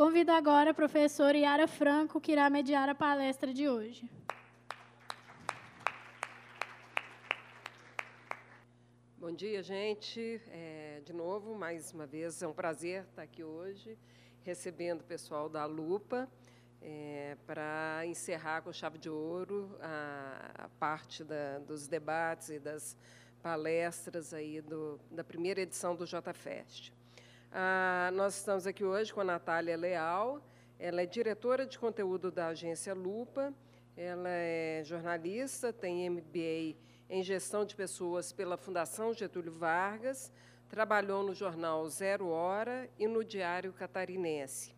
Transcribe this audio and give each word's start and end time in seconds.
Convido 0.00 0.32
agora 0.32 0.70
a 0.70 0.72
professora 0.72 1.36
Yara 1.36 1.68
Franco, 1.68 2.18
que 2.22 2.32
irá 2.32 2.48
mediar 2.48 2.88
a 2.88 2.94
palestra 2.94 3.52
de 3.52 3.68
hoje. 3.68 4.10
Bom 9.18 9.30
dia, 9.30 9.62
gente. 9.62 10.40
É, 10.48 11.02
de 11.04 11.12
novo, 11.12 11.54
mais 11.54 11.92
uma 11.92 12.06
vez, 12.06 12.40
é 12.40 12.48
um 12.48 12.52
prazer 12.54 13.02
estar 13.02 13.20
aqui 13.20 13.44
hoje, 13.44 13.98
recebendo 14.42 15.02
o 15.02 15.04
pessoal 15.04 15.50
da 15.50 15.66
Lupa, 15.66 16.26
é, 16.80 17.36
para 17.46 18.00
encerrar 18.06 18.62
com 18.62 18.72
chave 18.72 18.96
de 18.96 19.10
ouro 19.10 19.76
a, 19.82 20.64
a 20.64 20.68
parte 20.78 21.22
da, 21.22 21.58
dos 21.58 21.86
debates 21.86 22.48
e 22.48 22.58
das 22.58 22.96
palestras 23.42 24.32
aí 24.32 24.62
do, 24.62 24.98
da 25.10 25.22
primeira 25.22 25.60
edição 25.60 25.94
do 25.94 26.06
JFest. 26.06 26.90
Ah, 27.52 28.10
nós 28.14 28.36
estamos 28.36 28.64
aqui 28.64 28.84
hoje 28.84 29.12
com 29.12 29.22
a 29.22 29.24
Natália 29.24 29.76
Leal, 29.76 30.40
ela 30.78 31.02
é 31.02 31.06
diretora 31.06 31.66
de 31.66 31.80
conteúdo 31.80 32.30
da 32.30 32.46
agência 32.46 32.94
Lupa, 32.94 33.52
ela 33.96 34.28
é 34.28 34.82
jornalista, 34.84 35.72
tem 35.72 36.08
MBA 36.08 36.76
em 37.08 37.24
gestão 37.24 37.64
de 37.64 37.74
pessoas 37.74 38.32
pela 38.32 38.56
Fundação 38.56 39.12
Getúlio 39.12 39.50
Vargas, 39.50 40.32
trabalhou 40.68 41.24
no 41.24 41.34
jornal 41.34 41.88
Zero 41.88 42.28
Hora 42.28 42.88
e 42.96 43.08
no 43.08 43.24
Diário 43.24 43.72
Catarinense. 43.72 44.72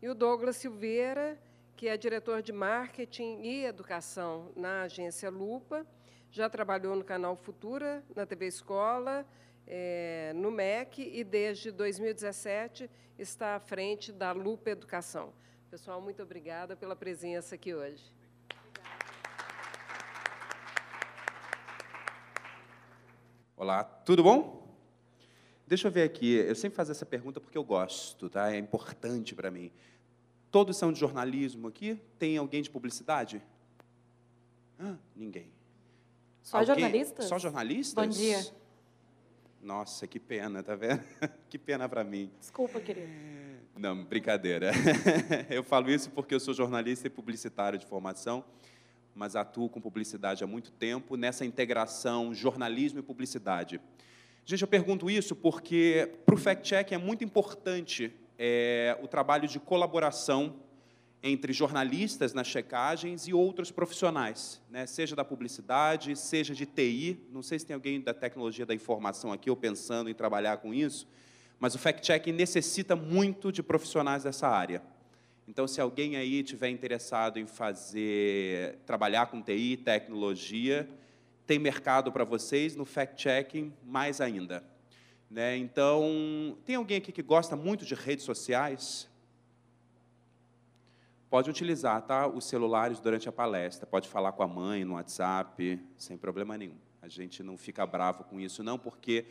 E 0.00 0.08
o 0.08 0.14
Douglas 0.14 0.56
Silveira, 0.56 1.38
que 1.76 1.88
é 1.88 1.96
diretor 1.98 2.40
de 2.40 2.54
marketing 2.54 3.42
e 3.42 3.66
educação 3.66 4.50
na 4.56 4.84
agência 4.84 5.28
Lupa, 5.28 5.86
já 6.30 6.48
trabalhou 6.48 6.96
no 6.96 7.04
canal 7.04 7.36
Futura, 7.36 8.02
na 8.16 8.24
TV 8.24 8.46
Escola, 8.46 9.26
é, 9.66 10.32
no 10.34 10.50
MEC 10.50 11.10
e 11.12 11.24
desde 11.24 11.70
2017 11.70 12.90
está 13.18 13.56
à 13.56 13.60
frente 13.60 14.12
da 14.12 14.32
Lupa 14.32 14.70
Educação. 14.70 15.32
Pessoal, 15.70 16.00
muito 16.00 16.22
obrigada 16.22 16.76
pela 16.76 16.94
presença 16.94 17.54
aqui 17.54 17.74
hoje. 17.74 18.12
Olá, 23.56 23.82
tudo 23.82 24.22
bom? 24.22 24.64
Deixa 25.66 25.88
eu 25.88 25.92
ver 25.92 26.02
aqui, 26.02 26.34
eu 26.34 26.54
sempre 26.54 26.76
faço 26.76 26.90
essa 26.90 27.06
pergunta 27.06 27.40
porque 27.40 27.56
eu 27.56 27.64
gosto, 27.64 28.28
tá? 28.28 28.52
É 28.52 28.58
importante 28.58 29.34
para 29.34 29.50
mim. 29.50 29.72
Todos 30.50 30.76
são 30.76 30.92
de 30.92 31.00
jornalismo 31.00 31.68
aqui? 31.68 31.98
Tem 32.18 32.36
alguém 32.36 32.62
de 32.62 32.70
publicidade? 32.70 33.42
Ah, 34.78 34.96
ninguém. 35.16 35.50
Só 36.42 36.58
alguém? 36.58 36.74
jornalistas? 36.74 37.24
Só 37.24 37.38
jornalistas? 37.38 38.06
Bom 38.06 38.12
dia. 38.12 38.63
Nossa, 39.64 40.06
que 40.06 40.20
pena, 40.20 40.62
tá 40.62 40.74
vendo? 40.74 41.02
que 41.48 41.58
pena 41.58 41.88
para 41.88 42.04
mim. 42.04 42.30
Desculpa, 42.38 42.78
querido. 42.80 43.08
Não, 43.74 44.04
brincadeira. 44.04 44.70
eu 45.48 45.64
falo 45.64 45.90
isso 45.90 46.10
porque 46.10 46.34
eu 46.34 46.40
sou 46.40 46.52
jornalista 46.52 47.06
e 47.06 47.10
publicitário 47.10 47.78
de 47.78 47.86
formação, 47.86 48.44
mas 49.14 49.34
atuo 49.34 49.70
com 49.70 49.80
publicidade 49.80 50.44
há 50.44 50.46
muito 50.46 50.70
tempo 50.70 51.16
nessa 51.16 51.46
integração 51.46 52.34
jornalismo 52.34 52.98
e 52.98 53.02
publicidade. 53.02 53.80
Gente, 54.44 54.60
eu 54.60 54.68
pergunto 54.68 55.08
isso 55.08 55.34
porque 55.34 56.12
para 56.26 56.34
o 56.34 56.38
Fact 56.38 56.62
Check 56.62 56.92
é 56.92 56.98
muito 56.98 57.24
importante 57.24 58.12
é, 58.38 58.98
o 59.02 59.08
trabalho 59.08 59.48
de 59.48 59.58
colaboração 59.58 60.56
entre 61.26 61.54
jornalistas 61.54 62.34
nas 62.34 62.46
checagens 62.46 63.26
e 63.26 63.32
outros 63.32 63.70
profissionais, 63.70 64.60
né? 64.68 64.86
seja 64.86 65.16
da 65.16 65.24
publicidade, 65.24 66.14
seja 66.16 66.54
de 66.54 66.66
TI. 66.66 67.18
Não 67.32 67.42
sei 67.42 67.58
se 67.58 67.64
tem 67.64 67.72
alguém 67.72 67.98
da 67.98 68.12
tecnologia 68.12 68.66
da 68.66 68.74
informação 68.74 69.32
aqui 69.32 69.48
ou 69.48 69.56
pensando 69.56 70.10
em 70.10 70.14
trabalhar 70.14 70.58
com 70.58 70.74
isso, 70.74 71.08
mas 71.58 71.74
o 71.74 71.78
fact-checking 71.78 72.32
necessita 72.32 72.94
muito 72.94 73.50
de 73.50 73.62
profissionais 73.62 74.24
dessa 74.24 74.46
área. 74.46 74.82
Então, 75.48 75.66
se 75.66 75.80
alguém 75.80 76.16
aí 76.16 76.42
tiver 76.42 76.68
interessado 76.68 77.38
em 77.38 77.46
fazer, 77.46 78.80
trabalhar 78.84 79.26
com 79.28 79.40
TI, 79.40 79.78
tecnologia, 79.78 80.86
tem 81.46 81.58
mercado 81.58 82.12
para 82.12 82.24
vocês 82.24 82.76
no 82.76 82.84
fact-checking 82.84 83.72
mais 83.82 84.20
ainda. 84.20 84.62
Né? 85.30 85.56
Então, 85.56 86.58
tem 86.66 86.76
alguém 86.76 86.98
aqui 86.98 87.10
que 87.10 87.22
gosta 87.22 87.56
muito 87.56 87.86
de 87.86 87.94
redes 87.94 88.26
sociais? 88.26 89.08
Pode 91.34 91.50
utilizar 91.50 92.00
tá, 92.02 92.28
os 92.28 92.44
celulares 92.44 93.00
durante 93.00 93.28
a 93.28 93.32
palestra, 93.32 93.88
pode 93.88 94.08
falar 94.08 94.30
com 94.30 94.44
a 94.44 94.46
mãe 94.46 94.84
no 94.84 94.94
WhatsApp, 94.94 95.80
sem 95.98 96.16
problema 96.16 96.56
nenhum. 96.56 96.76
A 97.02 97.08
gente 97.08 97.42
não 97.42 97.58
fica 97.58 97.84
bravo 97.84 98.22
com 98.22 98.38
isso, 98.38 98.62
não, 98.62 98.78
porque 98.78 99.26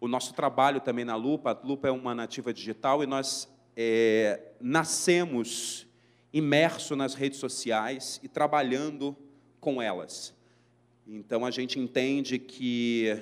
o 0.00 0.06
nosso 0.06 0.32
trabalho 0.34 0.80
também 0.80 1.04
na 1.04 1.16
Lupa, 1.16 1.50
a 1.50 1.66
Lupa 1.66 1.88
é 1.88 1.90
uma 1.90 2.14
nativa 2.14 2.54
digital 2.54 3.02
e 3.02 3.08
nós 3.08 3.52
é, 3.76 4.52
nascemos 4.60 5.84
imerso 6.32 6.94
nas 6.94 7.14
redes 7.14 7.40
sociais 7.40 8.20
e 8.22 8.28
trabalhando 8.28 9.16
com 9.58 9.82
elas. 9.82 10.32
Então 11.04 11.44
a 11.44 11.50
gente 11.50 11.76
entende 11.76 12.38
que 12.38 13.20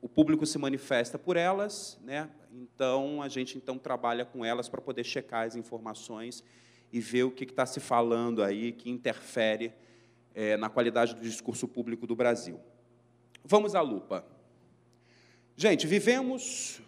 o 0.00 0.08
público 0.08 0.46
se 0.46 0.56
manifesta 0.56 1.18
por 1.18 1.36
elas, 1.36 1.98
né? 2.04 2.30
Então 2.52 3.20
a 3.20 3.28
gente 3.28 3.58
então 3.58 3.76
trabalha 3.76 4.24
com 4.24 4.44
elas 4.44 4.68
para 4.68 4.80
poder 4.80 5.02
checar 5.02 5.48
as 5.48 5.56
informações 5.56 6.44
e 6.92 7.00
ver 7.00 7.24
o 7.24 7.30
que 7.30 7.44
está 7.44 7.66
se 7.66 7.80
falando 7.80 8.42
aí 8.42 8.72
que 8.72 8.90
interfere 8.90 9.72
é, 10.34 10.56
na 10.56 10.68
qualidade 10.68 11.14
do 11.14 11.20
discurso 11.20 11.66
público 11.66 12.06
do 12.06 12.14
Brasil. 12.14 12.60
Vamos 13.44 13.74
à 13.74 13.80
lupa. 13.80 14.24
Gente, 15.56 15.86
vivemos 15.86 16.82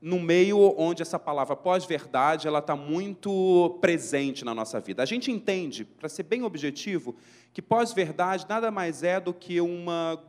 no 0.00 0.20
meio 0.20 0.74
onde 0.78 1.02
essa 1.02 1.18
palavra 1.18 1.56
pós-verdade 1.56 2.46
ela 2.46 2.60
está 2.60 2.76
muito 2.76 3.78
presente 3.80 4.44
na 4.44 4.54
nossa 4.54 4.78
vida. 4.80 5.02
A 5.02 5.06
gente 5.06 5.30
entende, 5.30 5.84
para 5.84 6.08
ser 6.08 6.22
bem 6.22 6.42
objetivo, 6.42 7.16
que 7.52 7.60
pós-verdade 7.60 8.46
nada 8.48 8.70
mais 8.70 9.02
é 9.02 9.18
do 9.18 9.34
que 9.34 9.60
uma 9.60 10.22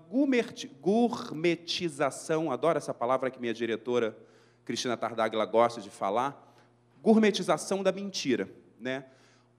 gourmetização, 0.82 2.52
adoro 2.52 2.78
essa 2.78 2.94
palavra 2.94 3.30
que 3.30 3.40
minha 3.40 3.54
diretora 3.54 4.18
Cristina 4.66 4.98
Tardaglia 4.98 5.46
gosta 5.46 5.80
de 5.82 5.90
falar, 5.90 6.49
gourmetização 7.02 7.84
da 7.84 7.92
mentira, 7.92 8.50
né? 8.80 9.06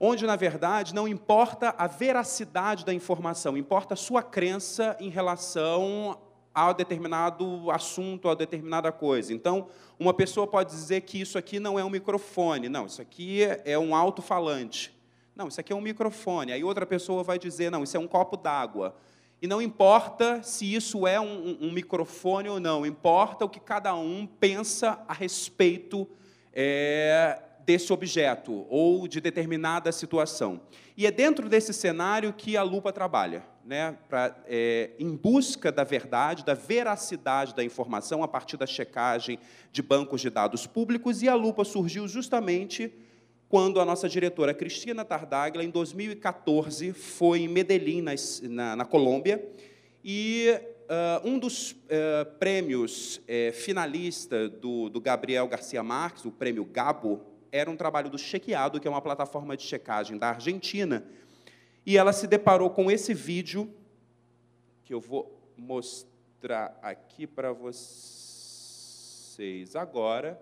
onde, 0.03 0.25
na 0.25 0.35
verdade, 0.35 0.95
não 0.95 1.07
importa 1.07 1.75
a 1.77 1.85
veracidade 1.85 2.83
da 2.83 2.91
informação, 2.91 3.55
importa 3.55 3.93
a 3.93 3.97
sua 3.97 4.23
crença 4.23 4.97
em 4.99 5.09
relação 5.09 6.19
a 6.55 6.73
determinado 6.73 7.69
assunto, 7.69 8.27
a 8.27 8.33
determinada 8.33 8.91
coisa. 8.91 9.31
Então, 9.31 9.67
uma 9.99 10.11
pessoa 10.11 10.47
pode 10.47 10.71
dizer 10.71 11.01
que 11.01 11.21
isso 11.21 11.37
aqui 11.37 11.59
não 11.59 11.77
é 11.77 11.83
um 11.85 11.89
microfone, 11.89 12.67
não, 12.67 12.87
isso 12.87 12.99
aqui 12.99 13.41
é 13.63 13.77
um 13.77 13.95
alto-falante. 13.95 14.91
Não, 15.35 15.47
isso 15.47 15.61
aqui 15.61 15.71
é 15.71 15.75
um 15.75 15.81
microfone. 15.81 16.51
Aí 16.51 16.63
outra 16.63 16.85
pessoa 16.85 17.23
vai 17.23 17.37
dizer, 17.37 17.69
não, 17.69 17.83
isso 17.83 17.95
é 17.95 17.99
um 17.99 18.07
copo 18.07 18.35
d'água. 18.35 18.95
E 19.39 19.45
não 19.45 19.61
importa 19.61 20.41
se 20.41 20.73
isso 20.73 21.05
é 21.05 21.19
um, 21.19 21.57
um, 21.61 21.71
microfone 21.71 22.49
ou 22.49 22.59
não, 22.59 22.85
importa 22.85 23.45
o 23.45 23.49
que 23.49 23.59
cada 23.59 23.93
um 23.93 24.25
pensa 24.25 24.99
a 25.07 25.13
respeito 25.13 26.07
é, 26.53 27.39
desse 27.65 27.91
objeto 27.93 28.65
ou 28.69 29.07
de 29.07 29.21
determinada 29.21 29.91
situação. 29.91 30.61
E 30.97 31.05
é 31.05 31.11
dentro 31.11 31.47
desse 31.47 31.73
cenário 31.73 32.33
que 32.33 32.57
a 32.57 32.63
lupa 32.63 32.91
trabalha, 32.91 33.43
né, 33.65 33.97
pra, 34.09 34.35
é, 34.45 34.91
em 34.99 35.15
busca 35.15 35.71
da 35.71 35.83
verdade, 35.83 36.43
da 36.43 36.53
veracidade 36.53 37.55
da 37.55 37.63
informação 37.63 38.23
a 38.23 38.27
partir 38.27 38.57
da 38.57 38.65
checagem 38.65 39.39
de 39.71 39.81
bancos 39.81 40.21
de 40.21 40.29
dados 40.29 40.67
públicos, 40.67 41.21
e 41.21 41.29
a 41.29 41.35
lupa 41.35 41.63
surgiu 41.63 42.07
justamente 42.07 42.93
quando 43.47 43.81
a 43.81 43.85
nossa 43.85 44.07
diretora 44.07 44.53
Cristina 44.53 45.03
Tardaglia, 45.03 45.63
em 45.63 45.69
2014, 45.69 46.93
foi 46.93 47.41
em 47.41 47.47
Medellín, 47.49 48.01
na, 48.01 48.13
na, 48.43 48.75
na 48.77 48.85
Colômbia, 48.85 49.45
e 50.03 50.57
Uh, 50.91 51.23
um 51.25 51.39
dos 51.39 51.71
uh, 51.71 52.25
prêmios 52.37 53.15
uh, 53.19 53.53
finalista 53.53 54.49
do, 54.49 54.89
do, 54.89 54.99
Gabriel 54.99 55.47
Garcia 55.47 55.81
Marques, 55.81 56.25
o 56.25 56.31
prêmio 56.31 56.65
Gabo, 56.65 57.21
era 57.49 57.71
um 57.71 57.77
trabalho 57.77 58.09
do 58.09 58.17
Chequeado, 58.17 58.77
que 58.77 58.89
é 58.89 58.91
uma 58.91 59.01
plataforma 59.01 59.55
de 59.55 59.63
checagem 59.63 60.17
da 60.17 60.31
Argentina, 60.31 61.07
e 61.85 61.97
ela 61.97 62.11
se 62.11 62.27
deparou 62.27 62.69
com 62.71 62.91
esse 62.91 63.13
vídeo, 63.13 63.73
que 64.83 64.93
eu 64.93 64.99
vou 64.99 65.33
mostrar 65.55 66.77
aqui 66.81 67.25
para 67.25 67.53
vocês 67.53 67.87
agora, 69.77 70.37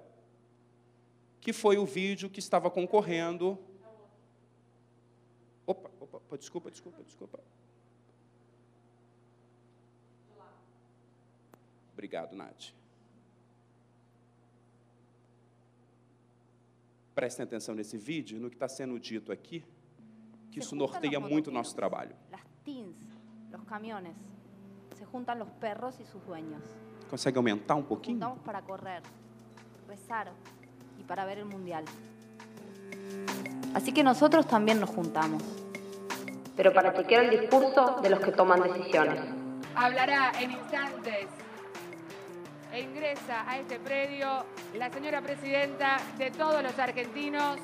que 1.40 1.54
foi 1.54 1.78
o 1.78 1.86
vídeo 1.86 2.28
que 2.28 2.40
estava 2.40 2.72
concorrendo. 2.72 3.56
Opa, 5.68 5.92
opa, 6.02 6.38
desculpa, 6.40 6.72
desculpa, 6.72 7.04
desculpa. 7.04 7.40
Obrigado, 12.00 12.34
Nath. 12.34 12.72
Prestem 17.14 17.44
atenção 17.44 17.76
nesse 17.76 17.98
vídeo, 17.98 18.40
no 18.40 18.50
que 18.50 18.56
está 18.56 18.70
sendo 18.70 18.98
dito 18.98 19.34
aqui, 19.34 19.66
que 20.50 20.60
isso 20.60 20.78
norteia 20.78 21.20
muito 21.20 21.48
o 21.48 21.52
nosso 21.52 21.76
trabalho. 21.76 22.16
As 22.32 22.40
teens, 22.64 22.96
os 23.54 23.64
caminhões, 23.66 24.16
se 24.96 25.04
juntam 25.12 25.42
os 25.42 25.50
perros 25.60 26.00
e 26.00 26.06
seus 26.06 26.24
dueños. 26.24 26.64
Consegue 27.10 27.38
aumentar 27.38 27.76
um 27.76 27.84
pouquinho? 27.84 28.16
Juntamos 28.16 28.44
para 28.46 28.62
correr, 28.62 29.02
rezar, 29.86 30.32
y 30.98 31.04
para 31.04 31.26
ver 31.26 31.40
el 31.40 31.46
Mundial. 31.48 31.84
Así 33.74 33.92
que 33.92 34.04
nosotros 34.04 34.48
también 34.48 34.80
nos 34.80 34.90
juntamos. 34.90 35.44
pero 36.56 36.74
para 36.74 36.94
chequear 36.94 37.26
el 37.26 37.42
discurso 37.42 38.00
de 38.02 38.10
los 38.10 38.20
que 38.22 38.32
toman 38.32 38.62
decisiones. 38.64 39.20
Hablará 39.76 40.32
en 40.42 40.52
instantes 40.52 41.28
e 42.80 42.84
ingresa 42.84 43.44
a 43.46 43.58
este 43.58 43.78
predio 43.78 44.46
la 44.76 44.90
señora 44.90 45.22
presidenta 45.22 45.98
de 46.18 46.32
todos 46.32 46.64
los 46.64 46.80
argentinos, 46.80 47.58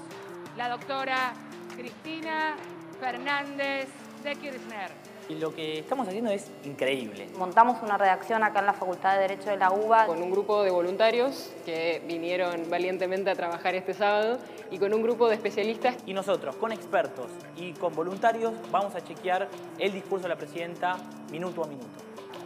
la 0.58 0.68
doctora 0.68 1.34
Cristina 1.78 2.58
Fernández 3.00 3.88
de 4.24 4.36
Kirchner. 4.36 4.92
Y 5.30 5.36
lo 5.36 5.56
que 5.56 5.80
estamos 5.80 6.06
haciendo 6.10 6.32
es 6.32 6.52
increíble. 6.66 7.30
Montamos 7.38 7.82
una 7.82 7.98
redacción 7.98 8.44
acá 8.44 8.60
en 8.60 8.66
la 8.66 8.74
Facultad 8.74 9.14
de 9.14 9.22
Derecho 9.22 9.50
de 9.50 9.58
la 9.58 9.72
UBA. 9.72 10.06
Con 10.06 10.22
un 10.22 10.32
grupo 10.32 10.64
de 10.64 10.72
voluntarios 10.72 11.54
que 11.66 12.04
vinieron 12.06 12.70
valientemente 12.70 13.30
a 13.30 13.36
trabajar 13.36 13.74
este 13.74 13.94
sábado 13.94 14.38
y 14.70 14.78
con 14.78 14.94
un 14.94 15.02
grupo 15.02 15.30
de 15.30 15.36
especialistas. 15.36 15.96
Y 16.06 16.14
nosotros, 16.14 16.58
con 16.58 16.74
expertos 16.74 17.28
y 17.56 17.72
con 17.72 17.96
voluntarios, 17.96 18.54
vamos 18.70 18.94
a 18.96 19.02
chequear 19.02 19.48
el 19.80 19.94
discurso 19.94 20.24
de 20.24 20.30
la 20.30 20.36
presidenta 20.36 20.98
minuto 21.32 21.64
a 21.64 21.68
minuto. 21.68 21.88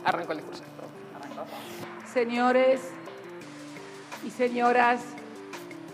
Arrancó 0.05 0.33
el 0.33 0.37
discurso. 0.37 0.63
Señores 2.13 2.81
y 4.25 4.31
señoras 4.31 5.01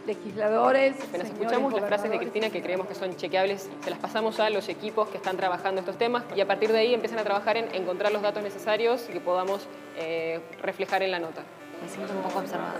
legisladores. 0.07 0.95
Escuchamos 1.13 1.73
las 1.73 1.85
frases 1.85 2.09
de 2.09 2.17
Cristina 2.19 2.49
que 2.49 2.61
creemos 2.61 2.87
que 2.87 2.95
son 2.95 3.17
chequeables, 3.17 3.69
se 3.83 3.89
las 3.89 3.99
pasamos 3.99 4.39
a 4.39 4.49
los 4.49 4.69
equipos 4.69 5.09
que 5.09 5.17
están 5.17 5.35
trabajando 5.35 5.81
estos 5.81 5.97
temas 5.97 6.23
y 6.33 6.39
a 6.39 6.47
partir 6.47 6.71
de 6.71 6.79
ahí 6.79 6.93
empiezan 6.93 7.19
a 7.19 7.23
trabajar 7.23 7.57
en 7.57 7.73
encontrar 7.75 8.13
los 8.13 8.21
datos 8.21 8.41
necesarios 8.43 9.07
y 9.09 9.13
que 9.13 9.19
podamos 9.19 9.67
eh, 9.97 10.39
reflejar 10.61 11.03
en 11.03 11.11
la 11.11 11.19
nota. 11.19 11.43
Me 11.83 11.89
siento 11.89 12.13
un 12.13 12.21
poco 12.21 12.39
observada. 12.39 12.75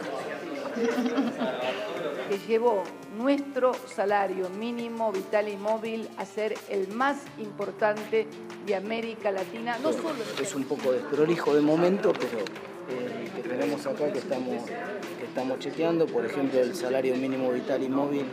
que 2.29 2.37
llevó 2.47 2.83
nuestro 3.17 3.73
salario 3.73 4.49
mínimo 4.49 5.11
vital 5.11 5.49
y 5.49 5.57
móvil 5.57 6.09
a 6.17 6.25
ser 6.25 6.55
el 6.69 6.87
más 6.87 7.17
importante 7.37 8.27
de 8.65 8.75
América 8.75 9.31
Latina. 9.31 9.77
No 9.83 9.91
solo 9.91 10.15
es 10.41 10.55
un 10.55 10.63
poco 10.63 10.93
desprolijo 10.93 11.53
de 11.53 11.61
momento, 11.61 12.13
pero 12.13 12.43
eh, 12.89 13.29
que 13.35 13.49
tenemos 13.49 13.85
acá 13.85 14.11
que 14.11 14.19
estamos, 14.19 14.65
que 14.65 15.25
estamos 15.25 15.59
chequeando, 15.59 16.05
por 16.05 16.25
ejemplo, 16.25 16.59
el 16.59 16.75
salario 16.75 17.15
mínimo 17.15 17.51
vital 17.51 17.83
y 17.83 17.89
móvil 17.89 18.25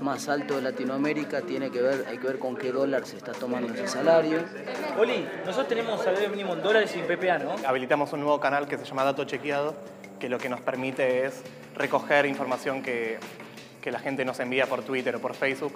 más 0.00 0.28
alto 0.28 0.56
de 0.56 0.62
Latinoamérica 0.62 1.42
tiene 1.42 1.70
que 1.70 1.82
ver, 1.82 2.06
hay 2.08 2.18
que 2.18 2.26
ver 2.26 2.38
con 2.38 2.56
qué 2.56 2.72
dólar 2.72 3.06
se 3.06 3.16
está 3.16 3.32
tomando 3.32 3.72
ese 3.74 3.86
salario. 3.86 4.38
Oli, 4.98 5.26
nosotros 5.44 5.68
tenemos 5.68 6.02
salario 6.02 6.30
mínimo 6.30 6.54
en 6.54 6.62
dólares 6.62 6.94
y 6.96 7.00
en 7.00 7.06
PPA, 7.06 7.38
¿no? 7.38 7.54
Habilitamos 7.66 8.12
un 8.12 8.20
nuevo 8.20 8.40
canal 8.40 8.66
que 8.66 8.78
se 8.78 8.84
llama 8.84 9.04
Dato 9.04 9.24
Chequeado, 9.24 9.74
que 10.18 10.28
lo 10.28 10.38
que 10.38 10.48
nos 10.48 10.60
permite 10.60 11.26
es 11.26 11.42
recoger 11.76 12.26
información 12.26 12.82
que, 12.82 13.18
que 13.82 13.90
la 13.90 13.98
gente 13.98 14.24
nos 14.24 14.40
envía 14.40 14.66
por 14.66 14.82
Twitter 14.82 15.16
o 15.16 15.20
por 15.20 15.34
Facebook 15.34 15.72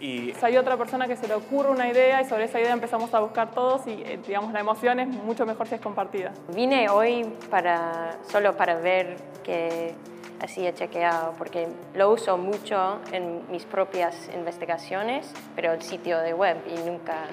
y 0.00 0.32
Si 0.32 0.46
hay 0.46 0.56
otra 0.56 0.76
persona 0.76 1.06
que 1.06 1.16
se 1.16 1.26
le 1.26 1.34
ocurre 1.34 1.70
una 1.70 1.88
idea 1.88 2.22
y 2.22 2.24
sobre 2.24 2.44
esa 2.44 2.60
idea 2.60 2.72
empezamos 2.72 3.12
a 3.14 3.20
buscar 3.20 3.50
todos 3.50 3.86
y 3.86 4.02
eh, 4.02 4.18
digamos 4.26 4.52
la 4.52 4.60
emoción 4.60 5.00
es 5.00 5.08
mucho 5.08 5.44
mejor 5.46 5.66
si 5.66 5.74
es 5.74 5.80
compartida. 5.80 6.32
Vine 6.54 6.88
hoy 6.88 7.24
para, 7.50 8.18
solo 8.30 8.56
para 8.56 8.76
ver 8.76 9.16
que 9.42 9.94
hacía 10.40 10.72
chequeado, 10.72 11.34
porque 11.36 11.68
lo 11.94 12.12
uso 12.12 12.36
mucho 12.36 13.00
en 13.12 13.42
mis 13.50 13.64
propias 13.64 14.30
investigaciones, 14.34 15.32
pero 15.56 15.72
el 15.72 15.82
sitio 15.82 16.18
de 16.18 16.32
web 16.32 16.56
y 16.66 16.88
nunca 16.88 17.24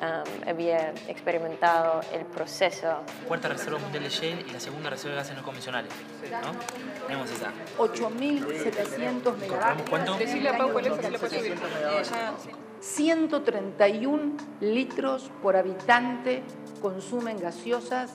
um, 0.00 0.48
había 0.48 0.90
experimentado 1.08 2.00
el 2.12 2.24
proceso. 2.26 3.02
Cuarta 3.26 3.48
reserva 3.48 3.78
mundial 3.78 4.04
de 4.04 4.10
shale 4.10 4.44
y 4.48 4.50
la 4.50 4.60
segunda 4.60 4.90
reserva 4.90 5.16
de 5.16 5.22
gases 5.22 5.36
no 5.36 5.42
convencionales. 5.42 5.92
¿no? 6.30 7.06
Tenemos 7.06 7.30
esa. 7.30 7.52
8.700 7.78 9.36
megavatios. 9.38 9.88
¿Cuánto? 9.88 10.14
Decirle 10.16 10.48
a 10.48 10.58
Pau 10.58 10.72
cuál 10.72 10.86
es, 10.86 11.10
le 11.10 11.18
puede 11.18 11.38
subir. 11.38 11.56
131 12.80 14.36
litros 14.60 15.30
por 15.42 15.56
habitante 15.56 16.42
consumen 16.80 17.38
gaseosas 17.40 18.12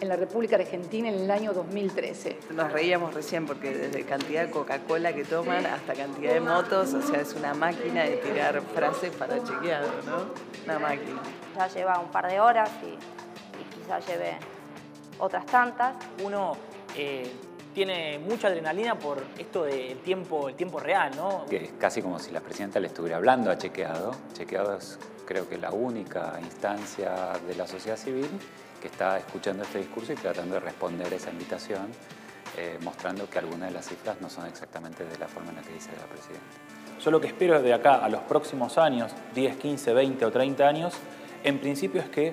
en 0.00 0.08
la 0.08 0.16
República 0.16 0.56
Argentina 0.56 1.08
en 1.08 1.14
el 1.14 1.30
año 1.30 1.52
2013. 1.52 2.38
Nos 2.54 2.72
reíamos 2.72 3.12
recién 3.14 3.46
porque 3.46 3.72
desde 3.72 4.04
cantidad 4.04 4.46
de 4.46 4.50
Coca-Cola 4.50 5.12
que 5.12 5.24
toman 5.24 5.66
hasta 5.66 5.92
cantidad 5.94 6.32
de 6.32 6.40
motos, 6.40 6.94
o 6.94 7.02
sea, 7.02 7.20
es 7.20 7.34
una 7.34 7.54
máquina 7.54 8.04
de 8.04 8.16
tirar 8.16 8.60
frases 8.74 9.10
para 9.14 9.42
chequeado, 9.44 9.88
¿no? 10.06 10.32
Una 10.64 10.78
máquina. 10.78 11.20
Ya 11.56 11.68
lleva 11.68 11.98
un 11.98 12.10
par 12.10 12.30
de 12.30 12.40
horas 12.40 12.70
y, 12.82 12.88
y 12.88 13.80
quizás 13.80 14.06
lleve 14.06 14.38
otras 15.18 15.44
tantas. 15.46 15.94
Uno 16.24 16.56
eh, 16.96 17.30
tiene 17.74 18.18
mucha 18.18 18.48
adrenalina 18.48 18.98
por 18.98 19.22
esto 19.38 19.64
del 19.64 19.98
tiempo, 19.98 20.48
el 20.48 20.54
tiempo 20.54 20.80
real, 20.80 21.12
¿no? 21.14 21.44
Que 21.44 21.64
es 21.64 21.72
casi 21.78 22.00
como 22.00 22.18
si 22.18 22.30
la 22.30 22.40
presidenta 22.40 22.80
le 22.80 22.86
estuviera 22.86 23.18
hablando 23.18 23.50
a 23.50 23.58
Chequeado. 23.58 24.12
Chequeado 24.32 24.76
es 24.76 24.98
creo 25.26 25.48
que 25.48 25.58
la 25.58 25.70
única 25.70 26.40
instancia 26.42 27.34
de 27.46 27.54
la 27.54 27.68
sociedad 27.68 27.96
civil 27.96 28.28
que 28.80 28.88
está 28.88 29.18
escuchando 29.18 29.62
este 29.62 29.78
discurso 29.78 30.12
y 30.12 30.16
tratando 30.16 30.54
de 30.54 30.60
responder 30.60 31.12
esa 31.12 31.30
invitación, 31.30 31.88
eh, 32.56 32.78
mostrando 32.82 33.28
que 33.28 33.38
algunas 33.38 33.68
de 33.68 33.74
las 33.74 33.86
cifras 33.86 34.20
no 34.20 34.28
son 34.28 34.46
exactamente 34.46 35.04
de 35.04 35.18
la 35.18 35.28
forma 35.28 35.50
en 35.50 35.56
la 35.56 35.62
que 35.62 35.72
dice 35.72 35.90
la 35.96 36.06
presidenta. 36.06 36.46
Yo 37.00 37.10
lo 37.10 37.20
que 37.20 37.28
espero 37.28 37.62
de 37.62 37.72
acá 37.72 38.04
a 38.04 38.08
los 38.08 38.22
próximos 38.22 38.76
años, 38.78 39.12
10, 39.34 39.56
15, 39.56 39.94
20 39.94 40.24
o 40.24 40.30
30 40.30 40.66
años, 40.66 40.94
en 41.44 41.58
principio 41.58 42.00
es 42.00 42.08
que 42.08 42.32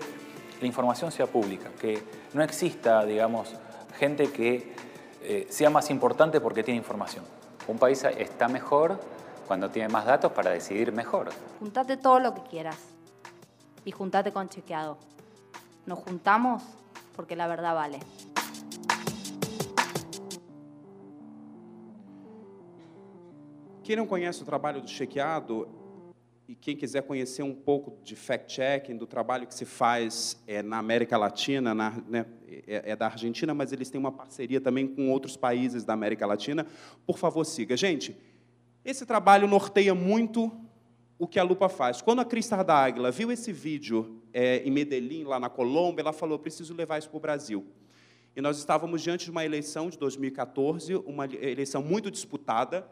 la 0.59 0.67
información 0.67 1.11
sea 1.11 1.27
pública, 1.27 1.69
que 1.79 2.01
no 2.33 2.43
exista, 2.43 3.05
digamos, 3.05 3.53
gente 3.97 4.31
que 4.31 4.73
eh, 5.21 5.47
sea 5.49 5.69
más 5.69 5.89
importante 5.89 6.41
porque 6.41 6.63
tiene 6.63 6.79
información. 6.79 7.23
Un 7.67 7.77
país 7.77 8.03
está 8.03 8.47
mejor 8.47 8.99
cuando 9.47 9.69
tiene 9.69 9.89
más 9.89 10.05
datos 10.05 10.31
para 10.31 10.51
decidir 10.51 10.91
mejor. 10.91 11.29
Juntate 11.59 11.97
todo 11.97 12.19
lo 12.19 12.33
que 12.33 12.41
quieras 12.41 12.77
y 13.85 13.91
juntate 13.91 14.31
con 14.31 14.49
chequeado. 14.49 14.97
Nos 15.87 16.03
juntamos 16.03 16.61
porque 17.15 17.33
la 17.33 17.47
verdad 17.47 17.73
vale. 17.73 17.99
Quem 23.81 23.95
não 23.95 24.05
conhece 24.05 24.43
o 24.43 24.45
trabalho 24.45 24.81
do 24.81 24.89
Chequeado 24.89 25.65
e 26.45 26.55
quem 26.55 26.75
quiser 26.75 27.03
conhecer 27.03 27.41
um 27.41 27.55
pouco 27.55 28.03
de 28.03 28.17
fact-checking, 28.17 28.97
do 28.97 29.07
trabalho 29.07 29.47
que 29.47 29.55
se 29.55 29.63
faz 29.63 30.37
é, 30.45 30.61
na 30.61 30.77
América 30.77 31.17
Latina, 31.17 31.73
na, 31.73 31.91
né, 32.05 32.25
é, 32.67 32.91
é, 32.91 32.95
da 32.97 33.05
Argentina, 33.05 33.53
mas 33.53 33.71
eles 33.71 33.89
têm 33.89 33.97
uma 33.97 34.11
parceria 34.11 34.59
também 34.59 34.85
com 34.85 35.09
outros 35.09 35.37
países 35.37 35.85
da 35.85 35.93
América 35.93 36.27
Latina, 36.27 36.67
por 37.05 37.17
favor, 37.17 37.45
siga. 37.45 37.77
Gente, 37.77 38.13
esse 38.83 39.05
trabalho 39.05 39.47
norteia 39.47 39.95
muito 39.95 40.51
o 41.17 41.25
que 41.25 41.39
a 41.39 41.43
Lupa 41.43 41.69
faz. 41.69 42.01
Quando 42.01 42.19
a 42.19 42.25
Cris 42.25 42.51
Águila 42.51 43.09
viu 43.09 43.31
esse 43.31 43.53
vídeo 43.53 44.21
é, 44.39 44.61
em 44.63 44.69
Medellín, 44.69 45.23
lá 45.23 45.39
na 45.39 45.49
Colômbia, 45.49 46.03
ela 46.03 46.13
falou, 46.13 46.37
preciso 46.37 46.75
levar 46.75 46.99
isso 46.99 47.09
para 47.09 47.17
o 47.17 47.19
Brasil. 47.19 47.65
E 48.35 48.39
nós 48.39 48.59
estávamos 48.59 49.01
diante 49.01 49.25
de 49.25 49.31
uma 49.31 49.43
eleição 49.43 49.89
de 49.89 49.97
2014, 49.97 50.93
uma 51.07 51.25
eleição 51.25 51.81
muito 51.81 52.11
disputada. 52.11 52.87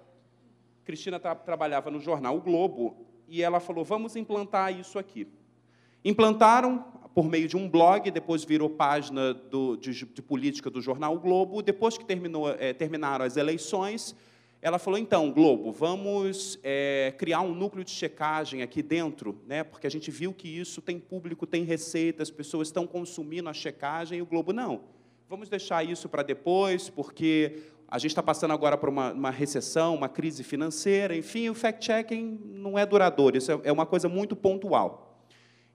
Cristina 0.84 1.20
tra 1.20 1.36
trabalhava 1.36 1.92
no 1.92 2.00
jornal 2.00 2.36
o 2.36 2.42
Globo, 2.42 2.98
e 3.28 3.44
ela 3.44 3.60
falou, 3.60 3.86
vamos 3.86 4.16
implantar 4.16 4.76
isso 4.76 4.98
aqui. 4.98 5.28
Implantaram 6.04 6.84
por 7.14 7.26
meio 7.26 7.48
de 7.48 7.56
um 7.56 7.70
blog, 7.70 8.10
depois 8.10 8.44
virou 8.44 8.68
página 8.68 9.32
do, 9.36 9.78
de, 9.78 9.94
de, 9.94 10.22
política 10.24 10.72
do 10.72 10.82
jornal 10.82 11.14
o 11.14 11.20
Globo. 11.20 11.62
Depois 11.62 11.96
que 11.96 12.06
terminou, 12.06 12.50
é, 12.50 12.74
terminaram 12.74 13.24
as 13.24 13.38
eleições, 13.38 14.16
ela 14.66 14.80
falou, 14.80 14.98
então, 14.98 15.32
Globo, 15.32 15.72
vamos 15.72 16.58
é, 16.64 17.14
criar 17.20 17.42
um 17.42 17.54
núcleo 17.54 17.84
de 17.84 17.92
checagem 17.92 18.64
aqui 18.64 18.82
dentro, 18.82 19.40
né, 19.46 19.64
porque 19.64 19.86
a 19.86 19.92
gente 19.92 20.10
viu 20.10 20.34
que 20.34 20.48
isso 20.48 20.82
tem 20.82 20.98
público, 21.00 21.46
tem 21.46 21.64
receita, 21.64 22.24
as 22.24 22.32
pessoas 22.32 22.70
estão 22.70 22.88
consumindo 22.88 23.48
a 23.48 23.54
checagem, 23.54 24.18
e 24.18 24.22
o 24.24 24.26
Globo, 24.26 24.52
não, 24.52 24.82
vamos 25.30 25.50
deixar 25.50 25.84
isso 25.84 26.10
para 26.10 26.24
depois, 26.24 26.90
porque 26.90 27.60
a 27.88 28.00
gente 28.00 28.10
está 28.10 28.24
passando 28.24 28.54
agora 28.56 28.76
por 28.76 28.90
uma, 28.90 29.14
uma, 29.14 29.30
recessão, 29.30 29.94
uma 29.94 30.10
crise 30.10 30.44
financeira, 30.44 31.16
enfim, 31.16 31.48
o 31.48 31.54
fact-checking 31.54 32.40
não 32.44 32.76
é 32.76 32.88
duradouro, 32.88 33.38
isso 33.38 33.52
é, 33.52 33.60
é 33.66 33.72
uma 33.72 33.86
coisa 33.86 34.10
muito 34.10 34.36
pontual. 34.36 35.22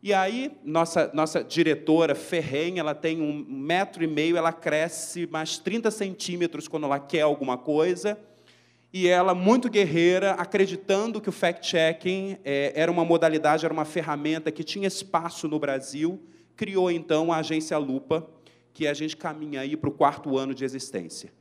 E 0.02 0.12
aí, 0.12 0.50
nossa, 0.64 1.08
nossa 1.14 1.44
diretora 1.44 2.16
ferrenha, 2.16 2.80
ela 2.80 2.94
tem 2.96 3.20
um 3.22 3.44
metro 3.48 4.02
e 4.02 4.08
meio, 4.08 4.36
ela 4.36 4.52
cresce 4.52 5.28
mais 5.28 5.58
30 5.58 5.92
centímetros 5.92 6.66
quando 6.66 6.86
ela 6.86 6.98
quer 6.98 7.20
alguma 7.20 7.56
coisa, 7.56 8.18
e 8.92 9.06
ela, 9.06 9.34
muito 9.34 9.70
guerreira, 9.70 10.32
acreditando 10.32 11.20
que 11.20 11.28
o 11.28 11.32
fact-checking 11.32 12.38
é, 12.44 12.72
era 12.74 12.90
uma 12.90 13.04
modalidade, 13.04 13.64
era 13.64 13.72
uma 13.72 13.84
ferramenta 13.84 14.50
que 14.50 14.64
tinha 14.64 14.88
espaço 14.88 15.46
no 15.46 15.60
Brasil, 15.60 16.20
criou, 16.56 16.90
então, 16.90 17.32
a 17.32 17.36
agência 17.36 17.78
Lupa, 17.78 18.28
que 18.74 18.88
a 18.88 18.94
gente 18.94 19.16
caminha 19.16 19.60
aí 19.60 19.76
para 19.76 19.88
o 19.88 19.92
quarto 19.92 20.36
ano 20.36 20.52
de 20.54 20.64
existência. 20.64 21.32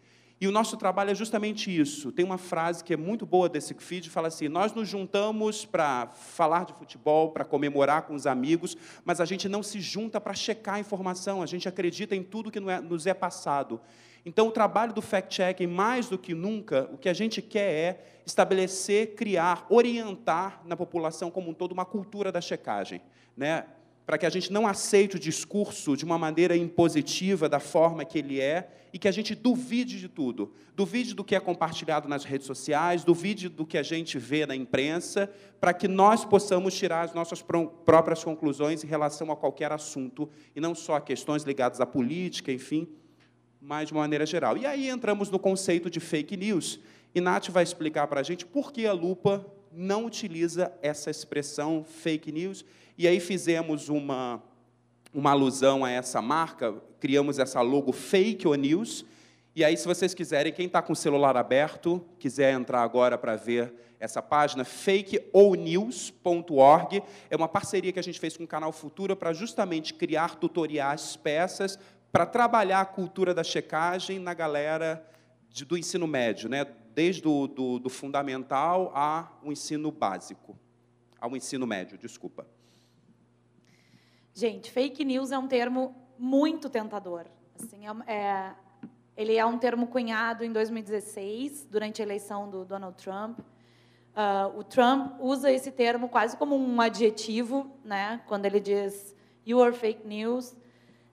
E 0.41 0.47
o 0.47 0.51
nosso 0.51 0.77
trabalho 0.77 1.09
é 1.09 1.15
justamente 1.15 1.75
isso. 1.75 2.13
Tem 2.13 2.23
uma 2.23 2.37
frase 2.37 2.81
que 2.81 2.93
é 2.93 2.97
muito 2.97 3.25
boa 3.25 3.49
desse 3.49 3.73
feed, 3.73 4.09
fala 4.09 4.29
assim: 4.29 4.47
nós 4.47 4.73
nos 4.73 4.87
juntamos 4.87 5.65
para 5.65 6.07
falar 6.07 6.65
de 6.65 6.73
futebol, 6.73 7.31
para 7.31 7.43
comemorar 7.43 8.03
com 8.03 8.13
os 8.13 8.25
amigos, 8.25 8.77
mas 9.03 9.19
a 9.19 9.25
gente 9.25 9.49
não 9.49 9.61
se 9.61 9.81
junta 9.81 10.21
para 10.21 10.33
checar 10.33 10.75
a 10.75 10.79
informação. 10.79 11.41
A 11.41 11.45
gente 11.45 11.67
acredita 11.67 12.15
em 12.15 12.23
tudo 12.23 12.49
que 12.49 12.59
é, 12.59 12.79
nos 12.79 13.05
é 13.05 13.13
passado. 13.13 13.81
Então, 14.25 14.47
o 14.47 14.51
trabalho 14.51 14.93
do 14.93 15.01
fact-checking, 15.01 15.67
mais 15.67 16.09
do 16.09 16.17
que 16.17 16.33
nunca, 16.33 16.89
o 16.93 16.97
que 16.97 17.09
a 17.09 17.13
gente 17.13 17.41
quer 17.41 17.71
é 17.71 18.05
estabelecer, 18.25 19.15
criar, 19.15 19.65
orientar 19.69 20.61
na 20.65 20.75
população 20.75 21.31
como 21.31 21.49
um 21.49 21.53
todo 21.53 21.71
uma 21.71 21.85
cultura 21.85 22.31
da 22.31 22.41
checagem. 22.41 23.01
Né? 23.35 23.65
para 24.09 24.17
que 24.17 24.25
a 24.25 24.29
gente 24.31 24.51
não 24.51 24.65
aceite 24.65 25.17
o 25.17 25.19
discurso 25.19 25.95
de 25.95 26.03
uma 26.03 26.17
maneira 26.17 26.57
impositiva 26.57 27.47
da 27.47 27.59
forma 27.59 28.03
que 28.03 28.17
ele 28.17 28.41
é 28.41 28.67
e 28.91 28.97
que 28.97 29.07
a 29.07 29.11
gente 29.11 29.35
duvide 29.35 29.99
de 29.99 30.09
tudo. 30.09 30.51
Duvide 30.75 31.13
do 31.13 31.23
que 31.23 31.35
é 31.35 31.39
compartilhado 31.39 32.09
nas 32.09 32.23
redes 32.23 32.47
sociais, 32.47 33.03
duvide 33.03 33.47
do 33.47 33.67
que 33.67 33.77
a 33.77 33.83
gente 33.83 34.17
vê 34.17 34.47
na 34.47 34.55
imprensa, 34.55 35.31
para 35.61 35.75
que 35.75 35.87
nós 35.87 36.25
possamos 36.25 36.73
tirar 36.73 37.01
as 37.03 37.13
nossas 37.13 37.45
próprias 37.85 38.23
conclusões 38.23 38.83
em 38.83 38.87
relação 38.87 39.31
a 39.31 39.35
qualquer 39.35 39.71
assunto, 39.71 40.27
e 40.55 40.59
não 40.59 40.73
só 40.73 40.95
a 40.95 41.01
questões 41.01 41.43
ligadas 41.43 41.79
à 41.79 41.85
política, 41.85 42.51
enfim, 42.51 42.87
mas 43.61 43.87
de 43.87 43.93
uma 43.93 44.01
maneira 44.01 44.25
geral. 44.25 44.57
E 44.57 44.65
aí 44.65 44.89
entramos 44.89 45.29
no 45.29 45.39
conceito 45.39 45.89
de 45.89 45.99
fake 45.99 46.37
news, 46.37 46.79
e 47.13 47.21
Nath 47.21 47.49
vai 47.49 47.63
explicar 47.63 48.07
para 48.07 48.19
a 48.19 48.23
gente 48.23 48.45
por 48.45 48.71
que 48.71 48.85
a 48.85 48.93
lupa 48.93 49.45
não 49.71 50.05
utiliza 50.05 50.71
essa 50.81 51.09
expressão 51.09 51.83
fake 51.83 52.31
news 52.31 52.65
e 52.99 53.07
aí 53.07 53.19
fizemos 53.21 53.87
uma, 53.87 54.43
uma 55.13 55.31
alusão 55.31 55.85
a 55.85 55.89
essa 55.89 56.21
marca, 56.21 56.75
criamos 56.99 57.39
essa 57.39 57.61
logo 57.61 57.93
Fake 57.93 58.45
ou 58.45 58.53
News. 58.55 59.05
E 59.55 59.63
aí, 59.63 59.77
se 59.77 59.87
vocês 59.87 60.13
quiserem, 60.13 60.51
quem 60.51 60.65
está 60.65 60.81
com 60.81 60.91
o 60.91 60.95
celular 60.97 61.37
aberto, 61.37 62.03
quiser 62.19 62.53
entrar 62.53 62.81
agora 62.81 63.17
para 63.17 63.37
ver 63.37 63.73
essa 64.01 64.21
página, 64.21 64.65
fakeonews.org, 64.65 67.01
é 67.29 67.35
uma 67.37 67.47
parceria 67.47 67.93
que 67.93 67.99
a 67.99 68.03
gente 68.03 68.19
fez 68.19 68.35
com 68.35 68.43
o 68.43 68.47
Canal 68.47 68.73
Futura 68.73 69.15
para 69.15 69.31
justamente 69.31 69.93
criar 69.93 70.35
tutoriais, 70.35 71.15
peças, 71.15 71.79
para 72.11 72.25
trabalhar 72.25 72.81
a 72.81 72.85
cultura 72.85 73.33
da 73.33 73.43
checagem 73.43 74.19
na 74.19 74.33
galera 74.33 75.05
de, 75.49 75.65
do 75.65 75.77
ensino 75.77 76.07
médio, 76.07 76.49
né? 76.49 76.65
desde 76.99 77.25
o 77.27 77.47
do, 77.47 77.79
do 77.79 77.89
fundamental 77.89 78.91
ao 78.93 79.51
ensino 79.51 79.89
básico, 79.89 80.59
ao 81.19 81.35
ensino 81.35 81.65
médio, 81.65 81.97
desculpa. 81.97 82.45
Gente, 84.33 84.69
fake 84.69 85.05
news 85.05 85.31
é 85.31 85.37
um 85.37 85.47
termo 85.47 85.95
muito 86.17 86.69
tentador. 86.69 87.25
Assim, 87.55 87.87
é, 87.87 88.13
é, 88.13 88.55
ele 89.15 89.37
é 89.37 89.45
um 89.45 89.57
termo 89.57 89.87
cunhado 89.87 90.43
em 90.43 90.51
2016, 90.51 91.67
durante 91.71 92.01
a 92.01 92.05
eleição 92.05 92.49
do 92.49 92.65
Donald 92.65 93.01
Trump. 93.01 93.39
Uh, 93.39 94.59
o 94.59 94.63
Trump 94.63 95.21
usa 95.21 95.49
esse 95.49 95.71
termo 95.71 96.09
quase 96.09 96.35
como 96.35 96.55
um 96.55 96.81
adjetivo, 96.81 97.71
né? 97.83 98.21
quando 98.27 98.45
ele 98.45 98.59
diz 98.59 99.15
"you 99.45 99.63
are 99.63 99.73
fake 99.73 100.05
news". 100.05 100.55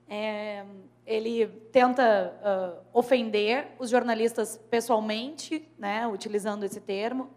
É, 0.09 0.65
ele 1.05 1.47
tenta 1.71 2.33
uh, 2.41 2.85
ofender 2.93 3.67
os 3.79 3.89
jornalistas 3.89 4.57
pessoalmente, 4.69 5.67
né? 5.77 6.07
utilizando 6.07 6.63
esse 6.63 6.81
termo. 6.81 7.29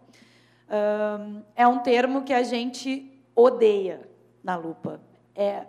Uh, 0.67 1.43
é 1.55 1.67
um 1.67 1.79
termo 1.79 2.23
que 2.23 2.33
a 2.33 2.43
gente 2.43 3.11
odeia 3.35 4.09
na 4.43 4.55
lupa. 4.55 5.01
É, 5.35 5.65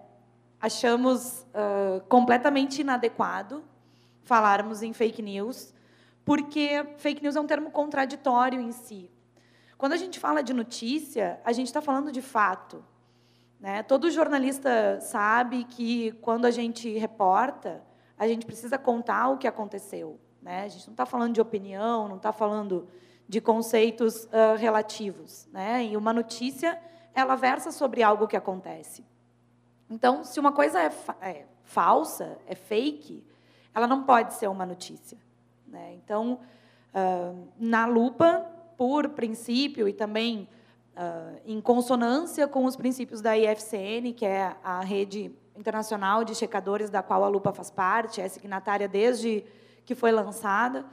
achamos 0.61 1.47
uh, 1.51 2.01
completamente 2.09 2.81
inadequado 2.81 3.65
falarmos 4.25 4.83
em 4.83 4.93
fake 4.93 5.23
news, 5.23 5.75
porque 6.25 6.85
fake 6.99 7.23
news 7.23 7.37
é 7.37 7.41
um 7.41 7.47
termo 7.47 7.71
contraditório 7.71 8.61
em 8.61 8.73
si. 8.73 9.11
Quando 9.77 9.93
a 9.95 9.97
gente 9.97 10.21
fala 10.21 10.43
de 10.43 10.53
notícia, 10.53 11.41
a 11.45 11.53
gente 11.53 11.67
está 11.67 11.81
falando 11.81 12.13
de 12.13 12.23
fato. 12.23 12.85
Né? 13.63 13.81
Todo 13.85 14.11
jornalista 14.11 14.99
sabe 15.01 15.63
que 15.63 16.11
quando 16.21 16.47
a 16.47 16.51
gente 16.51 16.99
reporta, 16.99 17.81
a 18.19 18.27
gente 18.27 18.45
precisa 18.45 18.77
contar 18.77 19.29
o 19.29 19.39
que 19.39 19.47
aconteceu. 19.47 20.19
Né? 20.43 20.65
A 20.65 20.69
gente 20.69 20.89
não 20.89 20.95
está 20.95 21.07
falando 21.07 21.33
de 21.33 21.41
opinião, 21.41 22.09
não 22.09 22.17
está 22.17 22.33
falando 22.33 22.89
de 23.29 23.41
conceitos 23.41 24.25
uh, 24.25 24.57
relativos. 24.59 25.47
Né? 25.53 25.85
E 25.85 25.97
uma 25.97 26.13
notícia, 26.13 26.77
ela 27.15 27.37
versa 27.37 27.71
sobre 27.71 28.03
algo 28.03 28.27
que 28.27 28.37
acontece. 28.37 29.05
Então, 29.89 30.25
se 30.25 30.41
uma 30.41 30.51
coisa 30.51 30.81
é, 30.81 30.91
fa 30.91 31.17
é 31.21 31.45
falsa, 31.63 32.39
é 32.49 32.57
fake, 32.57 33.25
ela 33.73 33.87
não 33.87 34.03
pode 34.03 34.35
ser 34.35 34.49
uma 34.49 34.67
notícia. 34.67 35.17
Né? 35.69 35.95
Então, 35.95 36.41
uh, 36.93 37.49
na 37.57 37.87
lupa, 37.87 38.45
por 38.77 39.11
princípio 39.11 39.89
e 39.89 39.93
também 39.93 40.49
uh, 40.97 41.41
em 41.45 41.61
consonância 41.61 42.47
com 42.47 42.65
os 42.65 42.77
princípios 42.77 43.21
da 43.21 43.37
IFCN, 43.37 44.13
que 44.15 44.25
é 44.25 44.57
a 44.63 44.81
rede 44.81 45.33
internacional 45.57 46.25
de 46.25 46.35
checadores 46.35 46.91
da 46.91 47.03
qual 47.03 47.25
a 47.25 47.29
lupa 47.29 47.53
faz 47.53 47.71
parte, 47.71 48.21
é 48.21 48.29
signatária 48.29 48.89
desde 48.89 49.45
que 49.85 49.95
foi 49.95 50.13
lançada, 50.13 50.85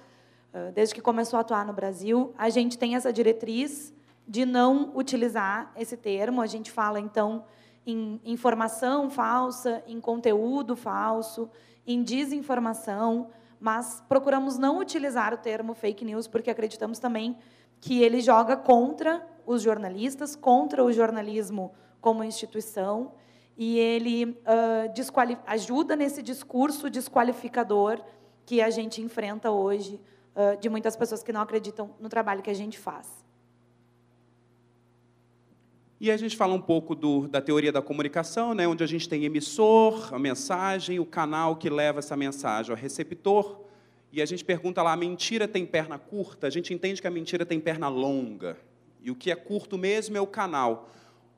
uh, 0.53 0.71
desde 0.73 0.95
que 0.95 1.01
começou 1.01 1.37
a 1.37 1.41
atuar 1.41 1.65
no 1.65 1.73
Brasil, 1.73 2.33
a 2.37 2.49
gente 2.49 2.77
tem 2.77 2.95
essa 2.95 3.11
diretriz 3.13 3.93
de 4.27 4.45
não 4.45 4.91
utilizar 4.95 5.71
esse 5.75 5.97
termo. 5.97 6.41
A 6.41 6.47
gente 6.47 6.71
fala, 6.71 6.99
então, 6.99 7.45
em 7.85 8.21
informação 8.23 9.09
falsa, 9.09 9.83
em 9.87 9.99
conteúdo 9.99 10.75
falso, 10.75 11.49
em 11.85 12.03
desinformação, 12.03 13.29
mas 13.59 14.03
procuramos 14.07 14.57
não 14.57 14.79
utilizar 14.79 15.33
o 15.33 15.37
termo 15.37 15.73
fake 15.73 16.05
news 16.05 16.27
porque 16.27 16.49
acreditamos 16.49 16.99
também 16.99 17.37
que 17.81 18.03
ele 18.03 18.21
joga 18.21 18.55
contra 18.55 19.25
os 19.49 19.63
jornalistas, 19.63 20.35
contra 20.35 20.83
o 20.83 20.91
jornalismo 20.91 21.73
como 21.99 22.23
instituição, 22.23 23.13
e 23.57 23.79
ele 23.79 24.25
uh, 24.25 25.39
ajuda 25.47 25.95
nesse 25.95 26.21
discurso 26.21 26.87
desqualificador 26.87 27.99
que 28.45 28.61
a 28.61 28.69
gente 28.69 29.01
enfrenta 29.01 29.49
hoje 29.49 29.99
uh, 30.35 30.55
de 30.61 30.69
muitas 30.69 30.95
pessoas 30.95 31.23
que 31.23 31.33
não 31.33 31.41
acreditam 31.41 31.95
no 31.99 32.07
trabalho 32.07 32.43
que 32.43 32.49
a 32.51 32.53
gente 32.53 32.77
faz. 32.77 33.07
E 35.99 36.11
a 36.11 36.15
gente 36.15 36.37
fala 36.37 36.53
um 36.53 36.61
pouco 36.61 36.93
do, 36.93 37.27
da 37.27 37.41
teoria 37.41 37.71
da 37.71 37.81
comunicação, 37.81 38.53
né, 38.53 38.67
onde 38.67 38.83
a 38.83 38.87
gente 38.87 39.09
tem 39.09 39.25
emissor, 39.25 40.13
a 40.13 40.19
mensagem, 40.19 40.99
o 40.99 41.05
canal 41.05 41.55
que 41.55 41.71
leva 41.71 41.99
essa 41.99 42.15
mensagem 42.15 42.71
ao 42.71 42.77
receptor. 42.77 43.61
E 44.11 44.21
a 44.21 44.25
gente 44.27 44.45
pergunta 44.45 44.83
lá, 44.83 44.93
a 44.93 44.95
mentira 44.95 45.47
tem 45.47 45.65
perna 45.65 45.97
curta? 45.97 46.45
A 46.45 46.49
gente 46.51 46.71
entende 46.71 47.01
que 47.01 47.07
a 47.07 47.11
mentira 47.11 47.47
tem 47.47 47.59
perna 47.59 47.89
longa. 47.89 48.68
E 49.01 49.11
o 49.11 49.15
que 49.15 49.31
é 49.31 49.35
curto 49.35 49.77
mesmo 49.77 50.17
é 50.17 50.21
o 50.21 50.27
canal. 50.27 50.89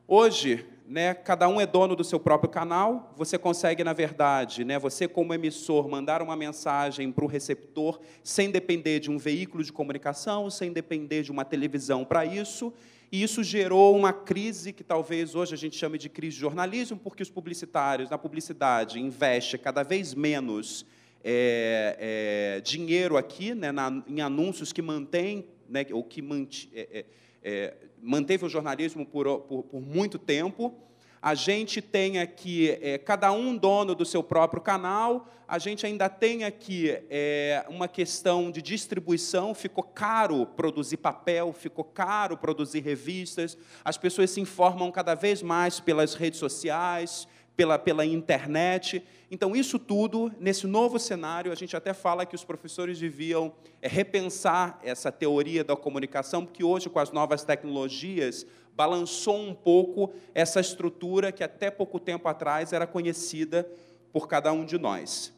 Hoje, 0.07 0.65
né, 0.87 1.13
cada 1.13 1.47
um 1.47 1.61
é 1.61 1.65
dono 1.65 1.95
do 1.95 2.03
seu 2.03 2.19
próprio 2.19 2.49
canal. 2.49 3.13
Você 3.15 3.37
consegue, 3.37 3.83
na 3.83 3.93
verdade, 3.93 4.65
né, 4.65 4.77
você 4.77 5.07
como 5.07 5.33
emissor, 5.33 5.87
mandar 5.87 6.21
uma 6.21 6.35
mensagem 6.35 7.11
para 7.11 7.23
o 7.23 7.27
receptor 7.27 7.99
sem 8.23 8.51
depender 8.51 8.99
de 8.99 9.09
um 9.09 9.17
veículo 9.17 9.63
de 9.63 9.71
comunicação, 9.71 10.49
sem 10.49 10.73
depender 10.73 11.23
de 11.23 11.31
uma 11.31 11.45
televisão 11.45 12.03
para 12.03 12.25
isso. 12.25 12.73
E 13.11 13.23
isso 13.23 13.43
gerou 13.43 13.95
uma 13.95 14.11
crise 14.11 14.73
que 14.73 14.83
talvez 14.83 15.35
hoje 15.35 15.53
a 15.53 15.57
gente 15.57 15.77
chame 15.77 15.97
de 15.97 16.09
crise 16.09 16.35
de 16.35 16.41
jornalismo, 16.41 16.97
porque 16.97 17.23
os 17.23 17.29
publicitários, 17.29 18.09
na 18.09 18.17
publicidade, 18.17 18.99
investem 18.99 19.59
cada 19.59 19.83
vez 19.83 20.13
menos 20.13 20.85
é, 21.23 22.57
é, 22.57 22.61
dinheiro 22.61 23.17
aqui 23.17 23.53
né, 23.53 23.71
na, 23.71 24.03
em 24.07 24.21
anúncios 24.21 24.73
que 24.73 24.81
mantêm, 24.81 25.45
né, 25.69 25.85
ou 25.91 26.03
que 26.03 26.21
mant, 26.21 26.67
é, 26.73 27.05
é, 27.43 27.73
manteve 28.01 28.45
o 28.45 28.49
jornalismo 28.49 29.05
por, 29.05 29.41
por, 29.41 29.63
por 29.63 29.81
muito 29.81 30.17
tempo. 30.17 30.73
A 31.21 31.35
gente 31.35 31.83
tem 31.83 32.19
aqui 32.19 32.69
é, 32.81 32.97
cada 32.97 33.31
um 33.31 33.55
dono 33.55 33.93
do 33.93 34.03
seu 34.03 34.23
próprio 34.23 34.59
canal, 34.59 35.27
a 35.47 35.59
gente 35.59 35.85
ainda 35.85 36.09
tem 36.09 36.43
aqui 36.43 36.97
é, 37.11 37.63
uma 37.69 37.87
questão 37.87 38.49
de 38.49 38.59
distribuição, 38.59 39.53
ficou 39.53 39.83
caro 39.83 40.47
produzir 40.47 40.97
papel, 40.97 41.53
ficou 41.53 41.83
caro 41.83 42.37
produzir 42.37 42.79
revistas, 42.79 43.55
as 43.85 43.97
pessoas 43.97 44.31
se 44.31 44.41
informam 44.41 44.91
cada 44.91 45.13
vez 45.13 45.43
mais 45.43 45.79
pelas 45.79 46.15
redes 46.15 46.39
sociais, 46.39 47.27
pela, 47.61 47.77
pela 47.77 48.03
internet. 48.03 49.03
Então, 49.29 49.55
isso 49.55 49.77
tudo, 49.77 50.31
nesse 50.39 50.65
novo 50.65 50.97
cenário, 50.97 51.51
a 51.51 51.55
gente 51.55 51.77
até 51.77 51.93
fala 51.93 52.25
que 52.25 52.33
os 52.33 52.43
professores 52.43 52.97
deviam 52.99 53.53
é, 53.79 53.87
repensar 53.87 54.79
essa 54.81 55.11
teoria 55.11 55.63
da 55.63 55.75
comunicação, 55.75 56.43
porque 56.43 56.63
hoje, 56.63 56.89
com 56.89 56.97
as 56.97 57.11
novas 57.11 57.43
tecnologias, 57.43 58.47
balançou 58.75 59.37
um 59.37 59.53
pouco 59.53 60.11
essa 60.33 60.59
estrutura 60.59 61.31
que 61.31 61.43
até 61.43 61.69
pouco 61.69 61.99
tempo 61.99 62.27
atrás 62.27 62.73
era 62.73 62.87
conhecida 62.87 63.69
por 64.11 64.27
cada 64.27 64.51
um 64.51 64.65
de 64.65 64.79
nós. 64.79 65.31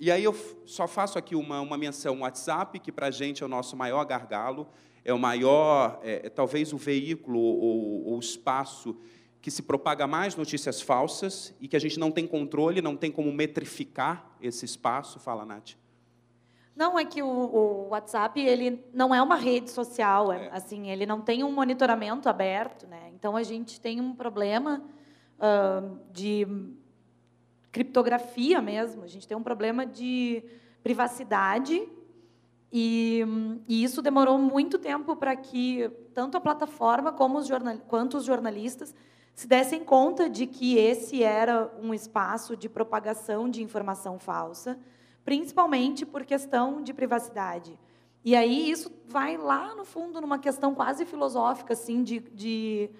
E 0.00 0.10
aí 0.10 0.24
eu 0.24 0.34
só 0.64 0.88
faço 0.88 1.18
aqui 1.18 1.36
uma, 1.36 1.60
uma 1.60 1.76
menção 1.76 2.20
WhatsApp, 2.20 2.78
que 2.78 2.90
para 2.90 3.08
a 3.08 3.10
gente 3.10 3.42
é 3.42 3.46
o 3.46 3.50
nosso 3.50 3.76
maior 3.76 4.02
gargalo, 4.06 4.66
é 5.04 5.12
o 5.12 5.18
maior, 5.18 6.00
é, 6.02 6.22
é 6.24 6.30
talvez 6.30 6.72
o 6.72 6.78
veículo 6.78 7.38
ou 7.38 8.16
o 8.16 8.18
espaço 8.18 8.96
que 9.44 9.50
se 9.50 9.60
propaga 9.60 10.06
mais 10.06 10.36
notícias 10.36 10.80
falsas 10.80 11.54
e 11.60 11.68
que 11.68 11.76
a 11.76 11.78
gente 11.78 12.00
não 12.00 12.10
tem 12.10 12.26
controle, 12.26 12.80
não 12.80 12.96
tem 12.96 13.12
como 13.12 13.30
metrificar 13.30 14.34
esse 14.40 14.64
espaço. 14.64 15.20
Fala, 15.20 15.44
Nath. 15.44 15.72
Não, 16.74 16.98
é 16.98 17.04
que 17.04 17.22
o, 17.22 17.26
o, 17.28 17.88
WhatsApp 17.90 18.40
ele 18.40 18.82
não 18.94 19.14
é 19.14 19.20
uma 19.20 19.36
rede 19.36 19.70
social, 19.70 20.32
é, 20.32 20.46
é. 20.46 20.50
assim, 20.50 20.88
ele 20.88 21.04
não 21.04 21.20
tem 21.20 21.44
um 21.44 21.52
monitoramento 21.52 22.26
aberto, 22.26 22.86
né? 22.86 23.10
Então 23.14 23.36
a 23.36 23.42
gente 23.42 23.78
tem 23.78 24.00
um 24.00 24.14
problema 24.14 24.82
uh, 25.36 25.98
de 26.10 26.48
criptografia 27.70 28.62
mesmo, 28.62 29.04
a 29.04 29.06
gente 29.06 29.28
tem 29.28 29.36
um 29.36 29.42
problema 29.42 29.84
de 29.84 30.42
privacidade 30.82 31.86
e, 32.72 33.22
e, 33.68 33.84
isso 33.84 34.00
demorou 34.00 34.38
muito 34.38 34.78
tempo 34.78 35.14
para 35.14 35.36
que 35.36 35.90
tanto 36.14 36.38
a 36.38 36.40
plataforma 36.40 37.12
como 37.12 37.36
os 37.36 37.46
jornal, 37.46 37.76
quanto 37.86 38.16
os 38.16 38.24
jornalistas 38.24 38.94
se 39.34 39.48
dessem 39.48 39.82
conta 39.82 40.30
de 40.30 40.46
que 40.46 40.78
esse 40.78 41.22
era 41.22 41.70
um 41.82 41.92
espaço 41.92 42.56
de 42.56 42.68
propagação 42.68 43.48
de 43.48 43.62
informação 43.62 44.18
falsa, 44.18 44.78
principalmente 45.24 46.06
por 46.06 46.24
questão 46.24 46.82
de 46.82 46.94
privacidade. 46.94 47.76
E 48.24 48.36
aí 48.36 48.70
isso 48.70 48.90
vai 49.06 49.36
lá 49.36 49.74
no 49.74 49.84
fundo 49.84 50.20
numa 50.20 50.38
questão 50.38 50.74
quase 50.74 51.04
filosófica, 51.04 51.72
assim, 51.72 52.02
de, 52.02 52.20
de 52.20 52.90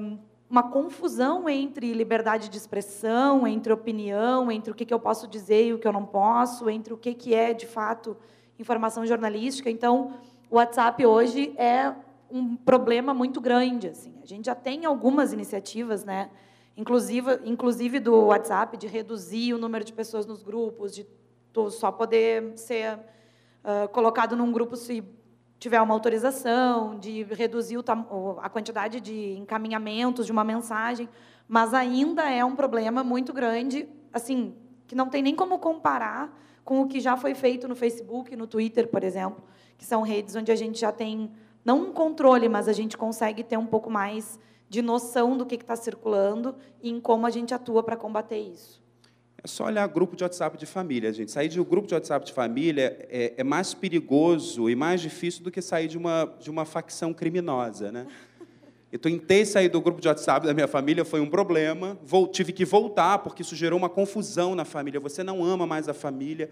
um, 0.00 0.18
uma 0.50 0.64
confusão 0.64 1.48
entre 1.48 1.92
liberdade 1.92 2.48
de 2.48 2.56
expressão, 2.56 3.46
entre 3.46 3.72
opinião, 3.72 4.50
entre 4.50 4.70
o 4.70 4.74
que, 4.74 4.84
que 4.84 4.92
eu 4.92 5.00
posso 5.00 5.28
dizer 5.28 5.68
e 5.68 5.74
o 5.74 5.78
que 5.78 5.86
eu 5.86 5.92
não 5.92 6.04
posso, 6.04 6.68
entre 6.68 6.92
o 6.92 6.96
que, 6.96 7.14
que 7.14 7.34
é 7.34 7.54
de 7.54 7.66
fato 7.66 8.16
informação 8.58 9.06
jornalística. 9.06 9.70
Então, 9.70 10.14
o 10.50 10.56
WhatsApp 10.56 11.04
hoje 11.06 11.54
é 11.56 11.94
um 12.30 12.56
problema 12.56 13.14
muito 13.14 13.40
grande. 13.40 13.88
Assim. 13.88 14.14
A 14.22 14.26
gente 14.26 14.46
já 14.46 14.54
tem 14.54 14.84
algumas 14.84 15.32
iniciativas, 15.32 16.04
né? 16.04 16.30
inclusive, 16.76 17.40
inclusive 17.44 17.98
do 17.98 18.26
WhatsApp, 18.26 18.76
de 18.76 18.86
reduzir 18.86 19.54
o 19.54 19.58
número 19.58 19.84
de 19.84 19.92
pessoas 19.92 20.26
nos 20.26 20.42
grupos, 20.42 20.94
de 20.94 21.06
só 21.70 21.90
poder 21.90 22.52
ser 22.58 22.98
uh, 22.98 23.88
colocado 23.88 24.36
num 24.36 24.52
grupo 24.52 24.76
se 24.76 25.02
tiver 25.58 25.80
uma 25.80 25.94
autorização, 25.94 26.98
de 26.98 27.22
reduzir 27.22 27.78
a 28.42 28.50
quantidade 28.50 29.00
de 29.00 29.32
encaminhamentos 29.38 30.26
de 30.26 30.32
uma 30.32 30.44
mensagem, 30.44 31.08
mas 31.48 31.72
ainda 31.72 32.30
é 32.30 32.44
um 32.44 32.54
problema 32.54 33.02
muito 33.02 33.32
grande, 33.32 33.88
assim, 34.12 34.54
que 34.86 34.94
não 34.94 35.08
tem 35.08 35.22
nem 35.22 35.34
como 35.34 35.58
comparar 35.58 36.30
com 36.62 36.82
o 36.82 36.86
que 36.86 37.00
já 37.00 37.16
foi 37.16 37.34
feito 37.34 37.66
no 37.66 37.74
Facebook, 37.74 38.36
no 38.36 38.46
Twitter, 38.46 38.88
por 38.88 39.02
exemplo, 39.02 39.42
que 39.78 39.84
são 39.86 40.02
redes 40.02 40.36
onde 40.36 40.52
a 40.52 40.56
gente 40.56 40.78
já 40.78 40.92
tem 40.92 41.30
não 41.66 41.88
um 41.88 41.92
controle, 41.92 42.48
mas 42.48 42.68
a 42.68 42.72
gente 42.72 42.96
consegue 42.96 43.42
ter 43.42 43.56
um 43.56 43.66
pouco 43.66 43.90
mais 43.90 44.38
de 44.68 44.80
noção 44.80 45.36
do 45.36 45.44
que 45.44 45.56
está 45.56 45.74
circulando 45.74 46.54
e 46.80 46.88
em 46.88 47.00
como 47.00 47.26
a 47.26 47.30
gente 47.30 47.52
atua 47.52 47.82
para 47.82 47.96
combater 47.96 48.38
isso. 48.38 48.80
É 49.42 49.48
só 49.48 49.64
olhar 49.64 49.86
grupo 49.88 50.14
de 50.14 50.22
WhatsApp 50.22 50.56
de 50.56 50.64
família, 50.64 51.12
gente. 51.12 51.32
Sair 51.32 51.48
de 51.48 51.60
um 51.60 51.64
grupo 51.64 51.88
de 51.88 51.94
WhatsApp 51.94 52.24
de 52.24 52.32
família 52.32 52.96
é, 53.10 53.34
é 53.36 53.44
mais 53.44 53.74
perigoso 53.74 54.70
e 54.70 54.76
mais 54.76 55.00
difícil 55.00 55.42
do 55.42 55.50
que 55.50 55.60
sair 55.60 55.88
de 55.88 55.98
uma, 55.98 56.32
de 56.38 56.48
uma 56.48 56.64
facção 56.64 57.12
criminosa, 57.12 57.90
né? 57.90 58.06
Eu 58.92 59.00
tentei 59.00 59.44
sair 59.44 59.68
do 59.68 59.80
grupo 59.80 60.00
de 60.00 60.06
WhatsApp 60.06 60.46
da 60.46 60.54
minha 60.54 60.68
família, 60.68 61.04
foi 61.04 61.20
um 61.20 61.28
problema. 61.28 61.98
Vou, 62.04 62.28
tive 62.28 62.52
que 62.52 62.64
voltar, 62.64 63.18
porque 63.18 63.42
isso 63.42 63.56
gerou 63.56 63.76
uma 63.76 63.88
confusão 63.88 64.54
na 64.54 64.64
família. 64.64 65.00
Você 65.00 65.24
não 65.24 65.44
ama 65.44 65.66
mais 65.66 65.88
a 65.88 65.92
família. 65.92 66.48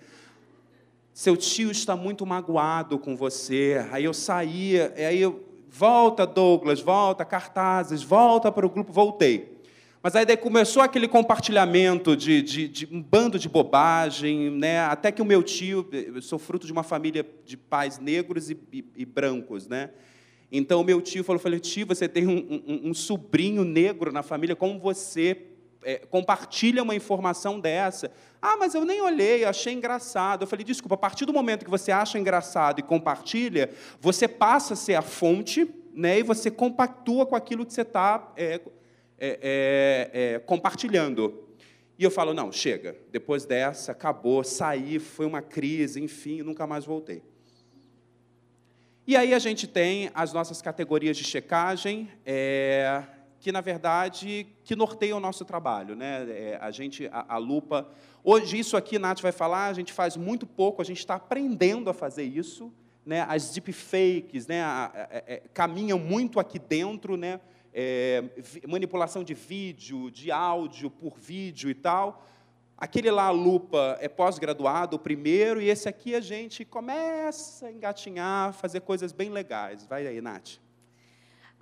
Seu 1.15 1.37
tio 1.37 1.71
está 1.71 1.95
muito 1.95 2.27
magoado 2.27 2.99
com 2.99 3.17
você. 3.17 3.87
Aí 3.93 4.03
eu 4.03 4.13
saía, 4.13 4.93
aí 4.97 5.21
eu, 5.21 5.45
volta, 5.71 6.27
Douglas, 6.27 6.81
volta, 6.81 7.25
cartazes, 7.25 8.03
volta 8.03 8.51
para 8.51 8.67
o 8.67 8.69
grupo, 8.69 8.93
voltei. 8.93 9.61
Mas 10.03 10.17
aí 10.17 10.27
daí 10.27 10.37
começou 10.37 10.83
aquele 10.83 11.07
compartilhamento 11.07 12.17
de, 12.17 12.43
de, 12.43 12.67
de, 12.67 12.89
um 12.91 13.01
bando 13.01 13.39
de 13.39 13.49
bobagem, 13.49 14.51
né? 14.51 14.81
até 14.81 15.13
que 15.13 15.23
o 15.23 15.25
meu 15.25 15.41
tio, 15.45 15.89
eu 15.93 16.21
sou 16.21 16.37
fruto 16.37 16.67
de 16.67 16.73
uma 16.73 16.83
família 16.83 17.25
de 17.47 17.57
pais 17.57 18.01
negros 18.01 18.51
e, 18.51 18.59
e, 18.73 18.85
e 18.97 19.05
brancos, 19.07 19.69
né? 19.69 19.91
Então, 20.51 20.81
o 20.81 20.85
meu 20.85 21.01
tio 21.01 21.23
falou, 21.23 21.39
falei, 21.39 21.61
tio, 21.61 21.87
você 21.87 22.09
tem 22.09 22.27
um, 22.27 22.63
um, 22.67 22.91
um 22.91 22.95
sobrinho 22.95 23.65
negro 23.65 24.11
na 24.11 24.25
família, 24.25 24.57
como 24.57 24.81
você 24.81 25.41
é, 25.85 25.99
compartilha 25.99 26.83
uma 26.83 26.95
informação 26.95 27.61
dessa? 27.61 28.11
Ah, 28.41 28.57
mas 28.57 28.75
eu 28.75 28.85
nem 28.85 29.01
olhei, 29.01 29.45
achei 29.45 29.73
engraçado. 29.73 30.43
Eu 30.43 30.47
falei, 30.47 30.65
desculpa, 30.65 30.95
a 30.95 30.99
partir 30.99 31.25
do 31.25 31.33
momento 31.33 31.65
que 31.65 31.71
você 31.71 31.93
acha 31.93 32.19
engraçado 32.19 32.81
e 32.81 32.83
compartilha, 32.83 33.71
você 34.01 34.27
passa 34.27 34.75
a 34.75 34.77
ser 34.77 34.95
a 34.95 35.03
fonte, 35.03 35.73
né, 35.95 36.19
e 36.19 36.23
você 36.23 36.51
compactua 36.51 37.25
com 37.25 37.37
aquilo 37.37 37.65
que 37.65 37.73
você 37.73 37.83
está 37.83 38.33
é, 38.37 38.61
é, 39.19 39.39
é, 39.43 40.11
é, 40.13 40.39
compartilhando. 40.41 41.45
E 41.97 42.03
eu 42.03 42.11
falo, 42.11 42.35
não, 42.35 42.51
chega, 42.51 42.97
depois 43.13 43.45
dessa, 43.45 43.93
acabou, 43.93 44.43
saí, 44.43 44.99
foi 44.99 45.27
uma 45.27 45.41
crise, 45.41 46.03
enfim, 46.03 46.43
nunca 46.43 46.67
mais 46.67 46.85
voltei. 46.85 47.23
E 49.07 49.17
aí 49.17 49.33
a 49.35 49.39
gente 49.39 49.67
tem 49.67 50.11
as 50.15 50.33
nossas 50.33 50.61
categorias 50.61 51.17
de 51.17 51.25
checagem, 51.25 52.11
é, 52.25 53.03
que 53.45 53.53
na 53.53 53.61
verdade 53.61 54.47
que 54.65 54.75
norteiam 54.75 55.19
o 55.19 55.21
nosso 55.21 55.45
trabalho, 55.45 55.95
né? 55.95 56.27
É, 56.31 56.59
a 56.63 56.71
gente, 56.71 57.07
a, 57.13 57.35
a, 57.35 57.37
lupa, 57.37 57.87
hoje 58.23 58.59
isso 58.59 58.75
aqui 58.75 58.99
Nath 58.99 59.21
vai 59.21 59.33
falar, 59.33 59.67
a 59.67 59.75
gente 59.75 59.93
faz 59.93 60.17
muito 60.17 60.47
pouco, 60.47 60.81
a 60.81 60.85
gente 60.85 61.01
está 61.01 61.17
aprendendo 61.17 61.91
a 61.91 61.93
fazer 61.93 62.23
isso, 62.23 62.73
né? 63.05 63.21
As 63.29 63.51
deepfakes, 63.51 64.47
né? 64.47 64.63
A, 64.63 64.87
a, 64.87 65.09
é, 65.27 65.43
caminham 65.53 65.99
muito 65.99 66.41
aqui 66.41 66.59
dentro, 66.59 67.19
né? 67.19 67.39
É, 67.71 68.25
manipulação 68.67 69.23
de 69.23 69.35
vídeo, 69.35 70.11
de 70.11 70.33
áudio 70.33 70.89
por 70.89 71.19
vídeo 71.19 71.69
e 71.69 71.75
tal. 71.75 72.27
Aquele 72.79 73.11
lá, 73.11 73.25
a 73.25 73.31
lupa, 73.31 73.99
é 74.01 74.09
pós-graduado, 74.09 74.97
o 74.97 74.99
primeiro, 74.99 75.61
e 75.61 75.69
esse 75.69 75.87
aqui 75.87 76.15
a 76.15 76.21
gente 76.23 76.65
começa 76.65 77.67
a 77.67 77.71
engatinhar, 77.71 78.55
fazer 78.55 78.81
coisas 78.81 79.13
bem 79.13 79.29
legais. 79.29 79.85
Vai 79.85 80.07
aí, 80.07 80.23
Nath. 80.23 80.64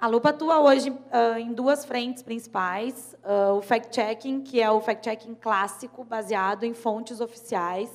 A 0.02 0.08
Lupa 0.08 0.30
atua 0.30 0.58
hoje 0.58 0.90
uh, 0.90 1.38
em 1.38 1.52
duas 1.52 1.84
frentes 1.84 2.24
principais. 2.24 3.14
Uh, 3.22 3.58
o 3.58 3.62
fact-checking, 3.62 4.40
que 4.40 4.60
é 4.60 4.68
o 4.68 4.80
fact-checking 4.80 5.36
clássico, 5.36 6.02
baseado 6.02 6.64
em 6.64 6.74
fontes 6.74 7.20
oficiais. 7.20 7.88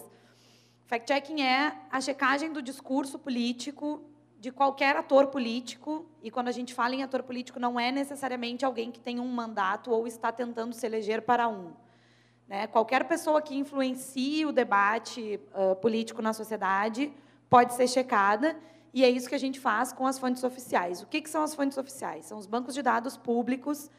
Fact-checking 0.86 1.42
é 1.42 1.76
a 1.92 2.00
checagem 2.00 2.54
do 2.54 2.62
discurso 2.62 3.20
político 3.20 4.06
de 4.40 4.54
qualquer 4.54 4.96
ator 4.96 5.28
político, 5.28 6.06
e 6.24 6.32
quando 6.32 6.48
a 6.48 6.54
gente 6.54 6.74
fala 6.74 6.96
em 6.96 7.04
ator 7.04 7.24
político, 7.24 7.60
não 7.60 7.78
é 7.78 7.92
necessariamente 7.92 8.64
alguém 8.64 8.90
que 8.90 9.02
tem 9.02 9.20
um 9.20 9.28
mandato 9.28 9.92
ou 9.92 10.08
está 10.08 10.32
tentando 10.32 10.74
se 10.74 10.86
eleger 10.86 11.24
para 11.24 11.50
um. 11.50 11.74
Né? 12.48 12.68
Qualquer 12.68 13.04
pessoa 13.04 13.42
que 13.42 13.54
influencie 13.54 14.46
o 14.46 14.54
debate 14.54 15.42
uh, 15.54 15.76
político 15.76 16.22
na 16.22 16.32
sociedade 16.32 17.12
pode 17.50 17.74
ser 17.74 17.90
checada, 17.90 18.56
e 18.94 19.04
é 19.04 19.10
isso 19.10 19.30
que 19.30 19.36
a 19.36 19.40
gente 19.40 19.60
faz 19.60 19.92
com 19.92 20.06
as 20.06 20.18
fontes 20.18 20.44
oficiais. 20.44 21.02
O 21.02 21.08
que, 21.08 21.22
que 21.22 21.30
são 21.30 21.44
as 21.44 21.54
fontes 21.54 21.78
oficiais? 21.78 22.26
São 22.26 22.38
os 22.38 22.46
bancos 22.46 22.74
de 22.74 22.82
dados 22.82 23.18
públicos 23.18 23.90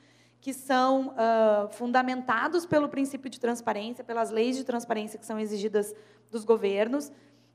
que 0.40 0.52
são 0.52 1.08
uh, 1.08 1.68
fundamentados 1.72 2.64
pelo 2.64 2.88
princípio 2.88 3.28
de 3.28 3.40
transparência, 3.40 4.04
pelas 4.04 4.30
leis 4.30 4.56
de 4.56 4.64
transparência 4.64 5.18
que 5.18 5.26
são 5.26 5.38
exigidas 5.38 5.94
dos 6.30 6.44
governos, 6.44 7.10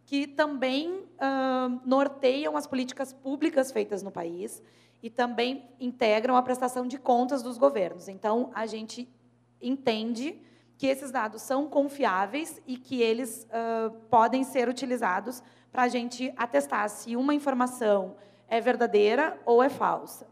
que 0.06 0.28
também 0.28 0.92
uh, 0.92 1.82
norteiam 1.86 2.58
as 2.58 2.68
políticas 2.68 3.14
públicas 3.14 3.72
feitas 3.72 4.04
no 4.04 4.12
país 4.12 4.62
e 5.02 5.10
também 5.10 5.70
integram 5.80 6.36
a 6.36 6.42
prestação 6.42 6.86
de 6.86 6.98
contas 6.98 7.42
dos 7.42 7.58
governos. 7.58 8.08
Então, 8.08 8.52
a 8.54 8.66
gente 8.66 9.08
entende 9.62 10.40
que 10.78 10.88
esses 10.88 11.12
dados 11.12 11.42
são 11.42 11.68
confiáveis 11.68 12.62
e 12.68 12.76
que 12.76 13.02
eles 13.02 13.48
uh, 13.48 13.92
podem 14.10 14.44
ser 14.44 14.68
utilizados 14.68 15.42
para 15.74 15.84
a 15.84 15.88
gente 15.88 16.32
atestar 16.38 16.88
se 16.88 17.16
uma 17.16 17.34
informação 17.34 18.16
é 18.48 18.62
verdadeira 18.62 19.42
ou 19.44 19.64
é 19.64 19.70
falsa. 19.70 20.28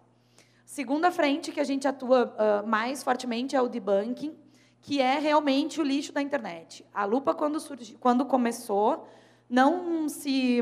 Segunda 0.63 1.11
frente 1.11 1.51
que 1.51 1.59
a 1.59 1.63
gente 1.63 1.87
atua 1.87 2.33
uh, 2.37 2.67
mais 2.67 3.03
fortemente 3.03 3.55
é 3.55 3.61
o 3.61 3.67
debunking, 3.67 4.37
que 4.81 5.01
é 5.01 5.17
realmente 5.17 5.81
o 5.81 5.83
lixo 5.83 6.13
da 6.13 6.21
internet. 6.21 6.85
A 6.93 7.05
lupa, 7.05 7.33
quando, 7.33 7.59
surgi, 7.59 7.97
quando 7.99 8.23
começou, 8.23 9.07
não 9.49 10.07
se, 10.07 10.61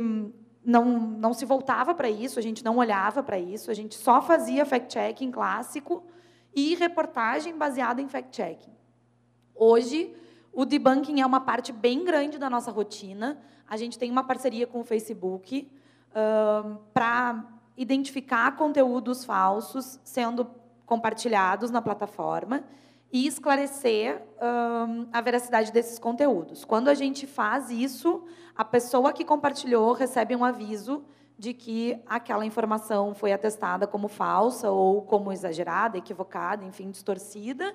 não, 0.64 0.86
não 0.86 1.34
se 1.34 1.44
voltava 1.44 1.94
para 1.94 2.10
isso, 2.10 2.40
a 2.40 2.42
gente 2.42 2.64
não 2.64 2.78
olhava 2.78 3.22
para 3.22 3.38
isso, 3.38 3.70
a 3.70 3.74
gente 3.74 3.96
só 3.96 4.22
fazia 4.22 4.66
fact-checking 4.66 5.30
clássico 5.30 6.04
e 6.56 6.74
reportagem 6.76 7.58
baseada 7.58 8.02
em 8.02 8.08
fact-checking. 8.08 8.74
Hoje, 9.54 10.16
o 10.54 10.66
debunking 10.66 11.22
é 11.22 11.26
uma 11.26 11.42
parte 11.42 11.72
bem 11.72 12.04
grande 12.04 12.38
da 12.38 12.50
nossa 12.50 12.72
rotina. 12.72 13.38
A 13.70 13.78
gente 13.78 14.00
tem 14.00 14.10
uma 14.10 14.24
parceria 14.24 14.66
com 14.66 14.80
o 14.80 14.84
Facebook 14.84 15.72
uh, 16.10 16.78
para 16.94 17.46
identificar 17.78 18.56
conteúdos 18.56 19.24
falsos 19.24 20.00
sendo 20.04 20.50
compartilhados 20.86 21.70
na 21.70 21.82
plataforma 21.82 22.64
e 23.12 23.26
esclarecer 23.26 24.22
a 25.12 25.22
veracidade 25.22 25.72
desses 25.72 25.98
conteúdos. 25.98 26.64
Quando 26.64 26.90
a 26.90 26.94
gente 26.94 27.26
faz 27.26 27.72
isso, 27.72 28.24
a 28.56 28.64
pessoa 28.64 29.12
que 29.12 29.26
compartilhou 29.26 29.94
recebe 29.94 30.36
um 30.36 30.46
aviso 30.46 31.04
de 31.38 31.54
que 31.54 31.98
aquela 32.06 32.46
informação 32.46 33.16
foi 33.16 33.32
atestada 33.32 33.88
como 33.88 34.08
falsa 34.08 34.70
ou 34.70 35.02
como 35.02 35.32
exagerada, 35.32 35.98
equivocada, 35.98 36.66
enfim, 36.66 36.92
distorcida, 36.92 37.74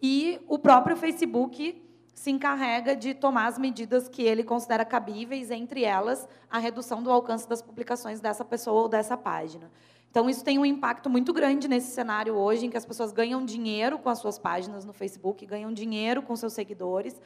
e 0.00 0.40
o 0.48 0.58
próprio 0.58 0.96
Facebook 0.96 1.82
se 2.14 2.30
encarrega 2.30 2.94
de 2.94 3.14
tomar 3.14 3.46
as 3.46 3.58
medidas 3.58 4.08
que 4.08 4.22
ele 4.22 4.44
considera 4.44 4.84
cabíveis, 4.84 5.50
entre 5.50 5.84
elas 5.84 6.28
a 6.50 6.58
redução 6.58 7.02
do 7.02 7.10
alcance 7.10 7.48
das 7.48 7.62
publicações 7.62 8.20
dessa 8.20 8.44
pessoa 8.44 8.82
ou 8.82 8.88
dessa 8.88 9.16
página. 9.16 9.70
Então, 10.10 10.28
isso 10.28 10.44
tem 10.44 10.58
um 10.58 10.64
impacto 10.64 11.08
muito 11.08 11.32
grande 11.32 11.66
nesse 11.68 11.90
cenário 11.92 12.34
hoje, 12.34 12.66
em 12.66 12.70
que 12.70 12.76
as 12.76 12.84
pessoas 12.84 13.12
ganham 13.12 13.44
dinheiro 13.44 13.98
com 13.98 14.10
as 14.10 14.18
suas 14.18 14.38
páginas 14.38 14.84
no 14.84 14.92
Facebook, 14.92 15.44
ganham 15.46 15.72
dinheiro 15.72 16.22
com 16.22 16.36
seus 16.36 16.52
seguidores, 16.52 17.20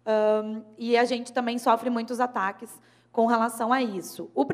Um, 0.00 0.62
e 0.78 0.96
a 0.96 1.04
gente 1.04 1.30
também 1.30 1.58
sofre 1.58 1.90
muitos 1.90 2.20
ataques 2.20 2.80
com 3.12 3.26
relação 3.26 3.70
a 3.70 3.82
isso. 3.82 4.30
O, 4.34 4.42
uh, 4.42 4.46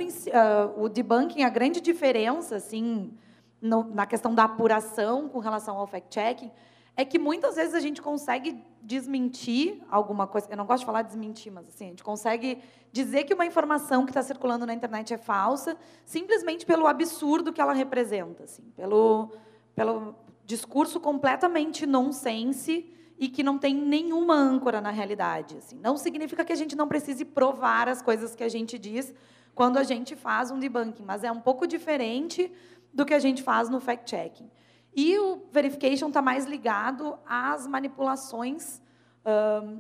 o 0.77 0.89
debunking, 0.89 1.45
a 1.45 1.49
grande 1.49 1.81
diferença, 1.81 2.57
assim, 2.57 3.13
no, 3.61 3.85
na 3.85 4.07
questão 4.07 4.35
da 4.35 4.43
apuração 4.45 5.29
com 5.29 5.39
relação 5.39 5.77
ao 5.79 5.87
fact-checking, 5.87 6.51
é 6.97 7.05
que 7.05 7.19
muitas 7.19 7.57
vezes 7.57 7.75
a 7.75 7.81
gente 7.81 8.01
consegue 8.01 8.65
desmentir 8.83 9.83
alguma 9.91 10.27
coisa. 10.27 10.49
Eu 10.51 10.57
não 10.57 10.65
gosto 10.65 10.81
de 10.81 10.87
falar 10.87 11.03
desmentir, 11.03 11.53
mas 11.53 11.69
assim, 11.69 11.87
a 11.87 11.89
gente 11.89 12.03
consegue 12.03 12.63
dizer 12.91 13.25
que 13.25 13.35
uma 13.35 13.45
informação 13.45 14.05
que 14.07 14.11
está 14.11 14.23
circulando 14.23 14.65
na 14.65 14.73
internet 14.73 15.13
é 15.13 15.19
falsa, 15.19 15.77
simplesmente 16.05 16.65
pelo 16.65 16.87
absurdo 16.87 17.53
que 17.53 17.61
ela 17.61 17.75
representa, 17.75 18.45
assim, 18.45 18.63
pelo, 18.75 19.31
pelo 19.75 20.15
discurso 20.47 20.99
completamente 20.99 21.85
nonsense 21.85 22.91
e 23.19 23.29
que 23.29 23.43
não 23.43 23.59
tem 23.59 23.75
nenhuma 23.75 24.35
âncora 24.35 24.81
na 24.81 24.91
realidade. 24.91 25.59
Assim. 25.59 25.79
Não 25.79 25.99
significa 25.99 26.45
que 26.45 26.53
a 26.53 26.57
gente 26.57 26.75
não 26.75 26.89
precise 26.89 27.25
provar 27.25 27.89
as 27.89 28.01
coisas 28.01 28.35
que 28.35 28.45
a 28.45 28.49
gente 28.49 28.79
diz 28.79 29.15
quando 29.55 29.79
a 29.79 29.83
gente 29.83 30.15
faz 30.17 30.51
um 30.51 30.59
debunking, 30.59 31.05
mas 31.05 31.25
é 31.25 31.33
um 31.33 31.41
pouco 31.41 31.67
diferente 31.67 32.51
do 32.93 33.05
que 33.05 33.15
a 33.15 33.19
gente 33.19 33.43
faz 33.43 33.69
no 33.69 33.81
fact-checking. 33.81 34.51
E 34.97 35.19
o 35.19 35.43
verification 35.53 36.09
está 36.09 36.23
mais 36.23 36.47
ligado 36.47 37.19
às 37.27 37.67
manipulações 37.67 38.81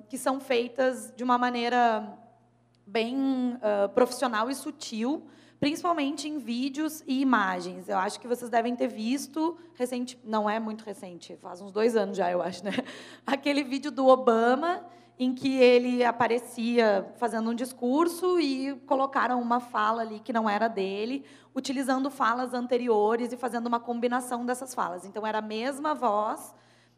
que 0.08 0.18
são 0.18 0.40
feitas 0.40 1.12
de 1.16 1.22
uma 1.22 1.38
maneira 1.38 2.18
bem 2.84 3.54
uh, 3.56 3.88
profissional 3.94 4.50
e 4.50 4.54
sutil, 4.54 5.26
principalmente 5.58 6.28
em 6.28 6.38
vídeos 6.38 7.02
e 7.06 7.20
imagens. 7.20 7.88
Eu 7.88 7.98
acho 7.98 8.20
que 8.20 8.28
vocês 8.28 8.50
devem 8.50 8.76
ter 8.76 8.88
visto 8.88 9.56
recente, 9.74 10.18
não 10.24 10.50
é 10.50 10.60
muito 10.60 10.84
recente, 10.84 11.36
faz 11.36 11.60
uns 11.60 11.72
dois 11.72 11.96
anos 11.96 12.16
já, 12.16 12.30
eu 12.30 12.42
acho, 12.42 12.64
né? 12.64 12.72
Aquele 13.26 13.64
vídeo 13.64 13.90
do 13.90 14.06
Obama 14.06 14.84
em 15.18 15.34
que 15.34 15.56
ele 15.56 16.04
aparecia 16.04 17.10
fazendo 17.16 17.50
um 17.50 17.54
discurso 17.54 18.38
e 18.38 18.74
colocaram 18.86 19.40
uma 19.40 19.60
fala 19.60 20.02
ali 20.02 20.20
que 20.20 20.32
não 20.32 20.48
era 20.48 20.68
dele, 20.68 21.24
utilizando 21.54 22.10
falas 22.10 22.52
anteriores 22.52 23.32
e 23.32 23.36
fazendo 23.36 23.66
uma 23.66 23.80
combinação 23.80 24.44
dessas 24.44 24.74
falas. 24.74 25.06
Então 25.06 25.26
era 25.26 25.38
a 25.38 25.42
mesma 25.42 25.94
voz, 25.94 26.54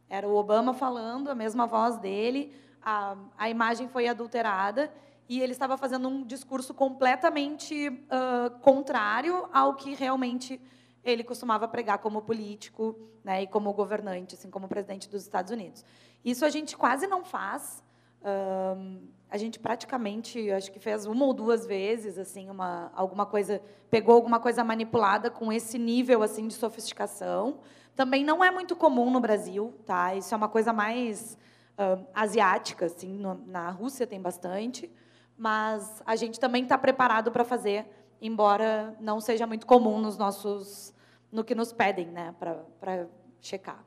era 0.08 0.26
o 0.26 0.34
Obama 0.34 0.74
falando, 0.74 1.28
a 1.28 1.34
mesma 1.34 1.66
voz 1.66 1.96
dele, 1.98 2.52
a, 2.82 3.16
a 3.36 3.48
imagem 3.48 3.86
foi 3.88 4.08
adulterada 4.08 4.92
e 5.28 5.40
ele 5.40 5.52
estava 5.52 5.76
fazendo 5.76 6.08
um 6.08 6.24
discurso 6.24 6.74
completamente 6.74 7.88
uh, 7.88 8.58
contrário 8.60 9.48
ao 9.52 9.74
que 9.74 9.94
realmente 9.94 10.60
ele 11.04 11.22
costumava 11.22 11.68
pregar 11.68 11.98
como 11.98 12.22
político 12.22 12.98
né, 13.22 13.42
e 13.42 13.46
como 13.46 13.72
governante, 13.72 14.34
assim 14.34 14.50
como 14.50 14.66
presidente 14.66 15.08
dos 15.08 15.22
Estados 15.22 15.52
Unidos. 15.52 15.84
Isso 16.24 16.44
a 16.44 16.50
gente 16.50 16.76
quase 16.76 17.06
não 17.06 17.24
faz. 17.24 17.82
Uh, 18.22 19.00
a 19.30 19.36
gente 19.36 19.58
praticamente, 19.58 20.50
acho 20.50 20.72
que 20.72 20.78
fez 20.78 21.06
uma 21.06 21.24
ou 21.24 21.34
duas 21.34 21.66
vezes, 21.66 22.18
assim, 22.18 22.48
uma 22.48 22.90
alguma 22.94 23.26
coisa, 23.26 23.60
pegou 23.90 24.14
alguma 24.14 24.40
coisa 24.40 24.64
manipulada 24.64 25.30
com 25.30 25.52
esse 25.52 25.78
nível 25.78 26.22
assim 26.22 26.48
de 26.48 26.54
sofisticação. 26.54 27.58
Também 27.94 28.24
não 28.24 28.42
é 28.42 28.50
muito 28.50 28.74
comum 28.74 29.10
no 29.10 29.20
Brasil, 29.20 29.74
tá? 29.84 30.14
Isso 30.14 30.32
é 30.32 30.36
uma 30.36 30.48
coisa 30.48 30.72
mais 30.72 31.36
uh, 31.74 32.04
asiática, 32.14 32.86
assim. 32.86 33.18
No, 33.18 33.34
na 33.46 33.70
Rússia 33.70 34.06
tem 34.06 34.20
bastante 34.20 34.90
mas 35.38 36.02
a 36.04 36.16
gente 36.16 36.40
também 36.40 36.64
está 36.64 36.76
preparado 36.76 37.30
para 37.30 37.44
fazer, 37.44 37.86
embora 38.20 38.96
não 38.98 39.20
seja 39.20 39.46
muito 39.46 39.64
comum 39.64 40.00
nos 40.00 40.18
nossos, 40.18 40.92
no 41.30 41.44
que 41.44 41.54
nos 41.54 41.72
pedem, 41.72 42.08
né, 42.08 42.34
para 42.40 43.06
checar. 43.40 43.84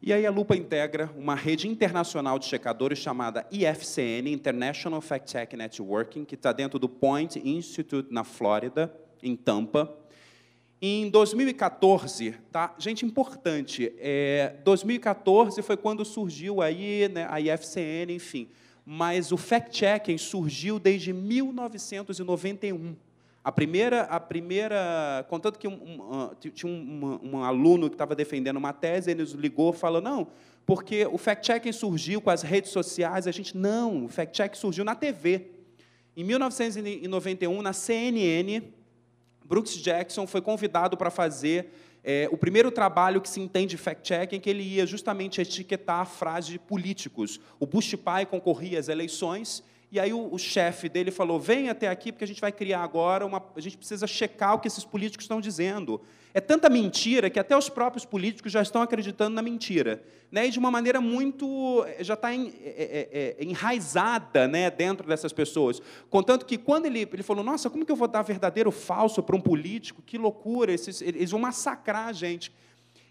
E 0.00 0.12
aí 0.12 0.24
a 0.24 0.30
Lupa 0.30 0.56
integra 0.56 1.10
uma 1.16 1.34
rede 1.34 1.66
internacional 1.66 2.38
de 2.38 2.46
checadores 2.46 3.00
chamada 3.00 3.44
IFCN, 3.50 4.30
International 4.30 5.00
Fact 5.00 5.32
Check 5.32 5.54
Networking, 5.54 6.24
que 6.24 6.36
está 6.36 6.52
dentro 6.52 6.78
do 6.78 6.88
Point 6.88 7.40
Institute 7.44 8.12
na 8.12 8.22
Flórida, 8.22 8.94
em 9.20 9.34
Tampa. 9.34 9.92
Em 10.80 11.10
2014, 11.10 12.36
tá? 12.52 12.76
Gente 12.78 13.04
importante, 13.04 13.92
é, 13.98 14.54
2014 14.62 15.60
foi 15.62 15.76
quando 15.76 16.04
surgiu 16.04 16.62
aí 16.62 17.08
né, 17.08 17.26
a 17.28 17.40
IFCN, 17.40 18.12
enfim, 18.12 18.48
mas 18.86 19.32
o 19.32 19.36
fact-checking 19.36 20.16
surgiu 20.16 20.78
desde 20.78 21.12
1991. 21.12 22.94
A 23.48 23.52
primeira, 23.52 24.02
a 24.02 24.20
primeira, 24.20 25.24
contanto 25.26 25.58
que 25.58 25.66
um, 25.66 25.72
um, 25.72 26.34
tinha 26.52 26.70
um, 26.70 27.18
um, 27.22 27.42
aluno 27.42 27.88
que 27.88 27.94
estava 27.94 28.14
defendendo 28.14 28.58
uma 28.58 28.74
tese, 28.74 29.10
ele 29.10 29.22
nos 29.22 29.32
ligou, 29.32 29.72
falou 29.72 30.02
não, 30.02 30.26
porque 30.66 31.06
o 31.06 31.16
fact-checking 31.16 31.72
surgiu 31.72 32.20
com 32.20 32.28
as 32.28 32.42
redes 32.42 32.70
sociais, 32.70 33.26
a 33.26 33.30
gente 33.30 33.56
não, 33.56 34.04
o 34.04 34.08
fact-checking 34.10 34.58
surgiu 34.58 34.84
na 34.84 34.94
TV. 34.94 35.46
Em 36.14 36.22
1991, 36.24 37.62
na 37.62 37.72
CNN, 37.72 38.64
Brooks 39.42 39.78
Jackson 39.78 40.26
foi 40.26 40.42
convidado 40.42 40.94
para 40.94 41.10
fazer 41.10 41.70
é, 42.04 42.28
o 42.30 42.36
primeiro 42.36 42.70
trabalho 42.70 43.18
que 43.18 43.30
se 43.30 43.40
entende 43.40 43.78
fact-checking, 43.78 44.40
que 44.40 44.50
ele 44.50 44.62
ia 44.62 44.84
justamente 44.84 45.40
etiquetar 45.40 46.00
a 46.00 46.04
frase 46.04 46.52
de 46.52 46.58
políticos. 46.58 47.40
O 47.58 47.64
Bush 47.64 47.94
pai 47.94 48.26
concorria 48.26 48.78
às 48.78 48.90
eleições 48.90 49.64
e 49.90 49.98
aí 49.98 50.12
o, 50.12 50.32
o 50.32 50.38
chefe 50.38 50.88
dele 50.88 51.10
falou: 51.10 51.40
vem 51.40 51.70
até 51.70 51.88
aqui, 51.88 52.12
porque 52.12 52.24
a 52.24 52.26
gente 52.26 52.40
vai 52.40 52.52
criar 52.52 52.82
agora 52.82 53.24
uma. 53.24 53.42
A 53.56 53.60
gente 53.60 53.76
precisa 53.76 54.06
checar 54.06 54.54
o 54.54 54.58
que 54.58 54.68
esses 54.68 54.84
políticos 54.84 55.24
estão 55.24 55.40
dizendo. 55.40 56.00
É 56.34 56.40
tanta 56.40 56.68
mentira 56.68 57.30
que 57.30 57.38
até 57.38 57.56
os 57.56 57.70
próprios 57.70 58.04
políticos 58.04 58.52
já 58.52 58.60
estão 58.60 58.82
acreditando 58.82 59.34
na 59.34 59.40
mentira. 59.40 60.02
Né? 60.30 60.46
E 60.46 60.50
de 60.50 60.58
uma 60.58 60.70
maneira 60.70 61.00
muito. 61.00 61.86
já 62.00 62.12
está 62.14 62.34
en, 62.34 62.52
é, 62.62 63.36
é, 63.36 63.36
é, 63.40 63.44
enraizada 63.44 64.46
né, 64.46 64.70
dentro 64.70 65.08
dessas 65.08 65.32
pessoas. 65.32 65.80
Contanto 66.10 66.44
que 66.44 66.58
quando 66.58 66.84
ele, 66.84 67.08
ele 67.10 67.22
falou: 67.22 67.42
Nossa, 67.42 67.70
como 67.70 67.86
que 67.86 67.90
eu 67.90 67.96
vou 67.96 68.08
dar 68.08 68.20
verdadeiro 68.20 68.68
ou 68.68 68.72
falso 68.72 69.22
para 69.22 69.34
um 69.34 69.40
político? 69.40 70.02
Que 70.02 70.18
loucura, 70.18 70.70
esses, 70.70 71.00
eles 71.00 71.30
vão 71.30 71.40
massacrar 71.40 72.08
a 72.08 72.12
gente. 72.12 72.52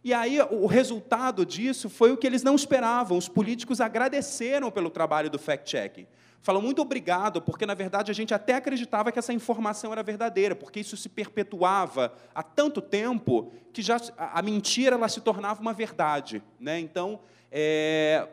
E 0.04 0.14
aí 0.14 0.40
o 0.52 0.68
resultado 0.68 1.44
disso 1.44 1.90
foi 1.90 2.12
o 2.12 2.18
que 2.18 2.28
eles 2.28 2.44
não 2.44 2.56
esperavam. 2.56 3.18
Os 3.18 3.28
políticos 3.28 3.82
agradeceram 3.82 4.70
pelo 4.70 4.92
trabalho 4.92 5.28
do 5.28 5.40
fact-checking. 5.40 6.06
Falam 6.42 6.62
muito 6.62 6.82
obrigado, 6.82 7.42
porque 7.42 7.66
na 7.66 7.74
verdade 7.74 8.12
a 8.12 8.14
gente 8.14 8.34
até 8.34 8.56
acreditava 8.56 9.12
que 9.12 9.20
essa 9.20 9.34
informação 9.34 9.92
era 9.92 10.02
verdadeira, 10.02 10.56
porque 10.56 10.80
isso 10.80 10.96
se 10.96 11.10
perpetuava 11.10 12.14
há 12.34 12.42
tanto 12.42 12.82
tempo 12.82 13.52
que 13.74 13.82
já 13.82 13.98
a 14.18 14.42
mentira 14.42 14.96
ela 14.96 15.10
se 15.10 15.20
tornava 15.22 15.62
uma 15.62 15.74
verdade. 15.74 16.42
Né? 16.60 16.80
Então, 16.80 17.20
é, 17.52 18.28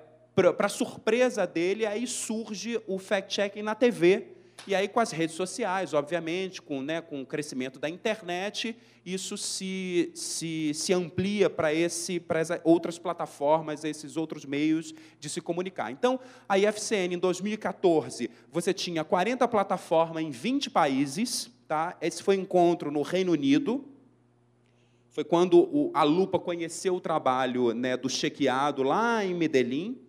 para 0.56 0.68
surpresa 0.68 1.46
dele, 1.46 1.86
aí 1.86 2.06
surge 2.06 2.80
o 2.86 2.98
fact-checking 2.98 3.62
na 3.62 3.74
TV, 3.74 4.28
e 4.66 4.74
aí, 4.74 4.88
com 4.88 4.98
as 4.98 5.10
redes 5.10 5.36
sociais, 5.36 5.92
obviamente, 5.92 6.62
com, 6.62 6.80
né, 6.80 7.00
com 7.02 7.20
o 7.20 7.26
crescimento 7.26 7.78
da 7.78 7.88
internet, 7.88 8.74
isso 9.04 9.36
se, 9.36 10.10
se, 10.14 10.72
se 10.72 10.92
amplia 10.92 11.50
para 11.50 11.68
as 11.68 12.48
outras 12.62 12.98
plataformas, 12.98 13.84
esses 13.84 14.16
outros 14.16 14.46
meios 14.46 14.94
de 15.20 15.28
se 15.28 15.42
comunicar. 15.42 15.90
Então, 15.90 16.18
a 16.48 16.58
IFCN, 16.58 17.14
em 17.14 17.18
2014, 17.18 18.30
você 18.50 18.72
tinha 18.72 19.04
40 19.04 19.46
plataformas 19.48 20.22
em 20.22 20.30
20 20.30 20.70
países. 20.70 21.50
Tá? 21.68 21.96
Esse 22.00 22.22
foi 22.22 22.38
um 22.38 22.42
encontro 22.42 22.90
no 22.90 23.02
Reino 23.02 23.32
Unido. 23.32 23.84
Foi 25.10 25.24
quando 25.24 25.90
a 25.92 26.02
Lupa 26.02 26.38
conheceu 26.38 26.94
o 26.96 27.00
trabalho 27.00 27.74
né, 27.74 27.96
do 27.96 28.08
chequeado 28.08 28.82
lá 28.82 29.22
em 29.22 29.34
Medellín. 29.34 30.03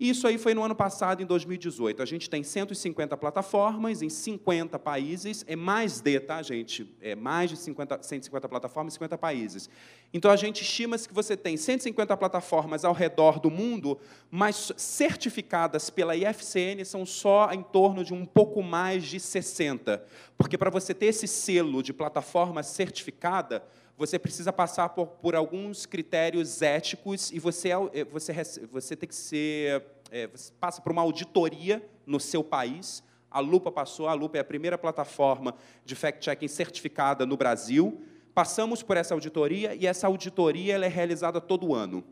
Isso 0.00 0.26
aí 0.26 0.38
foi 0.38 0.54
no 0.54 0.62
ano 0.64 0.74
passado, 0.74 1.22
em 1.22 1.26
2018. 1.26 2.02
A 2.02 2.06
gente 2.06 2.30
tem 2.30 2.42
150 2.42 3.14
plataformas 3.18 4.00
em 4.00 4.08
50 4.08 4.78
países, 4.78 5.44
é 5.46 5.54
mais 5.54 6.00
de, 6.00 6.18
tá, 6.18 6.40
gente? 6.40 6.90
É 7.02 7.14
mais 7.14 7.50
de 7.50 7.58
50, 7.58 8.02
150 8.02 8.48
plataformas 8.48 8.94
em 8.94 8.96
50 8.96 9.18
países. 9.18 9.68
Então, 10.10 10.30
a 10.30 10.36
gente 10.36 10.62
estima 10.62 10.96
que 10.96 11.12
você 11.12 11.36
tem 11.36 11.54
150 11.58 12.16
plataformas 12.16 12.82
ao 12.82 12.94
redor 12.94 13.38
do 13.38 13.50
mundo, 13.50 13.98
mas 14.30 14.72
certificadas 14.74 15.90
pela 15.90 16.16
IFCN 16.16 16.82
são 16.86 17.04
só 17.04 17.52
em 17.52 17.62
torno 17.62 18.02
de 18.02 18.14
um 18.14 18.24
pouco 18.24 18.62
mais 18.62 19.04
de 19.04 19.20
60. 19.20 20.02
Porque 20.38 20.56
para 20.56 20.70
você 20.70 20.94
ter 20.94 21.06
esse 21.06 21.28
selo 21.28 21.82
de 21.82 21.92
plataforma 21.92 22.62
certificada, 22.62 23.62
você 24.00 24.18
precisa 24.18 24.50
passar 24.50 24.88
por, 24.88 25.08
por 25.08 25.36
alguns 25.36 25.84
critérios 25.84 26.62
éticos 26.62 27.30
e 27.30 27.38
você, 27.38 27.68
é 27.68 27.76
é, 27.92 28.02
você, 28.02 28.32
você 28.72 28.96
tem 28.96 29.06
que 29.06 29.14
ser. 29.14 29.84
É, 30.10 30.26
você 30.26 30.50
passa 30.58 30.80
por 30.80 30.90
uma 30.90 31.02
auditoria 31.02 31.86
no 32.06 32.18
seu 32.18 32.42
país. 32.42 33.02
A 33.30 33.40
Lupa 33.40 33.70
passou, 33.70 34.08
a 34.08 34.14
Lupa 34.14 34.38
é 34.38 34.40
a 34.40 34.44
primeira 34.44 34.78
plataforma 34.78 35.54
de 35.84 35.94
fact-checking 35.94 36.48
certificada 36.48 37.26
no 37.26 37.36
Brasil. 37.36 38.02
Passamos 38.32 38.82
por 38.82 38.96
essa 38.96 39.12
auditoria 39.12 39.74
e 39.74 39.86
essa 39.86 40.06
auditoria 40.06 40.76
é 40.76 40.88
realizada 40.88 41.38
todo 41.38 41.74
ano. 41.74 42.02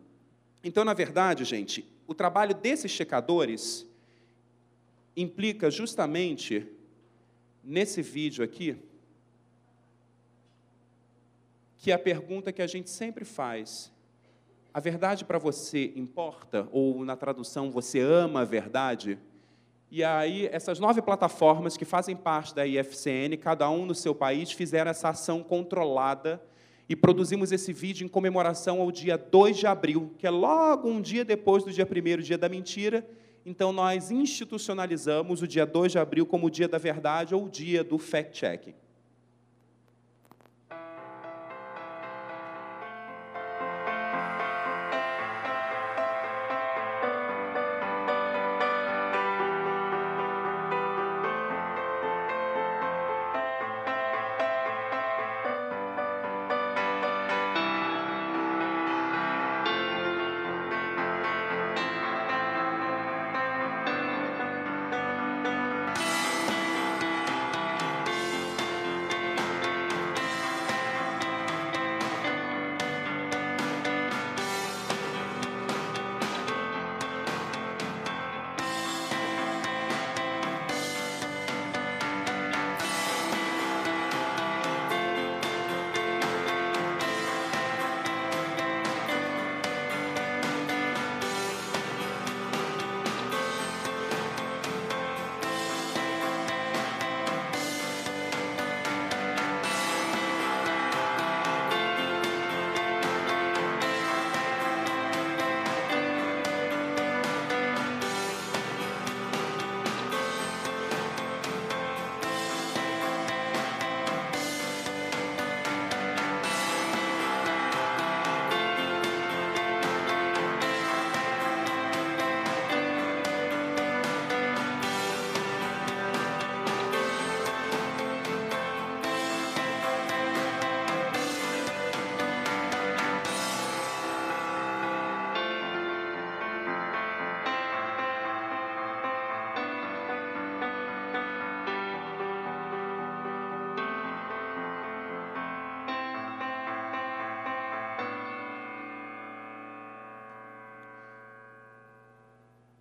Então, 0.62 0.84
na 0.84 0.92
verdade, 0.92 1.42
gente, 1.42 1.90
o 2.06 2.12
trabalho 2.12 2.54
desses 2.54 2.90
checadores 2.90 3.86
implica 5.16 5.70
justamente 5.70 6.68
nesse 7.64 8.02
vídeo 8.02 8.44
aqui, 8.44 8.76
que 11.78 11.92
é 11.92 11.94
a 11.94 11.98
pergunta 11.98 12.52
que 12.52 12.60
a 12.60 12.66
gente 12.66 12.90
sempre 12.90 13.24
faz: 13.24 13.90
A 14.74 14.80
verdade 14.80 15.24
para 15.24 15.38
você 15.38 15.92
importa? 15.94 16.68
Ou 16.72 17.04
na 17.04 17.16
tradução, 17.16 17.70
você 17.70 18.00
ama 18.00 18.40
a 18.40 18.44
verdade? 18.44 19.18
E 19.90 20.04
aí, 20.04 20.46
essas 20.52 20.78
nove 20.78 21.00
plataformas 21.00 21.76
que 21.76 21.84
fazem 21.84 22.14
parte 22.14 22.54
da 22.54 22.66
IFCN, 22.66 23.38
cada 23.40 23.70
um 23.70 23.86
no 23.86 23.94
seu 23.94 24.14
país, 24.14 24.52
fizeram 24.52 24.90
essa 24.90 25.08
ação 25.08 25.42
controlada 25.42 26.42
e 26.86 26.94
produzimos 26.94 27.52
esse 27.52 27.72
vídeo 27.72 28.04
em 28.04 28.08
comemoração 28.08 28.82
ao 28.82 28.92
dia 28.92 29.16
2 29.16 29.56
de 29.56 29.66
abril, 29.66 30.12
que 30.18 30.26
é 30.26 30.30
logo 30.30 30.88
um 30.90 31.00
dia 31.00 31.24
depois 31.24 31.64
do 31.64 31.72
dia 31.72 31.86
1 31.86 32.20
dia 32.20 32.36
da 32.36 32.50
mentira. 32.50 33.08
Então, 33.46 33.72
nós 33.72 34.10
institucionalizamos 34.10 35.40
o 35.40 35.48
dia 35.48 35.64
2 35.64 35.92
de 35.92 35.98
abril 35.98 36.26
como 36.26 36.48
o 36.48 36.50
dia 36.50 36.68
da 36.68 36.76
verdade 36.76 37.34
ou 37.34 37.46
o 37.46 37.48
dia 37.48 37.82
do 37.82 37.96
fact-checking. 37.96 38.74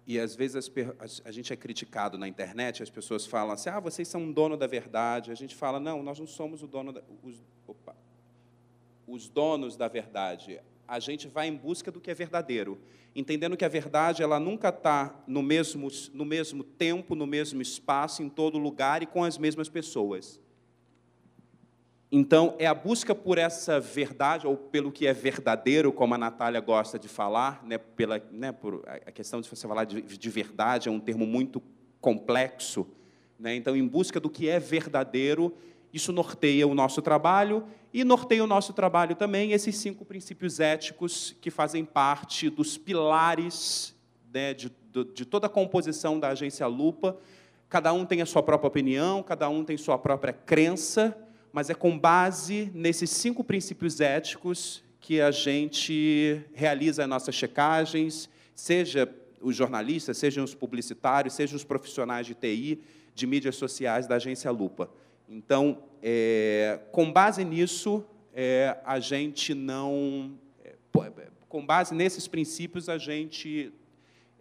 E 0.08 0.18
às 0.18 0.38
vezes 0.38 0.72
as, 1.00 1.22
a 1.26 1.32
gente 1.32 1.52
é 1.52 1.56
criticado 1.58 2.18
na 2.18 2.30
internet, 2.30 2.82
as 2.82 2.90
pessoas 2.90 3.26
falam 3.26 3.52
assim: 3.52 3.70
ah, 3.70 3.80
vocês 3.80 4.08
são 4.08 4.22
um 4.22 4.32
dono 4.32 4.56
da 4.56 4.66
verdade. 4.66 5.32
A 5.32 5.36
gente 5.36 5.54
fala: 5.54 5.82
não, 5.82 6.02
nós 6.02 6.18
não 6.18 6.26
somos 6.26 6.64
o 6.64 6.68
dono 6.68 6.94
da, 6.94 7.04
os, 7.22 7.36
opa, 7.68 7.94
os 9.06 9.28
donos 9.28 9.76
da 9.76 9.90
verdade. 9.90 10.62
A 10.88 11.00
gente 11.02 11.28
vai 11.28 11.50
em 11.50 11.56
busca 11.56 11.92
do 11.92 12.00
que 12.00 12.10
é 12.10 12.14
verdadeiro, 12.14 12.80
entendendo 13.14 13.58
que 13.58 13.66
a 13.66 13.68
verdade 13.68 14.24
ela 14.24 14.40
nunca 14.40 14.70
está 14.70 15.14
no 15.28 15.44
mesmo, 15.44 15.90
no 16.14 16.24
mesmo 16.24 16.64
tempo, 16.64 17.14
no 17.14 17.28
mesmo 17.28 17.62
espaço, 17.62 18.24
em 18.24 18.30
todo 18.30 18.58
lugar 18.58 19.04
e 19.04 19.06
com 19.06 19.26
as 19.26 19.38
mesmas 19.38 19.68
pessoas. 19.68 20.40
Então, 22.10 22.56
é 22.58 22.66
a 22.66 22.74
busca 22.74 23.14
por 23.14 23.38
essa 23.38 23.82
verdade, 23.82 24.48
ou 24.48 24.56
pelo 24.56 24.92
que 24.92 25.06
é 25.06 25.14
verdadeiro, 25.14 25.92
como 25.92 26.16
a 26.16 26.18
Natália 26.18 26.62
gosta 26.62 26.98
de 26.98 27.08
falar, 27.10 27.62
né, 27.66 27.78
pela, 27.78 28.22
né, 28.32 28.54
por 28.54 28.84
a 28.88 29.12
questão 29.12 29.42
de 29.42 29.50
você 29.50 29.68
falar 29.68 29.84
de, 29.84 30.02
de 30.02 30.30
verdade 30.30 30.88
é 30.88 30.92
um 30.92 31.02
termo 31.02 31.26
muito 31.26 31.62
complexo. 32.00 32.88
Né, 33.38 33.56
então, 33.56 33.76
em 33.76 33.86
busca 33.86 34.22
do 34.22 34.30
que 34.30 34.48
é 34.48 34.58
verdadeiro, 34.58 35.54
isso 35.92 36.14
norteia 36.14 36.66
o 36.66 36.74
nosso 36.74 37.02
trabalho 37.02 37.66
e 37.94 38.04
norteia 38.04 38.44
o 38.44 38.48
nosso 38.48 38.72
trabalho 38.72 39.16
também 39.16 39.52
esses 39.52 39.76
cinco 39.76 40.06
princípios 40.06 40.60
éticos 40.60 41.36
que 41.42 41.50
fazem 41.50 41.84
parte 41.84 42.50
dos 42.50 42.78
pilares 42.78 43.96
né, 44.34 44.54
de, 44.54 44.72
de 45.14 45.26
toda 45.26 45.48
a 45.48 45.50
composição 45.50 46.20
da 46.20 46.30
agência 46.30 46.68
Lupa. 46.68 47.18
Cada 47.68 47.92
um 47.92 48.06
tem 48.06 48.22
a 48.22 48.26
sua 48.26 48.42
própria 48.42 48.68
opinião, 48.68 49.22
cada 49.22 49.50
um 49.50 49.64
tem 49.64 49.76
sua 49.76 49.98
própria 49.98 50.32
crença, 50.32 51.18
mas 51.52 51.70
é 51.70 51.74
com 51.74 51.98
base 51.98 52.72
nesses 52.74 53.10
cinco 53.10 53.44
princípios 53.44 54.00
éticos 54.00 54.84
que 55.00 55.22
a 55.22 55.32
gente 55.32 56.42
realiza 56.54 57.04
as 57.04 57.10
nossas 57.10 57.36
checagens, 57.36 58.30
seja 58.54 59.10
os 59.42 59.56
jornalistas, 59.56 60.18
sejam 60.18 60.44
os 60.44 60.54
publicitários, 60.54 61.34
sejam 61.34 61.56
os 61.56 61.64
profissionais 61.64 62.26
de 62.26 62.34
TI, 62.34 62.82
de 63.14 63.26
mídias 63.26 63.56
sociais 63.56 64.08
da 64.08 64.16
agência 64.16 64.52
Lupa. 64.52 64.90
Então, 65.30 65.84
é, 66.02 66.80
com 66.92 67.12
base 67.12 67.44
nisso, 67.44 68.06
é, 68.34 68.78
a 68.86 69.00
gente 69.00 69.54
não. 69.54 70.38
É, 70.64 70.76
com 71.48 71.66
base 71.66 71.96
nesses 71.96 72.28
princípios, 72.28 72.90
a 72.90 72.98
gente 72.98 73.74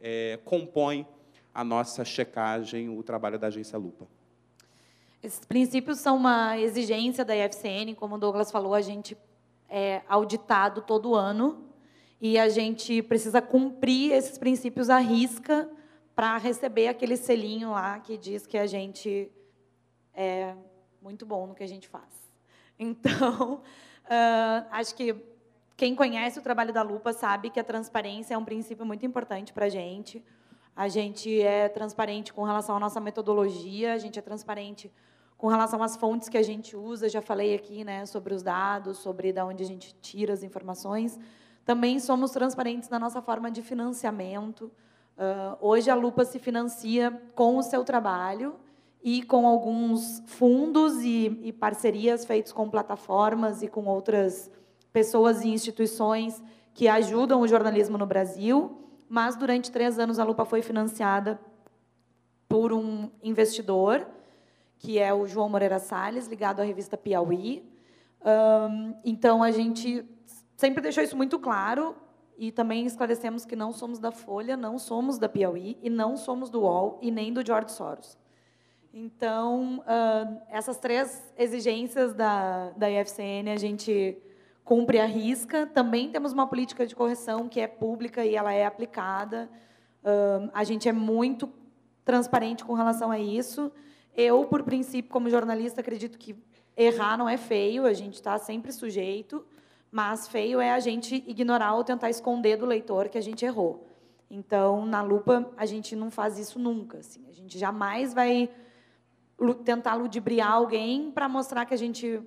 é, 0.01 0.39
compõe 0.45 1.07
a 1.55 1.65
nossa 1.65 2.05
checagem, 2.05 2.89
o 2.89 3.03
trabalho 3.03 3.39
da 3.39 3.47
agência 3.47 3.79
Lupa. 3.79 4.07
Esses 5.23 5.45
princípios 5.45 5.99
são 5.99 6.17
uma 6.17 6.59
exigência 6.59 7.25
da 7.25 7.35
IFCN, 7.35 7.95
como 7.97 8.17
o 8.17 8.19
Douglas 8.19 8.51
falou, 8.51 8.75
a 8.75 8.81
gente 8.81 9.17
é 9.69 10.03
auditado 10.09 10.83
todo 10.83 11.15
ano 11.15 11.65
e 12.21 12.39
a 12.39 12.49
gente 12.49 13.03
precisa 13.03 13.43
cumprir 13.43 14.13
esses 14.13 14.39
princípios 14.39 14.89
à 14.89 14.99
risca 14.99 15.69
para 16.15 16.37
receber 16.39 16.89
aquele 16.89 17.17
selinho 17.17 17.73
lá 17.73 17.99
que 18.01 18.17
diz 18.17 18.47
que 18.47 18.57
a 18.57 18.67
gente 18.67 19.31
é 20.15 20.55
muito 21.03 21.27
bom 21.27 21.47
no 21.47 21.55
que 21.55 21.63
a 21.63 21.69
gente 21.69 21.89
faz. 21.89 22.05
Então, 22.79 23.63
uh, 24.05 24.67
acho 24.71 24.95
que 24.95 25.17
quem 25.79 25.95
conhece 25.95 26.39
o 26.39 26.43
trabalho 26.43 26.75
da 26.75 26.83
Lupa 26.83 27.11
sabe 27.15 27.49
que 27.49 27.59
a 27.59 27.65
transparência 27.65 28.35
é 28.35 28.39
um 28.39 28.45
princípio 28.45 28.85
muito 28.85 29.07
importante 29.07 29.51
para 29.51 29.65
a 29.65 29.69
gente. 29.71 30.23
A 30.77 30.89
gente 30.89 31.41
é 31.41 31.71
transparente 31.71 32.35
com 32.35 32.43
relação 32.43 32.77
à 32.77 32.79
nossa 32.79 33.01
metodologia, 33.01 33.95
a 33.95 33.99
gente 33.99 34.19
é 34.19 34.23
transparente 34.23 34.93
com 35.39 35.49
relação 35.49 35.83
às 35.83 35.97
fontes 35.97 36.29
que 36.29 36.37
a 36.37 36.43
gente 36.43 36.77
usa. 36.77 37.09
Já 37.09 37.23
falei 37.23 37.55
aqui 37.55 37.83
né, 37.83 38.05
sobre 38.05 38.35
os 38.35 38.43
dados, 38.43 38.99
sobre 38.99 39.33
de 39.33 39.41
onde 39.41 39.65
a 39.65 39.67
gente 39.67 39.95
tira 40.03 40.35
as 40.35 40.43
informações. 40.43 41.19
Também 41.65 41.99
somos 41.99 42.31
transparentes 42.31 42.91
na 42.91 42.99
nossa 42.99 43.23
forma 43.23 43.51
de 43.51 43.63
financiamento. 43.63 44.71
Uh, 45.17 45.57
hoje 45.63 45.89
a 45.89 45.95
Lupa 45.95 46.27
se 46.27 46.39
financia 46.39 47.11
com 47.35 47.57
o 47.57 47.63
seu 47.63 47.83
trabalho 47.83 48.55
e 49.03 49.23
com 49.23 49.47
alguns 49.47 50.23
fundos 50.27 51.03
e, 51.03 51.41
e 51.43 51.55
parcerias 51.55 52.27
feitos 52.27 52.53
com 52.53 52.69
plataformas 52.69 53.63
e 53.63 53.69
com 53.69 53.87
outras 53.87 54.51
pessoas 54.93 55.43
e 55.43 55.49
instituições 55.49 56.43
que 56.75 56.87
ajudam 56.87 57.41
o 57.41 57.49
jornalismo 57.49 57.97
no 57.97 58.05
Brasil 58.05 58.86
mas 59.09 59.37
durante 59.37 59.71
três 59.71 59.99
anos 59.99 60.19
a 60.19 60.25
Lupa 60.25 60.45
foi 60.45 60.63
financiada 60.63 61.41
por 62.49 62.73
um 62.73 63.11
investidor, 63.23 64.07
que 64.79 64.99
é 64.99 65.13
o 65.13 65.27
João 65.27 65.49
Moreira 65.49 65.79
Salles, 65.79 66.27
ligado 66.27 66.61
à 66.61 66.65
revista 66.65 66.97
Piauí. 66.97 67.65
então, 69.05 69.43
a 69.43 69.51
gente 69.51 70.05
sempre 70.57 70.83
deixou 70.83 71.03
isso 71.03 71.17
muito 71.17 71.39
claro 71.39 71.97
e 72.39 72.53
também 72.53 72.85
esclarecemos 72.85 73.45
que 73.45 73.57
não 73.57 73.73
somos 73.73 73.99
da 73.99 74.11
Folha, 74.11 74.57
não 74.57 74.79
somos 74.79 75.19
da 75.19 75.29
Piauí 75.29 75.79
e 75.83 75.89
não 75.89 76.17
somos 76.17 76.51
do 76.51 76.61
UOL 76.61 76.99
e 77.01 77.11
nem 77.11 77.33
do 77.33 77.45
George 77.45 77.73
Soros. 77.73 78.19
Então, 78.93 79.83
essas 80.49 80.79
três 80.79 81.33
exigências 81.37 82.15
da, 82.15 82.71
da 82.71 82.91
IFCN 82.91 83.53
a 83.53 83.57
gente 83.57 84.17
cumpre 84.67 84.99
a 84.99 85.07
risca. 85.07 85.65
Também 85.65 86.11
temos 86.11 86.33
uma 86.33 86.47
política 86.47 86.85
de 86.87 86.95
correção 86.95 87.49
que 87.49 87.61
é 87.61 87.69
pública 87.69 88.27
e 88.27 88.35
ela 88.35 88.53
é 88.53 88.67
aplicada. 88.67 89.49
Uh, 90.03 90.51
a 90.53 90.65
gente 90.65 90.89
é 90.89 90.93
muito 90.93 91.49
transparente 92.05 92.65
com 92.65 92.75
relação 92.75 93.11
a 93.11 93.19
isso. 93.19 93.71
Eu, 94.15 94.45
por 94.45 94.65
princípio, 94.65 95.11
como 95.11 95.31
jornalista, 95.31 95.81
acredito 95.81 96.19
que 96.19 96.37
errar 96.77 97.17
não 97.17 97.29
é 97.29 97.37
feio, 97.37 97.87
a 97.87 97.93
gente 97.93 98.15
está 98.15 98.37
sempre 98.39 98.73
sujeito, 98.73 99.47
mas 99.91 100.27
feio 100.27 100.61
é 100.61 100.73
a 100.73 100.81
gente 100.81 101.23
ignorar 101.27 101.75
ou 101.75 101.85
tentar 101.85 102.11
esconder 102.11 102.57
do 102.57 102.67
leitor 102.67 103.09
que 103.09 103.17
a 103.17 103.21
gente 103.21 103.45
errou. 103.45 103.87
Então, 104.29 104.85
na 104.85 105.01
lupa, 105.01 105.49
a 105.57 105.65
gente 105.65 105.95
não 105.95 106.11
faz 106.11 106.39
isso 106.39 106.59
nunca. 106.59 106.99
Assim. 106.99 107.25
A 107.29 107.33
gente 107.33 107.57
jamais 107.57 108.13
vai 108.13 108.51
tentar 109.65 109.95
ludibriar 109.95 110.51
alguém 110.51 111.13
para 111.13 111.29
mostrar 111.29 111.65
que 111.67 111.75
a 111.75 111.79
gente 111.79 112.21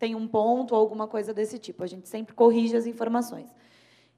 tem 0.00 0.14
um 0.14 0.26
ponto 0.26 0.74
ou 0.74 0.80
alguma 0.80 1.06
coisa 1.06 1.32
desse 1.34 1.58
tipo. 1.58 1.84
A 1.84 1.86
gente 1.86 2.08
sempre 2.08 2.34
corrige 2.34 2.74
as 2.74 2.86
informações. 2.86 3.54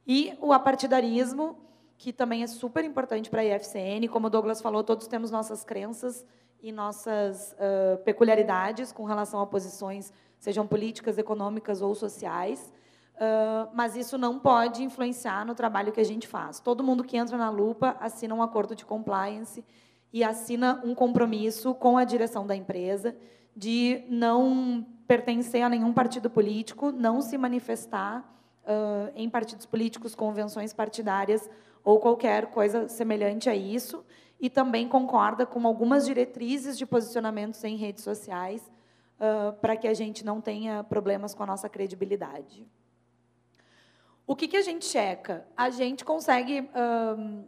E 0.06 0.32
o 0.40 0.52
apartidarismo, 0.52 1.58
que 1.98 2.12
também 2.12 2.44
é 2.44 2.46
super 2.46 2.84
importante 2.84 3.28
para 3.28 3.42
a 3.42 3.44
IFCN, 3.44 4.08
como 4.08 4.28
o 4.28 4.30
Douglas 4.30 4.62
falou, 4.62 4.84
todos 4.84 5.08
temos 5.08 5.32
nossas 5.32 5.64
crenças 5.64 6.24
e 6.62 6.70
nossas 6.70 7.52
uh, 7.54 7.98
peculiaridades 8.04 8.92
com 8.92 9.02
relação 9.02 9.40
a 9.40 9.46
posições, 9.46 10.12
sejam 10.38 10.64
políticas, 10.68 11.18
econômicas 11.18 11.82
ou 11.82 11.94
sociais. 11.96 12.72
Uh, 13.16 13.68
mas 13.74 13.96
isso 13.96 14.16
não 14.16 14.38
pode 14.38 14.84
influenciar 14.84 15.44
no 15.44 15.54
trabalho 15.54 15.92
que 15.92 16.00
a 16.00 16.04
gente 16.04 16.28
faz. 16.28 16.60
Todo 16.60 16.84
mundo 16.84 17.02
que 17.02 17.16
entra 17.16 17.36
na 17.36 17.50
lupa 17.50 17.96
assina 17.98 18.34
um 18.34 18.42
acordo 18.42 18.76
de 18.76 18.84
compliance 18.84 19.64
e 20.12 20.22
assina 20.22 20.80
um 20.84 20.94
compromisso 20.94 21.74
com 21.74 21.98
a 21.98 22.04
direção 22.04 22.46
da 22.46 22.54
empresa 22.54 23.16
de 23.56 24.04
não 24.08 24.86
pertencer 25.12 25.60
a 25.60 25.68
nenhum 25.68 25.92
partido 25.92 26.30
político, 26.30 26.90
não 26.90 27.20
se 27.20 27.36
manifestar 27.36 28.20
uh, 28.64 29.12
em 29.14 29.28
partidos 29.28 29.66
políticos, 29.66 30.14
convenções 30.14 30.72
partidárias 30.72 31.50
ou 31.84 32.00
qualquer 32.00 32.46
coisa 32.46 32.88
semelhante 32.88 33.50
a 33.50 33.54
isso, 33.54 34.02
e 34.40 34.48
também 34.48 34.88
concorda 34.88 35.44
com 35.44 35.66
algumas 35.66 36.06
diretrizes 36.06 36.78
de 36.78 36.86
posicionamentos 36.86 37.62
em 37.62 37.76
redes 37.76 38.02
sociais 38.02 38.62
uh, 39.20 39.52
para 39.60 39.76
que 39.76 39.86
a 39.86 39.92
gente 39.92 40.24
não 40.24 40.40
tenha 40.40 40.82
problemas 40.82 41.34
com 41.34 41.42
a 41.42 41.46
nossa 41.46 41.68
credibilidade. 41.68 42.66
O 44.26 44.34
que, 44.34 44.48
que 44.48 44.56
a 44.56 44.62
gente 44.62 44.86
checa? 44.86 45.46
A 45.54 45.68
gente 45.68 46.06
consegue. 46.06 46.70
Um, 46.74 47.44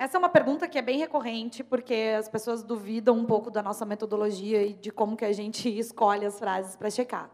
essa 0.00 0.16
é 0.16 0.18
uma 0.18 0.30
pergunta 0.30 0.66
que 0.66 0.78
é 0.78 0.82
bem 0.82 0.98
recorrente, 0.98 1.62
porque 1.62 2.16
as 2.18 2.26
pessoas 2.26 2.62
duvidam 2.62 3.18
um 3.18 3.26
pouco 3.26 3.50
da 3.50 3.62
nossa 3.62 3.84
metodologia 3.84 4.62
e 4.62 4.72
de 4.72 4.90
como 4.90 5.14
que 5.14 5.26
a 5.26 5.32
gente 5.32 5.68
escolhe 5.78 6.24
as 6.24 6.38
frases 6.38 6.74
para 6.74 6.88
checar. 6.88 7.30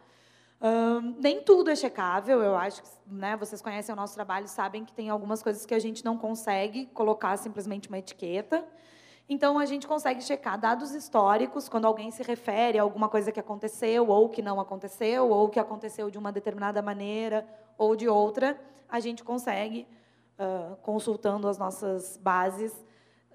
Nem 1.19 1.41
tudo 1.43 1.71
é 1.71 1.77
checável, 1.77 2.43
eu 2.43 2.57
acho 2.57 2.83
que 2.83 2.89
né, 3.07 3.37
vocês 3.37 3.63
conhecem 3.63 3.93
o 3.93 3.97
nosso 3.97 4.15
trabalho, 4.15 4.49
sabem 4.49 4.85
que 4.85 4.93
tem 4.93 5.09
algumas 5.09 5.45
coisas 5.45 5.65
que 5.65 5.75
a 5.75 5.79
gente 5.79 6.05
não 6.05 6.19
consegue 6.19 6.87
colocar 6.87 7.37
simplesmente 7.37 7.87
uma 7.87 7.99
etiqueta. 7.99 8.65
Então, 9.29 9.61
a 9.61 9.65
gente 9.65 9.87
consegue 9.87 10.21
checar 10.21 10.59
dados 10.59 10.93
históricos, 10.93 11.69
quando 11.69 11.85
alguém 11.85 12.11
se 12.11 12.25
refere 12.25 12.81
a 12.81 12.83
alguma 12.83 13.09
coisa 13.09 13.31
que 13.31 13.39
aconteceu, 13.39 14.09
ou 14.09 14.29
que 14.29 14.43
não 14.43 14.59
aconteceu, 14.59 15.31
ou 15.31 15.49
que 15.49 15.61
aconteceu 15.61 16.11
de 16.11 16.19
uma 16.19 16.33
determinada 16.33 16.83
maneira, 16.83 17.47
ou 17.79 17.95
de 17.95 18.09
outra, 18.09 18.59
a 18.89 18.99
gente 18.99 19.23
consegue, 19.23 19.87
uh, 20.39 20.77
consultando 20.77 21.49
as 21.49 21.59
nossas 21.59 22.17
bases, 22.17 22.73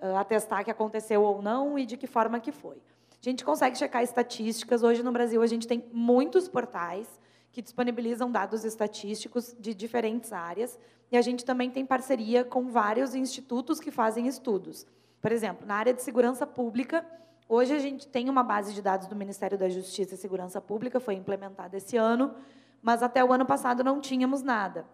uh, 0.02 0.16
atestar 0.18 0.64
que 0.64 0.72
aconteceu 0.72 1.24
ou 1.24 1.42
não 1.42 1.78
e 1.78 1.86
de 1.86 1.98
que 1.98 2.08
forma 2.08 2.40
que 2.40 2.52
foi. 2.52 2.78
A 3.12 3.30
gente 3.30 3.46
consegue 3.46 3.78
checar 3.78 4.04
estatísticas. 4.04 4.82
Hoje, 4.82 5.04
no 5.04 5.12
Brasil, 5.12 5.42
a 5.42 5.48
gente 5.48 5.68
tem 5.68 5.86
muitos 5.94 6.48
portais 6.48 7.08
que 7.52 7.62
disponibilizam 7.62 8.32
dados 8.32 8.64
estatísticos 8.64 9.56
de 9.60 9.74
diferentes 9.74 10.32
áreas, 10.32 10.80
e 11.12 11.18
a 11.18 11.22
gente 11.22 11.44
também 11.44 11.70
tem 11.70 11.86
parceria 11.86 12.46
com 12.46 12.70
vários 12.70 13.14
institutos 13.14 13.80
que 13.80 13.92
fazem 13.92 14.26
estudos. 14.26 14.88
Por 15.22 15.32
exemplo, 15.32 15.68
na 15.68 15.76
área 15.76 15.94
de 15.94 16.02
segurança 16.02 16.48
pública, 16.48 17.06
hoje 17.50 17.76
a 17.76 17.80
gente 17.80 18.08
tem 18.08 18.30
uma 18.30 18.42
base 18.42 18.74
de 18.74 18.82
dados 18.82 19.08
do 19.08 19.16
Ministério 19.16 19.58
da 19.58 19.68
Justiça 19.68 20.16
e 20.16 20.18
Segurança 20.18 20.62
Pública, 20.62 21.00
foi 21.00 21.16
implementada 21.16 21.76
esse 21.76 21.98
ano, 21.98 22.34
mas 22.82 23.04
até 23.04 23.24
o 23.24 23.34
ano 23.34 23.46
passado 23.46 23.84
não 23.84 24.00
tínhamos 24.00 24.42
nada. 24.42 24.86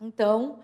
Então, 0.00 0.58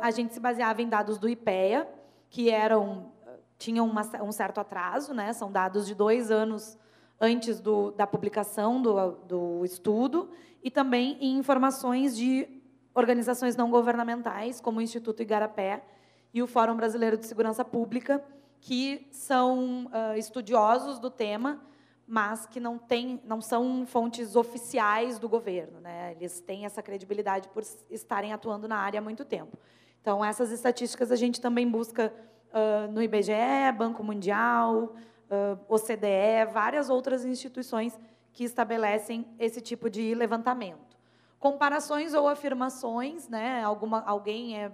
a 0.00 0.10
gente 0.10 0.34
se 0.34 0.40
baseava 0.40 0.82
em 0.82 0.88
dados 0.88 1.18
do 1.18 1.28
IPEA, 1.28 1.88
que 2.28 2.50
eram 2.50 3.12
tinham 3.58 3.86
uma, 3.86 4.02
um 4.22 4.32
certo 4.32 4.58
atraso, 4.58 5.14
né? 5.14 5.32
são 5.32 5.50
dados 5.50 5.86
de 5.86 5.94
dois 5.94 6.30
anos 6.30 6.76
antes 7.20 7.60
do, 7.60 7.92
da 7.92 8.06
publicação 8.06 8.82
do, 8.82 9.12
do 9.26 9.64
estudo, 9.64 10.28
e 10.62 10.70
também 10.70 11.16
em 11.20 11.38
informações 11.38 12.16
de 12.16 12.48
organizações 12.94 13.56
não 13.56 13.70
governamentais, 13.70 14.60
como 14.60 14.78
o 14.78 14.82
Instituto 14.82 15.22
Igarapé, 15.22 15.82
e 16.32 16.42
o 16.42 16.46
Fórum 16.46 16.76
Brasileiro 16.76 17.16
de 17.16 17.26
Segurança 17.26 17.64
Pública, 17.64 18.22
que 18.60 19.06
são 19.10 19.86
uh, 19.86 20.16
estudiosos 20.16 20.98
do 20.98 21.10
tema, 21.10 21.60
mas 22.06 22.46
que 22.46 22.60
não, 22.60 22.78
tem, 22.78 23.20
não 23.24 23.40
são 23.40 23.86
fontes 23.86 24.36
oficiais 24.36 25.18
do 25.18 25.28
governo. 25.28 25.80
Né? 25.80 26.12
Eles 26.12 26.40
têm 26.40 26.66
essa 26.66 26.82
credibilidade 26.82 27.48
por 27.48 27.62
estarem 27.90 28.32
atuando 28.32 28.68
na 28.68 28.76
área 28.76 28.98
há 28.98 29.02
muito 29.02 29.24
tempo. 29.24 29.58
Então, 30.00 30.24
essas 30.24 30.50
estatísticas 30.50 31.10
a 31.10 31.16
gente 31.16 31.40
também 31.40 31.68
busca 31.68 32.12
uh, 32.50 32.92
no 32.92 33.02
IBGE, 33.02 33.72
Banco 33.76 34.04
Mundial, 34.04 34.94
uh, 35.30 35.58
OCDE, 35.66 36.52
várias 36.52 36.90
outras 36.90 37.24
instituições 37.24 37.98
que 38.32 38.44
estabelecem 38.44 39.26
esse 39.38 39.60
tipo 39.60 39.88
de 39.88 40.14
levantamento. 40.14 40.94
Comparações 41.38 42.12
ou 42.12 42.28
afirmações, 42.28 43.28
né? 43.28 43.62
Alguma, 43.62 44.02
alguém 44.02 44.58
é 44.58 44.72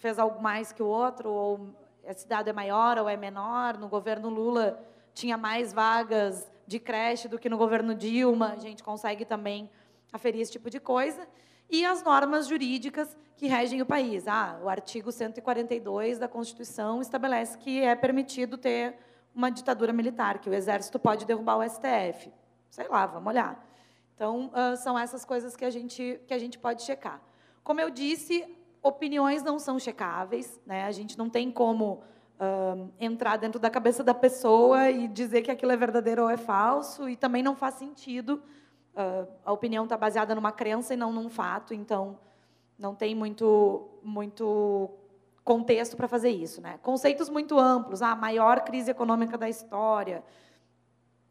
fez 0.00 0.18
algo 0.18 0.42
mais 0.42 0.72
que 0.72 0.82
o 0.82 0.86
outro, 0.86 1.30
ou 1.30 1.74
a 2.06 2.14
cidade 2.14 2.48
é 2.48 2.52
maior 2.52 2.98
ou 2.98 3.08
é 3.08 3.16
menor. 3.16 3.76
No 3.76 3.86
governo 3.86 4.30
Lula 4.30 4.82
tinha 5.12 5.36
mais 5.36 5.72
vagas 5.72 6.50
de 6.70 6.78
creche 6.78 7.26
do 7.26 7.36
que 7.36 7.48
no 7.48 7.58
governo 7.58 7.96
Dilma. 7.96 8.52
A 8.52 8.56
gente 8.56 8.80
consegue 8.80 9.24
também 9.24 9.68
aferir 10.12 10.40
esse 10.40 10.52
tipo 10.52 10.70
de 10.70 10.78
coisa. 10.78 11.26
E 11.68 11.84
as 11.84 12.00
normas 12.04 12.46
jurídicas 12.46 13.16
que 13.36 13.48
regem 13.48 13.82
o 13.82 13.86
país. 13.86 14.28
Ah, 14.28 14.56
o 14.62 14.68
artigo 14.68 15.10
142 15.10 16.20
da 16.20 16.28
Constituição 16.28 17.02
estabelece 17.02 17.58
que 17.58 17.82
é 17.82 17.96
permitido 17.96 18.56
ter 18.56 18.94
uma 19.34 19.50
ditadura 19.50 19.92
militar, 19.92 20.38
que 20.38 20.48
o 20.48 20.54
exército 20.54 20.96
pode 21.00 21.26
derrubar 21.26 21.56
o 21.56 21.68
STF. 21.68 22.32
Sei 22.70 22.86
lá, 22.86 23.04
vamos 23.04 23.26
olhar. 23.26 23.68
Então, 24.14 24.52
são 24.76 24.96
essas 24.96 25.24
coisas 25.24 25.56
que 25.56 25.64
a 25.64 25.70
gente, 25.70 26.20
que 26.24 26.32
a 26.32 26.38
gente 26.38 26.56
pode 26.56 26.82
checar. 26.82 27.20
Como 27.64 27.80
eu 27.80 27.90
disse, 27.90 28.46
opiniões 28.80 29.42
não 29.42 29.58
são 29.58 29.76
checáveis, 29.76 30.60
né? 30.64 30.84
A 30.84 30.92
gente 30.92 31.18
não 31.18 31.28
tem 31.28 31.50
como 31.50 32.00
uh, 32.40 32.90
entrar 32.98 33.36
dentro 33.36 33.60
da 33.60 33.68
cabeça 33.68 34.02
da 34.02 34.14
pessoa 34.14 34.90
e 34.90 35.06
dizer 35.06 35.42
que 35.42 35.50
aquilo 35.50 35.72
é 35.72 35.76
verdadeiro 35.76 36.22
ou 36.22 36.30
é 36.30 36.36
falso, 36.36 37.08
e 37.08 37.14
também 37.14 37.42
não 37.42 37.54
faz 37.54 37.74
sentido. 37.74 38.42
Uh, 38.94 39.28
a 39.44 39.52
opinião 39.52 39.84
está 39.84 39.96
baseada 39.96 40.34
numa 40.34 40.50
crença 40.50 40.94
e 40.94 40.96
não 40.96 41.12
num 41.12 41.28
fato, 41.28 41.74
então 41.74 42.18
não 42.78 42.94
tem 42.94 43.14
muito, 43.14 43.88
muito 44.02 44.90
contexto 45.44 45.96
para 45.96 46.08
fazer 46.08 46.30
isso, 46.30 46.60
né? 46.60 46.78
Conceitos 46.82 47.28
muito 47.28 47.58
amplos, 47.58 48.00
a 48.00 48.12
ah, 48.12 48.16
maior 48.16 48.62
crise 48.62 48.90
econômica 48.90 49.36
da 49.36 49.48
história. 49.48 50.24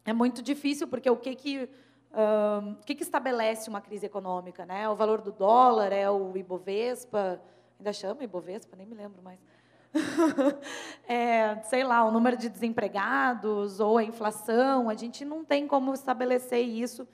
É 0.04 0.12
muito 0.12 0.42
difícil 0.42 0.86
porque 0.86 1.10
o 1.10 1.16
que 1.16 1.34
que 1.34 1.68
o 2.12 2.84
que, 2.84 2.96
que, 2.96 3.04
estabelece 3.04 3.70
uma 3.70 3.80
crise 3.80 4.04
econômica? 4.04 4.66
Né? 4.66 4.88
O 4.88 4.96
valor 4.96 5.20
do 5.20 5.30
dólar, 5.30 5.92
é 5.92 6.10
o 6.10 6.36
Ibovespa, 6.36 7.40
ainda 7.78 7.92
chama 7.92 8.24
Ibovespa, 8.24 8.76
nem 8.76 8.84
me 8.84 8.96
lembro 8.96 9.22
mais. 9.22 9.38
é, 11.08 11.56
sei 11.64 11.84
lá, 11.84 12.04
o 12.04 12.10
número 12.10 12.36
de 12.36 12.48
desempregados 12.48 13.80
ou 13.80 13.98
a 13.98 14.04
inflação, 14.04 14.88
a 14.88 14.94
gente 14.94 15.24
não 15.24 15.44
tem 15.44 15.66
como 15.66 15.92
estabelecer 15.92 16.60
isso 16.60 17.06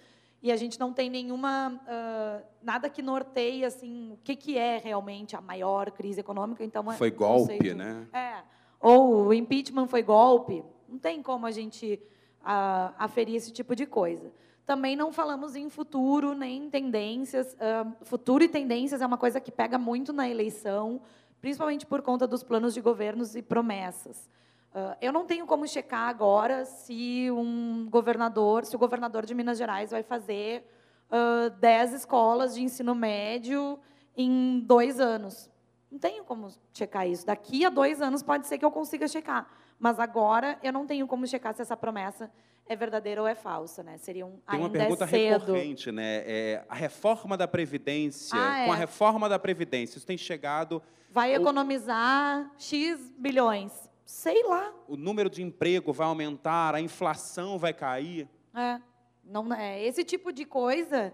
e 0.42 0.52
a 0.52 0.56
gente 0.56 0.78
não 0.78 0.92
tem 0.92 1.08
nenhuma 1.08 1.72
uh, 1.72 2.46
nada 2.62 2.88
que 2.88 3.02
norteie 3.02 3.64
assim 3.64 4.12
o 4.12 4.18
que, 4.22 4.36
que 4.36 4.58
é 4.58 4.78
realmente 4.78 5.34
a 5.34 5.40
maior 5.40 5.90
crise 5.90 6.20
econômica. 6.20 6.62
Então 6.62 6.90
é 6.92 6.96
foi 6.96 7.10
golpe, 7.10 7.74
né? 7.74 8.06
É. 8.12 8.42
Ou 8.80 9.26
o 9.26 9.34
impeachment 9.34 9.86
foi 9.88 10.02
golpe. 10.02 10.62
Não 10.88 10.98
tem 10.98 11.22
como 11.22 11.46
a 11.46 11.50
gente 11.50 12.00
uh, 12.42 12.94
aferir 12.98 13.34
esse 13.34 13.52
tipo 13.52 13.74
de 13.74 13.86
coisa. 13.86 14.30
Também 14.64 14.94
não 14.96 15.12
falamos 15.12 15.56
em 15.56 15.70
futuro 15.70 16.34
nem 16.34 16.64
em 16.64 16.70
tendências. 16.70 17.54
Uh, 17.54 18.04
futuro 18.04 18.44
e 18.44 18.48
tendências 18.48 19.00
é 19.00 19.06
uma 19.06 19.16
coisa 19.18 19.40
que 19.40 19.50
pega 19.50 19.78
muito 19.78 20.12
na 20.12 20.28
eleição, 20.28 21.00
principalmente 21.40 21.86
por 21.86 22.02
conta 22.02 22.26
dos 22.26 22.42
planos 22.42 22.74
de 22.74 22.80
governos 22.80 23.36
e 23.36 23.42
promessas. 23.42 24.28
Uh, 24.74 24.96
eu 25.00 25.12
não 25.12 25.24
tenho 25.24 25.46
como 25.46 25.66
checar 25.66 26.08
agora 26.08 26.64
se 26.64 27.30
um 27.30 27.88
governador, 27.88 28.64
se 28.64 28.76
o 28.76 28.78
governador 28.78 29.24
de 29.24 29.34
Minas 29.34 29.56
Gerais 29.56 29.90
vai 29.90 30.02
fazer 30.02 30.68
uh, 31.10 31.50
10 31.58 31.94
escolas 31.94 32.54
de 32.54 32.62
ensino 32.62 32.94
médio 32.94 33.78
em 34.16 34.60
dois 34.60 35.00
anos. 35.00 35.50
Não 35.90 35.98
tenho 35.98 36.24
como 36.24 36.48
checar 36.74 37.08
isso. 37.08 37.24
Daqui 37.24 37.64
a 37.64 37.70
dois 37.70 38.02
anos 38.02 38.22
pode 38.22 38.46
ser 38.46 38.58
que 38.58 38.64
eu 38.64 38.70
consiga 38.70 39.08
checar, 39.08 39.48
mas 39.78 39.98
agora 39.98 40.58
eu 40.62 40.72
não 40.72 40.86
tenho 40.86 41.06
como 41.06 41.26
checar 41.26 41.54
se 41.54 41.62
essa 41.62 41.76
promessa 41.76 42.30
é 42.68 42.74
verdadeira 42.76 43.20
ou 43.20 43.28
é 43.28 43.34
falsa, 43.34 43.82
né? 43.82 43.96
Seria 43.98 44.26
um 44.26 44.38
Tem 44.50 44.58
uma 44.58 44.70
pergunta 44.70 45.04
é 45.04 45.06
recorrente, 45.06 45.92
né? 45.92 46.22
É, 46.26 46.64
a 46.68 46.74
reforma 46.74 47.36
da 47.36 47.46
Previdência, 47.46 48.36
Ah, 48.38 48.64
com 48.66 48.72
a 48.72 48.76
é. 48.76 48.78
reforma 48.78 49.28
da 49.28 49.38
Previdência, 49.38 49.98
isso 49.98 50.06
tem 50.06 50.18
chegado. 50.18 50.82
Vai 51.10 51.32
o- 51.32 51.40
economizar 51.40 52.50
X 52.58 53.12
bilhões. 53.16 53.72
Sei 54.04 54.42
lá. 54.44 54.72
O 54.86 54.96
número 54.96 55.28
de 55.28 55.42
emprego 55.42 55.92
vai 55.92 56.06
aumentar, 56.06 56.74
a 56.74 56.80
inflação 56.80 57.58
vai 57.58 57.72
cair. 57.72 58.28
É, 58.54 58.80
não 59.24 59.52
é 59.52 59.82
esse 59.84 60.04
tipo 60.04 60.32
de 60.32 60.44
coisa 60.44 61.12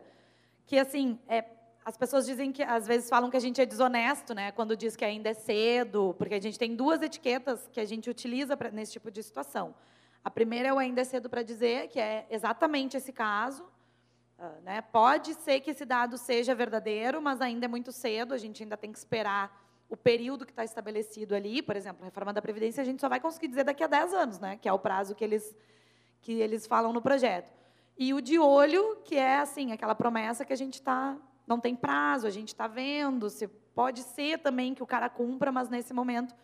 que 0.67 0.79
assim, 0.79 1.19
é, 1.27 1.45
as 1.85 1.97
pessoas 1.97 2.27
dizem 2.27 2.53
que 2.53 2.63
às 2.63 2.87
vezes 2.87 3.09
falam 3.09 3.31
que 3.31 3.37
a 3.37 3.41
gente 3.41 3.61
é 3.61 3.67
desonesto, 3.67 4.35
né, 4.35 4.53
quando 4.53 4.77
diz 4.77 4.95
que 4.95 5.05
ainda 5.05 5.31
é 5.31 5.35
cedo, 5.35 6.15
porque 6.19 6.35
a 6.35 6.41
gente 6.41 6.59
tem 6.59 6.75
duas 6.77 7.03
etiquetas 7.03 7.69
que 7.73 7.81
a 7.81 7.85
gente 7.85 8.09
utiliza 8.09 8.57
pra, 8.57 8.71
nesse 8.71 8.93
tipo 8.93 9.11
de 9.11 9.23
situação. 9.23 9.75
A 10.25 10.31
primeira 10.31 10.75
o 10.75 10.79
ainda 10.79 11.01
é 11.01 11.05
cedo 11.05 11.29
para 11.29 11.43
dizer, 11.43 11.89
que 11.89 11.99
é 11.99 12.27
exatamente 12.31 12.97
esse 12.97 13.13
caso. 13.13 13.65
ah, 14.39 14.55
né? 14.63 14.81
Pode 14.81 15.35
ser 15.35 15.61
que 15.61 15.71
esse 15.71 15.85
dado 15.85 16.17
seja 16.17 16.55
verdadeiro, 16.55 17.21
mas 17.21 17.41
ainda 17.41 17.65
é 17.65 17.69
muito 17.69 17.91
cedo, 17.91 18.33
a 18.33 18.39
gente 18.39 18.63
ainda 18.63 18.77
tem 18.77 18.93
que 18.93 18.99
esperar 18.99 19.61
o 19.89 19.97
período 19.97 20.47
que 20.47 20.53
está 20.53 20.65
estabelecido 20.65 21.35
ali. 21.35 21.61
Por 21.61 21.77
exemplo, 21.77 22.03
a 22.03 22.07
reforma 22.07 22.33
da 22.33 22.41
Previdência, 22.41 22.81
a 22.81 22.85
gente 22.85 23.01
só 23.01 23.09
vai 23.09 23.21
conseguir 23.21 23.49
dizer 23.49 23.65
daqui 23.65 23.85
a 23.85 23.87
10 23.87 24.15
anos, 24.15 24.39
né? 24.39 24.57
que 24.57 24.69
é 24.69 24.73
o 24.73 24.79
prazo 24.79 25.15
que 25.15 25.23
eles, 25.23 25.55
que 26.23 26.33
eles 26.33 26.67
falam 26.67 26.93
no 26.93 27.03
projeto. 27.03 27.53
E 27.99 28.15
o 28.15 28.21
de 28.21 28.39
olho, 28.39 28.97
que 29.05 29.17
é 29.17 29.39
assim, 29.39 29.71
aquela 29.73 29.95
promessa 29.95 30.45
que 30.45 30.53
a 30.53 30.57
gente 30.57 30.75
está. 30.75 31.17
Não 31.47 31.61
tem 31.61 31.77
prazo, 31.77 32.27
a 32.27 32.31
gente 32.31 32.49
está 32.49 32.67
vendo. 32.67 33.29
Se, 33.29 33.47
pode 33.47 34.03
ser 34.03 34.39
também 34.39 34.75
que 34.75 34.83
o 34.83 34.87
cara 34.87 35.11
cumpra, 35.11 35.53
mas 35.53 35.69
nesse 35.69 35.93
momento 35.93 36.35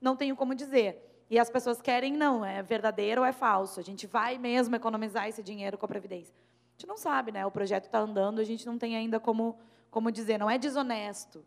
não 0.00 0.16
tenho 0.16 0.34
como 0.34 0.54
dizer. 0.54 1.13
E 1.34 1.38
as 1.40 1.50
pessoas 1.50 1.82
querem, 1.82 2.12
não, 2.12 2.44
é 2.44 2.62
verdadeiro 2.62 3.22
ou 3.22 3.26
é 3.26 3.32
falso. 3.32 3.80
A 3.80 3.82
gente 3.82 4.06
vai 4.06 4.38
mesmo 4.38 4.76
economizar 4.76 5.26
esse 5.26 5.42
dinheiro 5.42 5.76
com 5.76 5.84
a 5.84 5.88
Previdência. 5.88 6.32
A 6.32 6.72
gente 6.78 6.86
não 6.86 6.96
sabe, 6.96 7.32
né? 7.32 7.44
O 7.44 7.50
projeto 7.50 7.86
está 7.86 7.98
andando, 7.98 8.38
a 8.38 8.44
gente 8.44 8.64
não 8.64 8.78
tem 8.78 8.94
ainda 8.94 9.18
como, 9.18 9.58
como 9.90 10.12
dizer, 10.12 10.38
não 10.38 10.48
é 10.48 10.56
desonesto. 10.58 11.44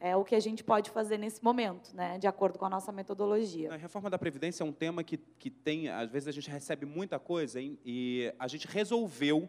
É 0.00 0.16
o 0.16 0.24
que 0.24 0.34
a 0.34 0.40
gente 0.40 0.64
pode 0.64 0.90
fazer 0.90 1.18
nesse 1.18 1.40
momento, 1.44 1.94
né? 1.94 2.18
De 2.18 2.26
acordo 2.26 2.58
com 2.58 2.64
a 2.64 2.68
nossa 2.68 2.90
metodologia. 2.90 3.72
A 3.72 3.76
reforma 3.76 4.10
da 4.10 4.18
Previdência 4.18 4.64
é 4.64 4.66
um 4.66 4.72
tema 4.72 5.04
que, 5.04 5.16
que 5.16 5.50
tem, 5.50 5.88
às 5.88 6.10
vezes 6.10 6.26
a 6.26 6.32
gente 6.32 6.50
recebe 6.50 6.84
muita 6.84 7.20
coisa 7.20 7.60
hein, 7.60 7.78
e 7.84 8.34
a 8.40 8.48
gente 8.48 8.66
resolveu 8.66 9.48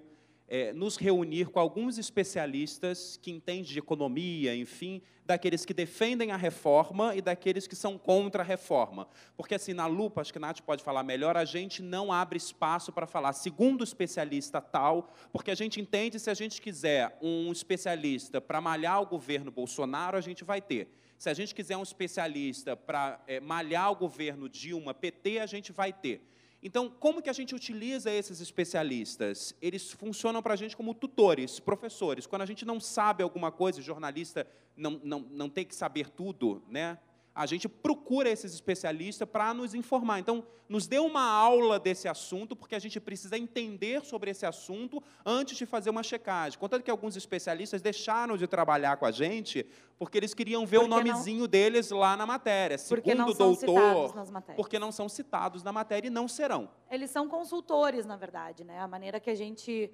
eh, 0.49 0.73
nos 0.73 0.97
reunir 0.97 1.49
com 1.49 1.59
alguns 1.59 1.99
especialistas 1.99 3.19
que 3.21 3.29
entendem 3.29 3.63
de 3.63 3.77
economia, 3.77 4.55
enfim, 4.55 4.99
daqueles 5.23 5.63
que 5.63 5.75
defendem 5.75 6.31
a 6.31 6.35
reforma 6.35 7.15
e 7.15 7.21
daqueles 7.21 7.67
que 7.67 7.75
são 7.75 7.99
contra 7.99 8.41
a 8.41 8.45
reforma. 8.45 9.07
Porque, 9.37 9.53
assim, 9.53 9.73
na 9.73 9.85
lupa, 9.85 10.21
acho 10.21 10.33
que 10.33 10.39
a 10.39 10.41
Nath 10.41 10.61
pode 10.61 10.83
falar 10.83 11.03
melhor, 11.03 11.37
a 11.37 11.45
gente 11.45 11.83
não 11.83 12.11
abre 12.11 12.37
espaço 12.37 12.91
para 12.91 13.05
falar 13.05 13.33
segundo 13.33 13.83
especialista 13.83 14.59
tal, 14.59 15.13
porque 15.31 15.51
a 15.51 15.55
gente 15.55 15.79
entende 15.79 16.19
se 16.19 16.31
a 16.31 16.33
gente 16.33 16.59
quiser 16.59 17.15
um 17.21 17.51
especialista 17.51 18.41
para 18.41 18.59
malhar 18.59 18.99
o 19.03 19.05
governo 19.05 19.51
Bolsonaro, 19.51 20.17
a 20.17 20.21
gente 20.21 20.43
vai 20.43 20.59
ter. 20.59 20.89
Se 21.15 21.29
a 21.29 21.33
gente 21.33 21.53
quiser 21.53 21.77
um 21.77 21.83
especialista 21.83 22.75
para 22.75 23.21
eh, 23.27 23.39
malhar 23.39 23.91
o 23.91 23.95
governo 23.95 24.49
Dilma, 24.49 24.95
PT, 24.95 25.39
a 25.39 25.45
gente 25.45 25.71
vai 25.71 25.93
ter. 25.93 26.23
Então, 26.61 26.89
como 26.89 27.21
que 27.21 27.29
a 27.29 27.33
gente 27.33 27.55
utiliza 27.55 28.11
esses 28.11 28.41
especialistas? 28.41 29.55
Eles 29.61 29.91
funcionam 29.91 30.41
para 30.41 30.53
a 30.53 30.57
gente 30.57 30.75
como 30.75 30.93
tutores, 30.93 31.59
professores. 31.59 32.27
Quando 32.27 32.41
a 32.41 32.45
gente 32.45 32.65
não 32.65 32.79
sabe 32.79 33.23
alguma 33.23 33.51
coisa, 33.51 33.81
jornalista 33.81 34.45
não, 34.75 34.99
não, 35.03 35.19
não 35.31 35.49
tem 35.49 35.65
que 35.65 35.73
saber 35.73 36.09
tudo, 36.09 36.61
né? 36.67 36.97
A 37.39 37.45
gente 37.45 37.69
procura 37.69 38.29
esses 38.29 38.53
especialistas 38.53 39.25
para 39.27 39.53
nos 39.53 39.73
informar. 39.73 40.19
Então, 40.19 40.43
nos 40.67 40.87
dê 40.87 40.99
uma 40.99 41.23
aula 41.23 41.79
desse 41.79 42.05
assunto, 42.05 42.53
porque 42.53 42.75
a 42.75 42.79
gente 42.79 42.99
precisa 42.99 43.37
entender 43.37 44.03
sobre 44.03 44.29
esse 44.29 44.45
assunto 44.45 45.01
antes 45.25 45.57
de 45.57 45.65
fazer 45.65 45.89
uma 45.89 46.03
checagem. 46.03 46.59
Contanto 46.59 46.83
que 46.83 46.91
alguns 46.91 47.15
especialistas 47.15 47.81
deixaram 47.81 48.35
de 48.35 48.45
trabalhar 48.45 48.97
com 48.97 49.05
a 49.05 49.11
gente 49.11 49.65
porque 49.97 50.17
eles 50.17 50.33
queriam 50.33 50.65
ver 50.65 50.79
Porque 50.79 50.85
o 50.85 50.89
não- 50.89 50.97
nomezinho 50.97 51.47
deles 51.47 51.89
lá 51.91 52.17
na 52.17 52.25
matéria. 52.25 52.77
Porque 52.89 53.15
não 53.15 53.29
Segundo 53.29 53.55
são 53.57 53.67
doutor, 53.67 54.13
porque 54.57 54.77
não 54.77 54.91
são 54.91 55.07
citados 55.07 55.63
na 55.63 55.71
matéria 55.71 56.07
e 56.07 56.11
não 56.11 56.27
serão. 56.27 56.69
Eles 56.91 57.09
são 57.09 57.29
consultores, 57.29 58.05
na 58.05 58.17
verdade, 58.17 58.65
né? 58.65 58.79
A 58.79 58.87
maneira 58.87 59.17
que 59.17 59.29
a 59.29 59.35
gente 59.35 59.89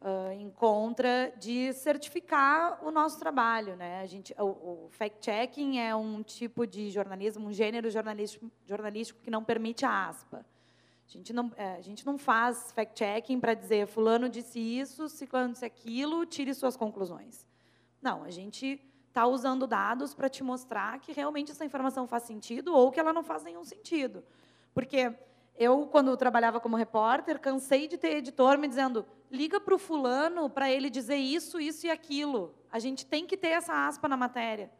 ah, 0.00 0.34
encontra 0.34 1.32
de 1.38 1.72
certificar 1.72 2.84
o 2.84 2.90
nosso 2.90 3.18
trabalho, 3.18 3.76
né? 3.76 4.00
A 4.00 4.06
gente, 4.06 4.34
o, 4.38 4.44
o 4.86 4.88
fact-checking 4.90 5.78
é 5.78 5.94
um 5.94 6.22
tipo 6.22 6.66
de 6.66 6.90
jornalismo, 6.90 7.48
um 7.48 7.52
gênero 7.52 7.90
jornalístico, 7.90 8.50
jornalístico 8.64 9.20
que 9.20 9.30
não 9.30 9.42
permite 9.42 9.84
a 9.84 10.08
aspa. 10.08 10.44
A 11.08 11.10
gente 11.10 11.32
não, 11.32 11.52
eh, 11.56 11.76
a 11.78 11.80
gente 11.80 12.04
não 12.04 12.18
faz 12.18 12.72
fact-checking 12.72 13.40
para 13.40 13.54
dizer 13.54 13.86
fulano 13.86 14.28
disse 14.28 14.58
isso, 14.58 15.08
ciclano 15.08 15.52
disse 15.52 15.64
aquilo, 15.64 16.26
tire 16.26 16.52
suas 16.52 16.76
conclusões. 16.76 17.46
Não, 18.02 18.24
a 18.24 18.30
gente 18.30 18.80
está 19.08 19.26
usando 19.26 19.66
dados 19.66 20.14
para 20.14 20.28
te 20.28 20.44
mostrar 20.44 21.00
que 21.00 21.12
realmente 21.12 21.50
essa 21.52 21.64
informação 21.64 22.06
faz 22.06 22.24
sentido 22.24 22.74
ou 22.74 22.92
que 22.92 23.00
ela 23.00 23.12
não 23.12 23.22
faz 23.22 23.42
nenhum 23.42 23.64
sentido. 23.64 24.22
Porque 24.74 25.14
eu, 25.56 25.86
quando 25.86 26.14
trabalhava 26.16 26.60
como 26.60 26.76
repórter, 26.76 27.40
cansei 27.40 27.88
de 27.88 27.96
ter 27.96 28.16
editor 28.16 28.58
me 28.58 28.68
dizendo: 28.68 29.06
liga 29.30 29.60
para 29.60 29.74
o 29.74 29.78
fulano 29.78 30.48
para 30.48 30.70
ele 30.70 30.88
dizer 30.90 31.16
isso, 31.16 31.60
isso 31.60 31.86
e 31.86 31.90
aquilo. 31.90 32.54
A 32.70 32.78
gente 32.78 33.04
tem 33.06 33.26
que 33.26 33.36
ter 33.36 33.48
essa 33.48 33.86
aspa 33.86 34.08
na 34.08 34.16
matéria. 34.16 34.70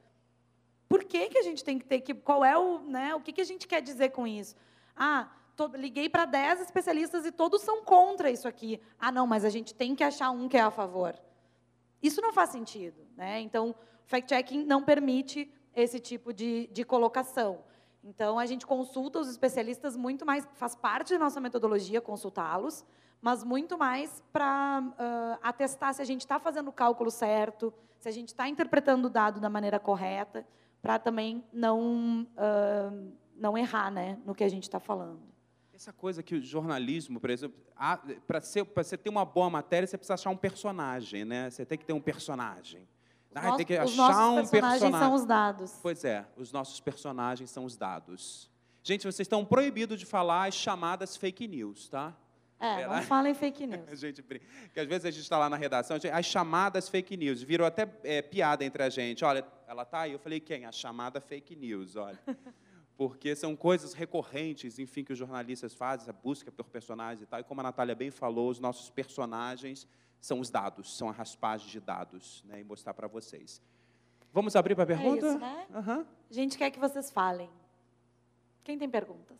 Por 0.88 1.02
que, 1.04 1.28
que 1.28 1.38
a 1.38 1.42
gente 1.42 1.64
tem 1.64 1.78
que 1.78 1.84
ter 1.84 2.00
que. 2.00 2.14
Qual 2.14 2.44
é 2.44 2.56
o. 2.56 2.78
Né, 2.80 3.14
o 3.14 3.20
que, 3.20 3.32
que 3.32 3.40
a 3.40 3.44
gente 3.44 3.66
quer 3.66 3.82
dizer 3.82 4.10
com 4.10 4.26
isso? 4.26 4.54
Ah, 4.96 5.28
to- 5.56 5.72
liguei 5.74 6.08
para 6.08 6.24
10 6.24 6.60
especialistas 6.60 7.26
e 7.26 7.32
todos 7.32 7.62
são 7.62 7.82
contra 7.82 8.30
isso 8.30 8.46
aqui. 8.46 8.80
Ah, 8.98 9.10
não, 9.10 9.26
mas 9.26 9.44
a 9.44 9.50
gente 9.50 9.74
tem 9.74 9.94
que 9.94 10.04
achar 10.04 10.30
um 10.30 10.48
que 10.48 10.56
é 10.56 10.60
a 10.60 10.70
favor. 10.70 11.18
Isso 12.02 12.20
não 12.20 12.32
faz 12.32 12.50
sentido. 12.50 13.06
Né? 13.16 13.40
Então, 13.40 13.74
fact-checking 14.04 14.64
não 14.64 14.82
permite 14.82 15.50
esse 15.74 15.98
tipo 15.98 16.32
de, 16.32 16.68
de 16.68 16.84
colocação. 16.84 17.64
Então, 18.04 18.38
a 18.38 18.46
gente 18.46 18.64
consulta 18.64 19.18
os 19.18 19.28
especialistas 19.28 19.96
muito 19.96 20.24
mais, 20.24 20.46
faz 20.54 20.76
parte 20.76 21.12
da 21.14 21.18
nossa 21.18 21.40
metodologia 21.40 22.00
consultá-los, 22.00 22.84
mas 23.20 23.42
muito 23.42 23.76
mais 23.78 24.22
para 24.32 24.82
ah, 24.98 25.38
atestar 25.42 25.94
se 25.94 26.02
a 26.02 26.04
gente 26.04 26.20
está 26.20 26.38
fazendo 26.38 26.68
o 26.68 26.72
cálculo 26.72 27.10
certo, 27.10 27.72
se 27.98 28.08
a 28.08 28.12
gente 28.12 28.28
está 28.28 28.48
interpretando 28.48 29.06
o 29.06 29.10
dado 29.10 29.40
da 29.40 29.48
maneira 29.48 29.78
correta, 29.78 30.46
para 30.82 30.98
também 30.98 31.44
não, 31.52 32.26
ah, 32.36 32.92
não 33.36 33.56
errar 33.58 33.90
né, 33.90 34.18
no 34.24 34.34
que 34.34 34.44
a 34.44 34.48
gente 34.48 34.64
está 34.64 34.78
falando. 34.78 35.20
Essa 35.74 35.92
coisa 35.92 36.22
que 36.22 36.34
o 36.36 36.40
jornalismo, 36.40 37.20
por 37.20 37.28
exemplo, 37.28 37.58
para 38.26 38.40
você 38.40 38.96
ter 38.96 39.10
uma 39.10 39.26
boa 39.26 39.50
matéria, 39.50 39.86
você 39.86 39.98
precisa 39.98 40.14
achar 40.14 40.30
um 40.30 40.36
personagem, 40.36 41.22
né? 41.22 41.50
Você 41.50 41.66
tem 41.66 41.76
que 41.76 41.84
ter 41.84 41.92
um 41.92 42.00
personagem. 42.00 42.88
Ah, 43.34 43.48
Nos- 43.48 43.56
tem 43.58 43.66
que 43.66 43.74
os 43.74 43.92
achar 43.92 43.96
nossos 43.96 44.48
um 44.48 44.50
personagens 44.50 44.80
personagem. 44.80 45.06
são 45.06 45.14
os 45.14 45.26
dados. 45.26 45.78
Pois 45.82 46.02
é, 46.02 46.26
os 46.34 46.50
nossos 46.50 46.80
personagens 46.80 47.50
são 47.50 47.66
os 47.66 47.76
dados. 47.76 48.50
Gente, 48.82 49.02
vocês 49.02 49.26
estão 49.26 49.44
proibidos 49.44 50.00
de 50.00 50.06
falar 50.06 50.46
as 50.48 50.54
chamadas 50.54 51.14
fake 51.14 51.46
news, 51.46 51.90
tá? 51.90 52.14
É, 52.58 52.76
Pera- 52.76 52.96
não 52.96 53.02
falem 53.02 53.34
fake 53.34 53.66
news. 53.68 54.00
Gente. 54.00 54.22
Que 54.72 54.80
às 54.80 54.86
vezes 54.86 55.04
a 55.04 55.10
gente 55.10 55.22
está 55.22 55.36
lá 55.38 55.48
na 55.50 55.56
redação, 55.56 55.98
gente- 55.98 56.12
as 56.12 56.24
chamadas 56.26 56.88
fake 56.88 57.16
news. 57.16 57.42
Virou 57.42 57.66
até 57.66 57.86
é, 58.02 58.22
piada 58.22 58.64
entre 58.64 58.82
a 58.82 58.88
gente. 58.88 59.24
Olha, 59.24 59.44
ela 59.68 59.84
tá 59.84 60.00
aí. 60.00 60.12
Eu 60.12 60.18
falei, 60.18 60.40
quem? 60.40 60.64
A 60.64 60.72
chamada 60.72 61.20
fake 61.20 61.54
news, 61.54 61.96
olha. 61.96 62.18
Porque 62.96 63.36
são 63.36 63.54
coisas 63.54 63.92
recorrentes, 63.92 64.78
enfim, 64.78 65.04
que 65.04 65.12
os 65.12 65.18
jornalistas 65.18 65.74
fazem, 65.74 66.08
a 66.08 66.14
busca 66.14 66.50
por 66.50 66.64
personagens 66.70 67.20
e 67.20 67.26
tal. 67.26 67.38
E 67.40 67.44
como 67.44 67.60
a 67.60 67.64
Natália 67.64 67.94
bem 67.94 68.10
falou, 68.10 68.48
os 68.48 68.58
nossos 68.58 68.88
personagens 68.88 69.86
são 70.18 70.40
os 70.40 70.48
dados, 70.48 70.96
são 70.96 71.10
a 71.10 71.12
raspagem 71.12 71.68
de 71.68 71.78
dados, 71.78 72.42
né? 72.46 72.58
E 72.60 72.64
mostrar 72.64 72.94
para 72.94 73.06
vocês. 73.06 73.60
Vamos 74.32 74.56
abrir 74.56 74.74
para 74.74 74.84
a 74.84 74.86
pergunta? 74.86 75.26
É 75.26 75.28
isso, 75.28 75.38
né? 75.38 75.66
Aham. 75.74 76.06
A 76.30 76.32
gente 76.32 76.56
quer 76.56 76.70
que 76.70 76.78
vocês 76.78 77.10
falem. 77.10 77.50
Quem 78.64 78.78
tem 78.78 78.88
perguntas? 78.88 79.36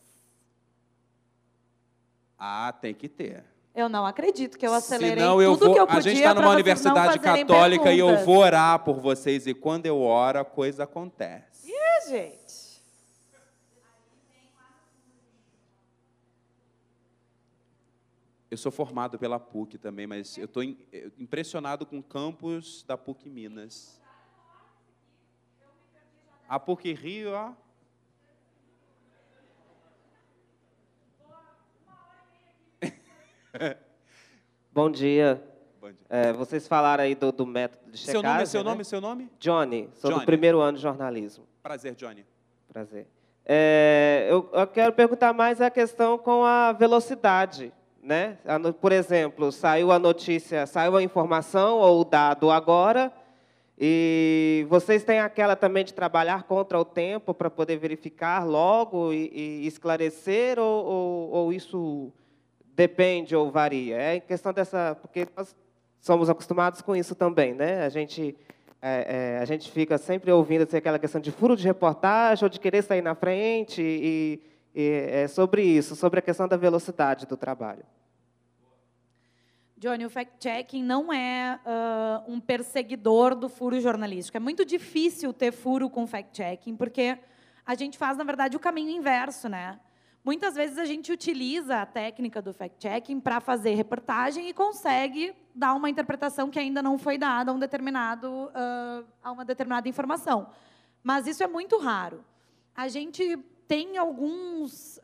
Ah, 2.39 2.73
tem 2.73 2.95
que 2.95 3.09
ter. 3.09 3.45
Eu 3.75 3.89
não 3.89 4.07
acredito 4.07 4.57
que 4.59 4.67
eu 4.67 4.73
acelerei 4.73 5.17
Senão 5.19 5.41
eu 5.43 5.53
tudo 5.53 5.67
vou. 5.67 5.75
que 5.75 5.81
eu 5.81 5.85
a 5.85 5.87
podia 5.87 6.03
gente 6.03 6.19
está 6.19 6.35
numa 6.35 6.51
universidade 6.51 7.19
católica 7.19 7.93
e 7.93 7.99
eu 7.99 8.07
perguntas. 8.07 8.27
vou 8.27 8.39
orar 8.39 8.79
por 8.83 9.01
vocês. 9.01 9.47
E 9.47 9.53
quando 9.53 9.85
eu 9.87 10.01
oro, 10.01 10.39
a 10.39 10.45
coisa 10.45 10.85
acontece. 10.85 11.71
Ih, 11.71 12.09
gente. 12.09 12.57
Eu 18.51 18.57
sou 18.57 18.71
formado 18.71 19.19
pela 19.19 19.41
PUC 19.41 19.77
também, 19.77 20.07
mas 20.07 20.39
eu 20.39 20.45
estou 20.45 20.63
impressionado 20.63 21.85
com 21.85 21.99
o 21.99 22.03
campus 22.03 22.85
da 22.85 22.97
PUC 22.97 23.29
Minas. 23.29 24.01
A 26.49 26.59
PUC 26.61 26.93
Rio, 26.93 27.33
ó. 27.33 27.53
Bom 34.73 34.91
dia. 34.91 35.43
Bom 35.81 35.89
dia. 35.89 35.97
É, 36.09 36.33
vocês 36.33 36.67
falaram 36.69 37.05
aí 37.05 37.15
do, 37.15 37.33
do 37.33 37.47
método 37.47 37.91
de 37.91 37.99
Seu 37.99 38.17
checagem, 38.17 38.37
nome, 38.37 38.47
seu 38.47 38.65
né? 38.65 38.71
nome, 38.71 38.85
seu 38.85 39.01
nome? 39.01 39.31
Johnny, 39.39 39.89
sou 39.95 40.11
Johnny. 40.11 40.23
do 40.23 40.27
primeiro 40.27 40.61
ano 40.61 40.77
de 40.77 40.83
jornalismo. 40.83 41.47
Prazer, 41.63 41.95
Johnny. 41.95 42.25
Prazer. 42.73 43.07
É, 43.45 44.27
eu, 44.29 44.49
eu 44.53 44.67
quero 44.67 44.93
perguntar 44.93 45.33
mais 45.33 45.61
a 45.61 45.71
questão 45.71 46.19
com 46.19 46.45
a 46.45 46.73
velocidade 46.73 47.73
né? 48.07 48.39
Por 48.81 48.93
exemplo, 48.93 49.51
saiu 49.51 49.91
a 49.91 49.99
notícia, 49.99 50.65
saiu 50.65 50.97
a 50.97 51.03
informação 51.03 51.79
ou 51.79 52.03
o 52.03 52.05
dado 52.05 52.53
agora, 52.53 53.13
e 53.77 54.65
vocês 54.71 55.03
têm 55.03 55.19
aquela 55.19 55.57
também 55.57 55.85
de 55.85 55.93
trabalhar 55.93 56.45
contra 56.45 56.79
o 56.79 56.85
tempo 56.85 57.35
para 57.35 57.51
poder 57.51 57.77
verificar 57.79 58.47
logo 58.47 59.13
e, 59.13 59.29
e 59.35 59.67
esclarecer, 59.67 60.57
ou, 60.57 60.87
ou, 60.87 61.31
ou 61.31 61.53
isso 61.53 62.13
depende 62.77 63.35
ou 63.35 63.51
varia? 63.51 63.97
É 63.97 64.21
questão 64.21 64.53
dessa, 64.53 64.95
porque 65.01 65.27
nós 65.35 65.57
somos 65.99 66.29
acostumados 66.29 66.83
com 66.83 66.95
isso 66.95 67.15
também, 67.15 67.55
né? 67.55 67.85
A 67.85 67.89
gente 67.89 68.37
é, 68.83 69.37
é, 69.37 69.39
a 69.39 69.45
gente 69.47 69.71
fica 69.71 69.97
sempre 69.97 70.31
ouvindo 70.31 70.63
assim, 70.63 70.77
aquela 70.77 70.99
questão 70.99 71.21
de 71.21 71.33
furo 71.33 71.57
de 71.57 71.67
reportagem 71.67 72.45
ou 72.45 72.51
de 72.51 72.61
querer 72.61 72.83
sair 72.83 73.03
na 73.03 73.15
frente 73.15 73.81
e, 73.83 74.41
e 74.75 74.89
é 75.11 75.27
sobre 75.27 75.63
isso, 75.63 75.97
sobre 75.97 76.19
a 76.19 76.23
questão 76.23 76.47
da 76.47 76.57
velocidade 76.57 77.27
do 77.27 77.37
trabalho. 77.37 77.83
Johnny, 79.79 80.07
o 80.07 80.11
fact-checking 80.11 80.83
não 80.83 81.13
é 81.13 81.59
ah, 81.65 82.23
um 82.29 82.39
perseguidor 82.41 83.35
do 83.35 83.49
furo 83.49 83.81
jornalístico. 83.81 84.37
É 84.37 84.41
muito 84.41 84.65
difícil 84.65 85.33
ter 85.33 85.53
furo 85.53 85.91
com 85.91 86.07
fact-checking, 86.07 86.77
porque 86.77 87.19
a 87.65 87.75
gente 87.75 87.99
faz, 87.99 88.17
na 88.17 88.25
verdade, 88.25 88.57
o 88.57 88.61
caminho 88.61 88.91
inverso, 88.91 89.49
né? 89.49 89.79
Muitas 90.27 90.57
vezes 90.57 90.77
a 90.77 90.85
gente 90.85 91.13
utiliza 91.13 91.83
a 91.83 91.87
técnica 91.87 92.43
do 92.43 92.53
fact-checking 92.53 93.21
para 93.21 93.39
fazer 93.39 93.75
reportagem 93.75 94.49
e 94.49 94.53
consegue 94.53 95.33
dar 95.55 95.73
uma 95.73 95.89
interpretação 95.89 96.51
que 96.51 96.59
ainda 96.59 96.83
não 96.83 96.99
foi 96.99 97.17
dada 97.17 97.53
a, 97.53 97.55
um 97.55 97.61
determinado, 97.61 98.51
a 99.23 99.31
uma 99.31 99.45
determinada 99.45 99.89
informação. 99.89 100.49
Mas 101.01 101.29
isso 101.29 101.45
é 101.45 101.47
muito 101.47 101.79
raro. 101.79 102.25
A 102.75 102.89
gente 102.89 103.37
tem 103.69 103.97
alguns, 103.99 104.99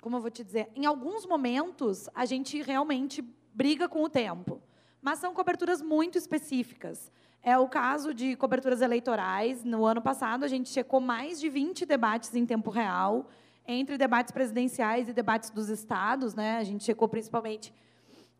como 0.00 0.16
eu 0.16 0.20
vou 0.20 0.32
te 0.32 0.42
dizer, 0.42 0.68
em 0.74 0.84
alguns 0.84 1.24
momentos 1.24 2.08
a 2.12 2.24
gente 2.24 2.60
realmente 2.60 3.22
briga 3.54 3.88
com 3.88 4.02
o 4.02 4.08
tempo, 4.08 4.60
mas 5.00 5.20
são 5.20 5.32
coberturas 5.32 5.80
muito 5.80 6.18
específicas. 6.18 7.08
É 7.40 7.56
o 7.56 7.68
caso 7.68 8.12
de 8.12 8.34
coberturas 8.34 8.80
eleitorais. 8.80 9.62
No 9.62 9.84
ano 9.84 10.02
passado, 10.02 10.44
a 10.44 10.48
gente 10.48 10.70
checou 10.70 11.00
mais 11.00 11.38
de 11.38 11.48
20 11.48 11.86
debates 11.86 12.34
em 12.34 12.44
tempo 12.44 12.68
real, 12.68 13.28
entre 13.66 13.96
debates 13.96 14.32
presidenciais 14.32 15.08
e 15.08 15.12
debates 15.12 15.50
dos 15.50 15.68
estados. 15.68 16.34
Né? 16.34 16.58
A 16.58 16.64
gente 16.64 16.84
checou 16.84 17.08
principalmente 17.08 17.72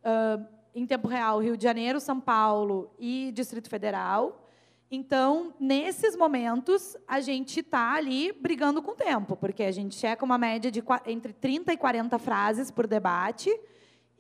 ah, 0.05 0.41
em 0.75 0.87
tempo 0.87 1.09
real 1.09 1.39
Rio 1.39 1.57
de 1.57 1.63
Janeiro, 1.63 2.01
São 2.01 2.21
Paulo 2.21 2.91
e 2.99 3.31
Distrito 3.35 3.69
Federal. 3.69 4.49
Então, 4.91 5.55
nesses 5.59 6.15
momentos, 6.15 6.97
a 7.09 7.21
gente 7.21 7.61
está 7.61 7.95
ali 7.95 8.31
brigando 8.33 8.83
com 8.83 8.91
o 8.91 8.95
tempo, 8.95 9.37
porque 9.37 9.63
a 9.63 9.73
gente 9.73 9.95
checa 9.95 10.23
uma 10.23 10.37
média 10.37 10.71
de 10.71 10.85
entre 11.07 11.33
30 11.33 11.73
e 11.73 11.77
40 11.79 12.19
frases 12.19 12.71
por 12.71 12.87
debate, 12.87 13.51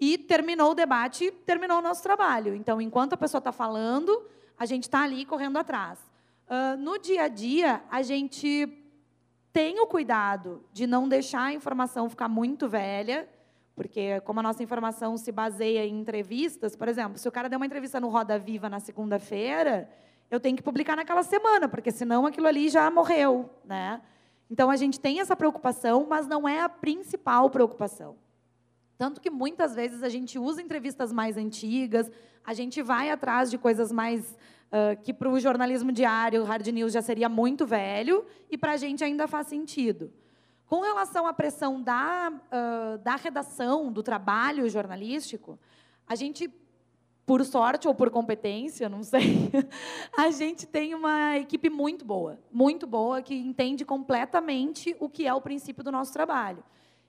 e 0.00 0.18
terminou 0.18 0.72
o 0.72 0.74
debate, 0.74 1.30
terminou 1.46 1.78
o 1.78 1.82
nosso 1.82 2.02
trabalho. 2.02 2.56
Então, 2.56 2.80
enquanto 2.80 3.12
a 3.12 3.16
pessoa 3.16 3.38
está 3.38 3.52
falando, 3.52 4.26
a 4.58 4.66
gente 4.66 4.84
está 4.84 5.02
ali 5.02 5.24
correndo 5.24 5.58
atrás. 5.58 5.98
Ah, 6.48 6.76
no 6.76 6.98
dia 6.98 7.24
a 7.24 7.28
dia, 7.28 7.82
a 7.90 8.02
gente 8.02 8.66
tem 9.52 9.80
o 9.80 9.86
cuidado 9.86 10.64
de 10.72 10.86
não 10.86 11.08
deixar 11.08 11.44
a 11.44 11.52
informação 11.52 12.08
ficar 12.08 12.28
muito 12.28 12.68
velha, 12.68 13.28
porque 13.74 14.20
como 14.20 14.40
a 14.40 14.42
nossa 14.42 14.62
informação 14.62 15.16
se 15.16 15.30
baseia 15.30 15.84
em 15.84 16.00
entrevistas, 16.00 16.74
por 16.74 16.88
exemplo, 16.88 17.18
se 17.18 17.28
o 17.28 17.32
cara 17.32 17.48
deu 17.48 17.58
uma 17.58 17.66
entrevista 17.66 18.00
no 18.00 18.08
Roda 18.08 18.38
Viva 18.38 18.68
na 18.68 18.80
segunda-feira, 18.80 19.90
eu 20.30 20.40
tenho 20.40 20.56
que 20.56 20.62
publicar 20.62 20.96
naquela 20.96 21.22
semana, 21.22 21.68
porque 21.68 21.90
senão 21.90 22.26
aquilo 22.26 22.46
ali 22.46 22.68
já 22.68 22.90
morreu, 22.90 23.50
né? 23.64 24.00
Então 24.50 24.70
a 24.70 24.76
gente 24.76 24.98
tem 24.98 25.20
essa 25.20 25.36
preocupação, 25.36 26.06
mas 26.08 26.26
não 26.26 26.48
é 26.48 26.60
a 26.60 26.68
principal 26.68 27.50
preocupação. 27.50 28.16
Tanto 28.96 29.20
que 29.20 29.30
muitas 29.30 29.74
vezes 29.74 30.02
a 30.02 30.08
gente 30.08 30.38
usa 30.38 30.62
entrevistas 30.62 31.12
mais 31.12 31.36
antigas, 31.36 32.10
a 32.44 32.54
gente 32.54 32.82
vai 32.82 33.10
atrás 33.10 33.50
de 33.50 33.58
coisas 33.58 33.90
mais 33.90 34.36
ah, 34.72 34.96
que 34.96 35.12
para 35.12 35.28
o 35.28 35.38
jornalismo 35.38 35.92
diário, 35.92 36.44
hard 36.44 36.66
news 36.68 36.94
já 36.94 37.02
seria 37.02 37.28
muito 37.28 37.66
velho 37.66 38.24
e 38.50 38.56
para 38.56 38.72
a 38.72 38.76
gente 38.78 39.04
ainda 39.04 39.28
faz 39.28 39.46
sentido. 39.48 40.10
Com 40.66 40.80
relação 40.80 41.26
à 41.26 41.32
pressão 41.34 41.82
da, 41.82 42.32
ah, 42.50 42.98
da 43.02 43.16
redação, 43.16 43.92
do 43.92 44.02
trabalho 44.02 44.66
jornalístico, 44.70 45.58
a 46.06 46.14
gente, 46.14 46.50
por 47.26 47.44
sorte 47.44 47.86
ou 47.86 47.94
por 47.94 48.08
competência, 48.08 48.88
não 48.88 49.02
sei, 49.02 49.50
a 50.16 50.30
gente 50.30 50.66
tem 50.66 50.94
uma 50.94 51.36
equipe 51.36 51.68
muito 51.68 52.02
boa, 52.02 52.38
muito 52.50 52.86
boa, 52.86 53.20
que 53.20 53.34
entende 53.34 53.84
completamente 53.84 54.96
o 54.98 55.06
que 55.06 55.26
é 55.26 55.34
o 55.34 55.40
princípio 55.42 55.84
do 55.84 55.92
nosso 55.92 56.14
trabalho. 56.14 56.64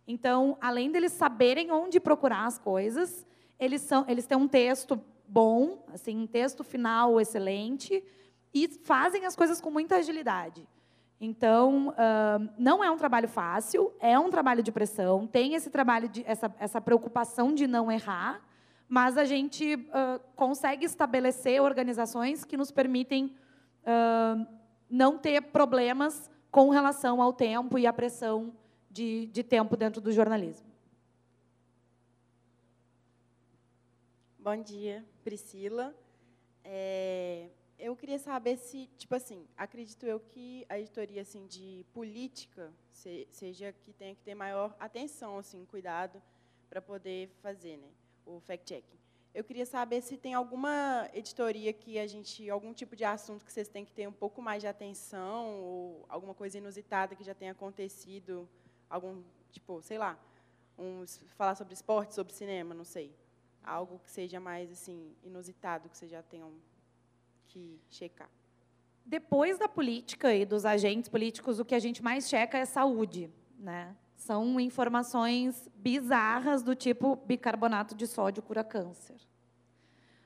Então, 0.06 0.58
além 0.60 0.92
deles 0.92 1.14
saberem 1.14 1.72
onde 1.72 1.98
procurar 1.98 2.46
as 2.46 2.58
coisas, 2.58 3.26
eles, 3.58 3.82
são, 3.84 4.04
eles 4.10 4.28
têm 4.28 4.38
um 4.38 4.50
texto 4.50 5.00
bom, 5.34 5.84
assim, 5.92 6.16
um 6.16 6.28
texto 6.28 6.64
final 6.64 7.20
excelente, 7.20 8.04
e 8.54 8.68
fazem 8.68 9.26
as 9.26 9.36
coisas 9.36 9.60
com 9.60 9.72
muita 9.72 9.96
agilidade. 9.96 10.68
Então, 11.20 11.92
ah, 11.98 12.40
não 12.56 12.84
é 12.84 12.92
um 12.92 12.98
trabalho 12.98 13.28
fácil, 13.28 13.92
é 14.00 14.18
um 14.20 14.30
trabalho 14.30 14.62
de 14.62 14.72
pressão, 14.72 15.26
tem 15.26 15.56
esse 15.56 15.72
trabalho, 15.72 16.08
de, 16.08 16.24
essa, 16.28 16.54
essa 16.60 16.80
preocupação 16.80 17.52
de 17.52 17.66
não 17.66 17.92
errar, 17.92 18.42
mas 18.88 19.18
a 19.18 19.26
gente 19.26 19.90
ah, 19.92 20.20
consegue 20.36 20.86
estabelecer 20.86 21.60
organizações 21.60 22.46
que 22.46 22.56
nos 22.56 22.70
permitem 22.70 23.34
ah, 23.84 24.46
não 24.88 25.18
ter 25.18 25.42
problemas 25.42 26.30
com 26.52 26.70
relação 26.70 27.20
ao 27.20 27.34
tempo 27.34 27.80
e 27.80 27.88
à 27.88 27.94
pressão 27.94 28.54
de, 28.92 29.26
de 29.28 29.42
tempo 29.42 29.76
dentro 29.76 30.00
do 30.00 30.12
jornalismo. 30.12 30.73
Bom 34.44 34.62
dia, 34.62 35.06
Priscila. 35.24 35.96
É, 36.66 37.48
eu 37.80 37.96
queria 37.96 38.20
saber 38.20 38.58
se, 38.58 38.88
tipo 38.98 39.16
assim, 39.16 39.48
acredito 39.56 40.06
eu 40.06 40.20
que 40.20 40.66
a 40.68 40.78
editoria 40.78 41.22
assim 41.22 41.48
de 41.48 41.86
política 41.94 42.70
se- 42.92 43.26
seja 43.32 43.72
que 43.72 43.94
tenha 43.94 44.14
que 44.14 44.22
ter 44.22 44.36
maior 44.36 44.76
atenção, 44.82 45.38
assim, 45.38 45.64
cuidado 45.64 46.22
para 46.70 46.82
poder 46.82 47.30
fazer, 47.42 47.78
né, 47.78 47.88
o 48.26 48.42
fact-checking. 48.42 49.00
Eu 49.34 49.46
queria 49.46 49.66
saber 49.66 50.02
se 50.02 50.18
tem 50.18 50.34
alguma 50.34 51.10
editoria 51.14 51.72
que 51.72 51.98
a 51.98 52.06
gente, 52.06 52.50
algum 52.50 52.74
tipo 52.74 52.98
de 52.98 53.06
assunto 53.06 53.46
que 53.46 53.54
vocês 53.54 53.70
têm 53.70 53.86
que 53.86 53.94
ter 53.94 54.10
um 54.10 54.12
pouco 54.12 54.42
mais 54.42 54.62
de 54.62 54.68
atenção 54.68 55.62
ou 55.62 56.06
alguma 56.10 56.34
coisa 56.34 56.58
inusitada 56.58 57.16
que 57.16 57.24
já 57.24 57.34
tenha 57.34 57.54
acontecido, 57.54 58.46
algum, 58.90 59.24
tipo, 59.54 59.82
sei 59.82 59.98
lá, 59.98 60.20
um, 60.78 61.06
falar 61.38 61.56
sobre 61.56 61.74
esporte, 61.74 62.14
sobre 62.14 62.34
cinema, 62.34 62.74
não 62.76 62.84
sei. 62.84 63.23
Algo 63.64 64.00
que 64.00 64.12
seja 64.12 64.40
mais 64.40 64.72
assim 64.72 65.16
inusitado 65.24 65.90
que 65.90 65.98
vocês 65.98 66.12
já 66.12 66.22
tenham 66.22 66.52
que 67.46 67.80
checar. 67.90 68.30
Depois 69.06 69.58
da 69.58 69.68
política 69.68 70.34
e 70.34 70.46
dos 70.46 70.66
agentes 70.66 71.10
políticos, 71.10 71.60
o 71.60 71.66
que 71.66 71.76
a 71.76 71.80
gente 71.80 72.02
mais 72.02 72.30
checa 72.30 72.58
é 72.58 72.66
saúde, 72.66 73.30
né? 73.60 73.96
São 74.16 74.60
informações 74.60 75.70
bizarras 75.76 76.64
do 76.64 76.74
tipo 76.74 77.18
bicarbonato 77.18 77.94
de 77.96 78.08
sódio 78.08 78.42
cura 78.42 78.64
câncer. 78.64 79.18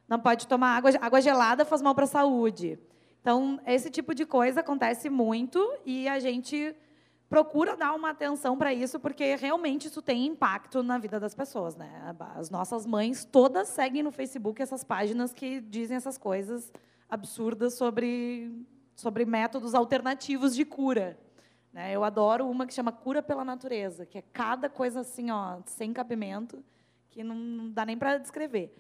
Não 0.08 0.20
pode 0.20 0.48
tomar 0.48 0.78
água, 0.78 0.92
água 1.02 1.22
gelada 1.22 1.66
faz 1.66 1.82
mal 1.82 1.96
para 1.96 2.06
a 2.06 2.08
saúde. 2.08 2.80
Então, 3.20 3.60
esse 3.66 3.90
tipo 3.90 4.14
de 4.14 4.26
coisa 4.26 4.62
acontece 4.62 5.10
muito 5.10 5.60
e 5.86 6.08
a 6.08 6.20
gente 6.20 6.76
procura 7.30 7.76
dar 7.76 7.94
uma 7.94 8.12
atenção 8.12 8.58
para 8.58 8.74
isso, 8.74 9.00
porque 9.00 9.36
realmente 9.36 9.88
isso 9.88 10.02
tem 10.02 10.26
impacto 10.26 10.82
na 10.82 10.98
vida 10.98 11.20
das 11.20 11.36
pessoas. 11.36 11.76
Né? 11.76 12.16
As 12.36 12.50
nossas 12.50 12.86
mães 12.86 13.26
todas 13.26 13.68
seguem 13.68 14.04
no 14.04 14.12
Facebook 14.12 14.62
essas 14.62 14.84
páginas 14.84 15.34
que 15.34 15.60
dizem 15.62 15.98
essas 15.98 16.18
coisas 16.18 16.72
absurdas 17.10 17.74
sobre, 17.74 18.66
sobre 18.96 19.26
métodos 19.26 19.76
alternativos 19.76 20.56
de 20.56 20.66
cura. 20.66 21.18
Né? 21.74 21.94
Eu 21.94 22.04
adoro 22.04 22.50
uma 22.50 22.66
que 22.66 22.74
chama 22.74 22.92
Cura 22.92 23.22
pela 23.22 23.44
Natureza, 23.44 24.06
que 24.06 24.18
é 24.18 24.24
cada 24.34 24.70
coisa 24.70 25.02
assim, 25.02 25.30
ó, 25.30 25.60
sem 25.66 25.94
cabimento, 25.94 26.64
que 27.10 27.24
não, 27.24 27.70
dá 27.70 27.86
nem 27.86 27.98
para 27.98 28.18
descrever. 28.18 28.74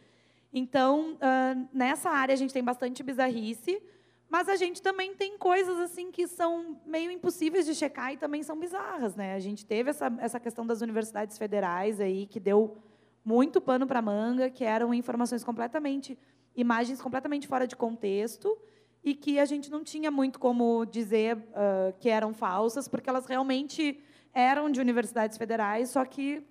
Então, 0.53 1.17
ah, 1.19 1.55
nessa 1.73 2.09
área 2.09 2.33
a 2.33 2.37
gente 2.37 2.53
tem 2.53 2.63
bastante 2.63 3.03
bizarrice, 3.03 3.81
mas 4.29 4.49
a 4.49 4.55
gente 4.55 4.81
também 4.81 5.15
tem 5.15 5.37
coisas 5.37 5.79
assim 5.79 6.11
que 6.11 6.27
são 6.27 6.77
meio 6.85 7.09
impossíveis 7.09 7.65
de 7.65 7.73
checar 7.73 8.13
e 8.13 8.17
também 8.17 8.43
são 8.43 8.59
bizarras, 8.59 9.15
né? 9.15 9.33
A 9.33 9.39
gente 9.39 9.65
teve 9.65 9.89
essa, 9.89 10.13
essa 10.19 10.39
questão 10.39 10.65
das 10.65 10.81
universidades 10.81 11.37
federais 11.37 12.01
aí 12.01 12.27
que 12.27 12.39
deu 12.39 12.77
muito 13.23 13.61
pano 13.61 13.87
para 13.87 14.01
manga, 14.01 14.49
que 14.49 14.63
eram 14.63 14.93
informações 14.93 15.43
completamente, 15.43 16.17
imagens 16.55 17.01
completamente 17.01 17.47
fora 17.47 17.65
de 17.65 17.75
contexto 17.75 18.57
e 19.03 19.15
que 19.15 19.39
a 19.39 19.45
gente 19.45 19.71
não 19.71 19.83
tinha 19.83 20.11
muito 20.11 20.39
como 20.39 20.85
dizer 20.85 21.37
ah, 21.53 21.93
que 21.99 22.09
eram 22.09 22.33
falsas, 22.33 22.87
porque 22.87 23.09
elas 23.09 23.25
realmente 23.25 24.01
eram 24.33 24.69
de 24.69 24.81
universidades 24.81 25.37
federais, 25.37 25.89
só 25.89 26.03
que 26.05 26.45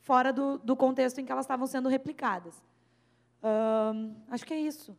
fora 0.00 0.32
do, 0.32 0.58
do 0.58 0.76
contexto 0.76 1.20
em 1.20 1.24
que 1.24 1.32
elas 1.32 1.44
estavam 1.44 1.66
sendo 1.66 1.88
replicadas. 1.88 2.62
Ahn, 3.42 4.14
acho 4.30 4.46
que 4.46 4.54
é 4.54 4.60
isso. 4.60 4.96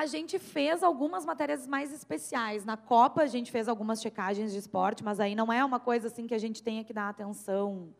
A 0.00 0.06
gente 0.06 0.38
fez 0.38 0.82
algumas 0.82 1.24
matérias 1.24 1.66
mais 1.66 1.92
especiais. 1.92 2.64
Na 2.64 2.76
Copa, 2.76 3.22
a 3.22 3.26
gente 3.26 3.50
fez 3.50 3.68
algumas 3.68 4.00
checagens 4.02 4.52
de 4.52 4.58
esporte, 4.58 5.02
mas 5.02 5.20
aí 5.20 5.34
não 5.34 5.52
é 5.52 5.64
uma 5.64 5.80
coisa 5.80 6.08
assim 6.08 6.26
que 6.26 6.34
a 6.34 6.38
gente 6.38 6.62
tenha 6.62 6.84
que 6.84 6.92
dar 6.92 7.08
atenção 7.08 7.94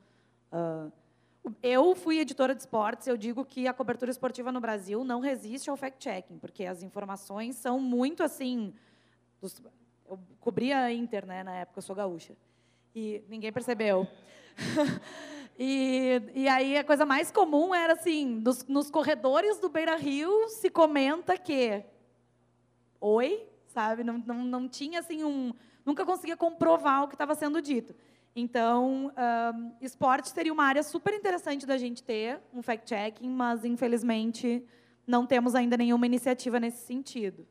Uh, 0.52 0.90
eu 1.62 1.94
fui 1.94 2.18
editora 2.18 2.54
de 2.54 2.62
esportes, 2.62 3.06
eu 3.06 3.16
digo 3.16 3.44
que 3.44 3.68
a 3.68 3.72
cobertura 3.72 4.10
esportiva 4.10 4.50
no 4.50 4.60
Brasil 4.60 5.04
não 5.04 5.20
resiste 5.20 5.70
ao 5.70 5.76
fact-checking, 5.76 6.38
porque 6.38 6.64
as 6.64 6.82
informações 6.82 7.56
são 7.56 7.78
muito 7.78 8.22
assim. 8.22 8.72
Dos, 9.40 9.62
eu 10.08 10.18
cobria 10.40 10.78
a 10.78 10.92
Inter, 10.92 11.26
né, 11.26 11.42
na 11.42 11.54
época, 11.54 11.78
eu 11.78 11.82
sou 11.82 11.94
gaúcha. 11.94 12.36
E 12.94 13.22
ninguém 13.28 13.52
percebeu. 13.52 14.08
e, 15.58 16.22
e 16.34 16.48
aí 16.48 16.76
a 16.76 16.84
coisa 16.84 17.06
mais 17.06 17.30
comum 17.30 17.74
era 17.74 17.94
assim: 17.94 18.38
dos, 18.40 18.66
nos 18.66 18.90
corredores 18.90 19.58
do 19.58 19.68
Beira 19.68 19.96
Rio 19.96 20.48
se 20.48 20.68
comenta 20.68 21.38
que. 21.38 21.82
Oi? 23.00 23.46
Sabe? 23.68 24.04
Não, 24.04 24.18
não, 24.18 24.44
não 24.44 24.68
tinha 24.68 25.00
assim 25.00 25.24
um. 25.24 25.52
Nunca 25.84 26.04
conseguia 26.04 26.36
comprovar 26.36 27.04
o 27.04 27.08
que 27.08 27.14
estava 27.14 27.34
sendo 27.34 27.62
dito. 27.62 27.94
Então, 28.34 29.10
um, 29.54 29.72
esporte 29.80 30.28
seria 30.28 30.52
uma 30.52 30.64
área 30.64 30.82
super 30.82 31.14
interessante 31.14 31.64
da 31.64 31.78
gente 31.78 32.02
ter, 32.02 32.38
um 32.52 32.60
fact-checking, 32.60 33.30
mas, 33.30 33.64
infelizmente, 33.64 34.62
não 35.06 35.24
temos 35.24 35.54
ainda 35.54 35.74
nenhuma 35.74 36.04
iniciativa 36.04 36.60
nesse 36.60 36.84
sentido. 36.84 37.46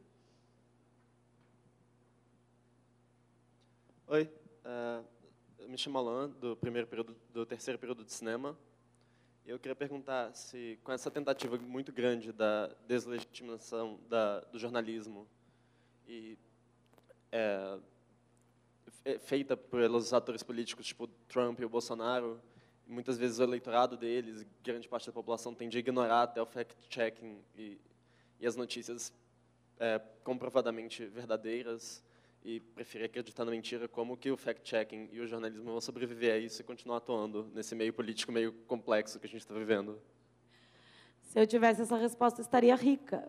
Oi, 4.08 4.30
eu 4.64 5.15
me 5.68 5.78
chamo 5.78 5.98
Alain, 5.98 6.30
do, 6.40 6.56
primeiro 6.56 6.88
período, 6.88 7.16
do 7.34 7.46
terceiro 7.46 7.80
período 7.80 8.04
de 8.04 8.12
cinema. 8.12 8.58
Eu 9.46 9.58
queria 9.60 9.76
perguntar 9.76 10.34
se, 10.34 10.80
com 10.84 10.92
essa 10.92 11.10
tentativa 11.10 11.58
muito 11.58 11.92
grande 11.92 12.32
da 12.32 12.68
deslegitimação 12.88 14.00
da, 14.08 14.42
do 14.42 14.60
jornalismo 14.60 15.28
e 16.08 16.38
é, 17.32 17.80
feita 19.20 19.58
pelos 19.58 20.14
atores 20.14 20.44
políticos 20.44 20.86
tipo 20.86 21.08
Trump 21.28 21.60
e 21.60 21.66
o 21.66 21.70
Bolsonaro, 21.70 22.40
muitas 22.88 23.18
vezes 23.18 23.40
o 23.40 23.44
eleitorado 23.44 23.98
deles, 23.98 24.46
grande 24.64 24.88
parte 24.88 25.08
da 25.08 25.14
população 25.14 25.54
tende 25.54 25.78
a 25.78 25.80
ignorar 25.80 26.24
até 26.24 26.42
o 26.42 26.46
fact-checking 26.46 27.40
e, 27.58 27.80
e, 28.40 28.46
as 28.46 28.56
notícias 28.56 29.12
é, 29.80 30.00
comprovadamente 30.24 31.06
verdadeiras 31.06 32.04
e 32.46 32.60
preferir 32.60 33.08
acreditar 33.08 33.44
na 33.44 33.50
mentira, 33.50 33.88
como 33.88 34.16
que 34.16 34.30
o 34.30 34.38
fact-checking 34.38 35.10
e 35.12 35.20
o 35.20 35.26
jornalismo 35.26 35.66
vão 35.66 35.82
sobreviver 35.82 36.36
a 36.36 36.38
isso 36.38 36.62
e 36.62 36.64
continuar 36.64 36.98
atuando 36.98 37.50
nesse 37.56 37.74
meio 37.74 37.92
político 37.92 38.32
meio 38.32 38.54
complexo 38.68 39.20
que 39.20 39.26
a 39.26 39.30
gente 39.30 39.42
está 39.42 39.56
vivendo? 39.56 40.00
Se 41.24 41.40
eu 41.40 41.48
tivesse 41.48 41.82
essa 41.82 41.98
resposta, 41.98 42.42
estaria 42.42 42.76
rica. 42.76 43.28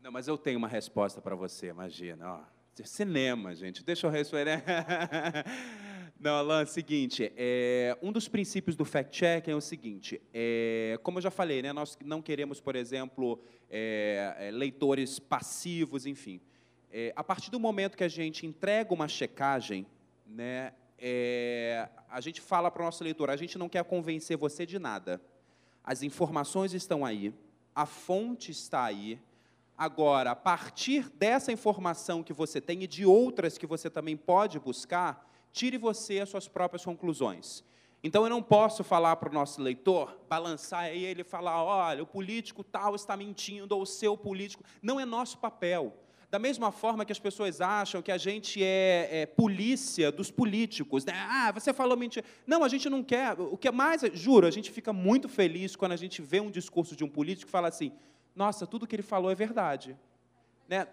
Não, 0.00 0.12
mas 0.12 0.28
eu 0.28 0.38
tenho 0.38 0.56
uma 0.56 0.68
resposta 0.68 1.20
para 1.20 1.34
você, 1.34 1.66
imagina. 1.66 2.34
Ó. 2.34 2.40
Cinema, 2.84 3.54
gente. 3.56 3.84
Deixa 3.84 4.06
eu 4.06 4.10
responder. 4.10 4.62
Não, 6.22 6.36
Alan, 6.36 6.60
é 6.60 6.62
o 6.62 6.66
seguinte, 6.68 7.32
é, 7.36 7.98
um 8.00 8.12
dos 8.12 8.28
princípios 8.28 8.76
do 8.76 8.84
fact-check 8.84 9.48
é 9.48 9.56
o 9.56 9.60
seguinte, 9.60 10.22
é, 10.32 10.96
como 11.02 11.18
eu 11.18 11.22
já 11.22 11.32
falei, 11.32 11.60
né, 11.62 11.72
nós 11.72 11.98
não 12.04 12.22
queremos, 12.22 12.60
por 12.60 12.76
exemplo, 12.76 13.40
é, 13.68 14.36
é 14.38 14.50
leitores 14.52 15.18
passivos, 15.18 16.06
enfim. 16.06 16.40
É, 16.92 17.12
a 17.16 17.24
partir 17.24 17.50
do 17.50 17.58
momento 17.58 17.96
que 17.96 18.04
a 18.04 18.08
gente 18.08 18.46
entrega 18.46 18.94
uma 18.94 19.08
checagem, 19.08 19.84
né, 20.24 20.72
é, 20.96 21.88
a 22.08 22.20
gente 22.20 22.40
fala 22.40 22.70
para 22.70 22.82
o 22.82 22.84
nosso 22.84 23.02
leitor, 23.02 23.28
a 23.28 23.34
gente 23.34 23.58
não 23.58 23.68
quer 23.68 23.82
convencer 23.82 24.36
você 24.36 24.64
de 24.64 24.78
nada. 24.78 25.20
As 25.82 26.04
informações 26.04 26.72
estão 26.72 27.04
aí, 27.04 27.34
a 27.74 27.84
fonte 27.84 28.52
está 28.52 28.84
aí, 28.84 29.18
Agora, 29.76 30.30
a 30.30 30.36
partir 30.36 31.10
dessa 31.10 31.50
informação 31.50 32.22
que 32.22 32.32
você 32.32 32.60
tem 32.60 32.84
e 32.84 32.86
de 32.86 33.04
outras 33.04 33.58
que 33.58 33.66
você 33.66 33.90
também 33.90 34.16
pode 34.16 34.60
buscar, 34.60 35.28
tire 35.52 35.78
você 35.78 36.20
as 36.20 36.28
suas 36.28 36.48
próprias 36.48 36.84
conclusões. 36.84 37.62
Então, 38.04 38.24
eu 38.24 38.30
não 38.30 38.42
posso 38.42 38.82
falar 38.82 39.14
para 39.16 39.30
o 39.30 39.32
nosso 39.32 39.62
leitor, 39.62 40.18
balançar 40.28 40.88
ele 40.88 41.22
falar, 41.22 41.62
olha, 41.62 42.02
o 42.02 42.06
político 42.06 42.64
tal 42.64 42.96
está 42.96 43.16
mentindo, 43.16 43.76
ou 43.76 43.82
o 43.82 43.86
seu 43.86 44.16
político. 44.16 44.64
Não 44.82 44.98
é 44.98 45.04
nosso 45.04 45.38
papel. 45.38 45.96
Da 46.28 46.38
mesma 46.38 46.72
forma 46.72 47.04
que 47.04 47.12
as 47.12 47.18
pessoas 47.18 47.60
acham 47.60 48.00
que 48.00 48.10
a 48.10 48.16
gente 48.16 48.64
é, 48.64 49.08
é, 49.12 49.26
polícia 49.26 50.10
dos 50.10 50.30
políticos. 50.30 51.04
Né? 51.04 51.12
Ah, 51.14 51.52
você 51.52 51.72
falou 51.72 51.96
mentira. 51.96 52.24
Não, 52.46 52.64
a 52.64 52.68
gente 52.68 52.88
não 52.88 53.04
quer. 53.04 53.38
O 53.38 53.56
que 53.56 53.68
é 53.68 53.70
mais, 53.70 54.00
juro, 54.14 54.46
a 54.46 54.50
gente 54.50 54.70
fica 54.70 54.92
muito 54.92 55.28
feliz 55.28 55.76
quando 55.76 55.92
a 55.92 55.96
gente 55.96 56.22
vê 56.22 56.40
um 56.40 56.50
discurso 56.50 56.96
de 56.96 57.04
um 57.04 57.08
político 57.08 57.46
que 57.46 57.52
fala 57.52 57.68
assim: 57.68 57.92
nossa, 58.34 58.66
tudo 58.66 58.86
que 58.86 58.96
ele 58.96 59.02
falou 59.02 59.30
é 59.30 59.34
verdade. 59.34 59.94
Né? 60.66 60.88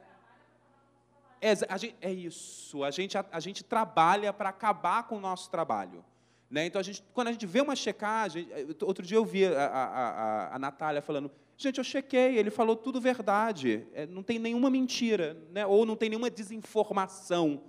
É, 1.42 1.56
gente, 1.78 1.96
é 2.02 2.12
isso, 2.12 2.84
a 2.84 2.92
gente, 2.92 3.18
a, 3.18 3.26
a 3.32 3.40
gente 3.40 3.64
trabalha 3.64 4.34
para 4.34 4.50
acabar 4.50 5.04
com 5.04 5.16
o 5.16 5.20
nosso 5.20 5.50
trabalho. 5.50 6.04
Né? 6.50 6.66
Então, 6.66 6.80
a 6.80 6.84
gente, 6.84 7.04
quando 7.14 7.28
a 7.28 7.32
gente 7.32 7.46
vê 7.46 7.62
uma 7.62 7.76
checagem, 7.76 8.48
outro 8.82 9.06
dia 9.06 9.18
eu 9.18 9.26
vi 9.26 9.46
a, 9.46 9.66
a, 9.66 9.84
a, 9.84 10.56
a 10.56 10.60
Natália 10.60 11.02
falando, 11.02 11.32
gente, 11.56 11.78
eu 11.78 11.84
chequei, 11.84 12.38
ele 12.38 12.50
falou 12.50 12.76
tudo 12.76 13.00
verdade, 13.00 13.86
é, 13.94 14.08
não 14.08 14.24
tem 14.24 14.40
nenhuma 14.40 14.70
mentira, 14.70 15.38
né? 15.52 15.66
ou 15.66 15.86
não 15.86 15.96
tem 15.96 16.10
nenhuma 16.10 16.30
desinformação, 16.30 17.62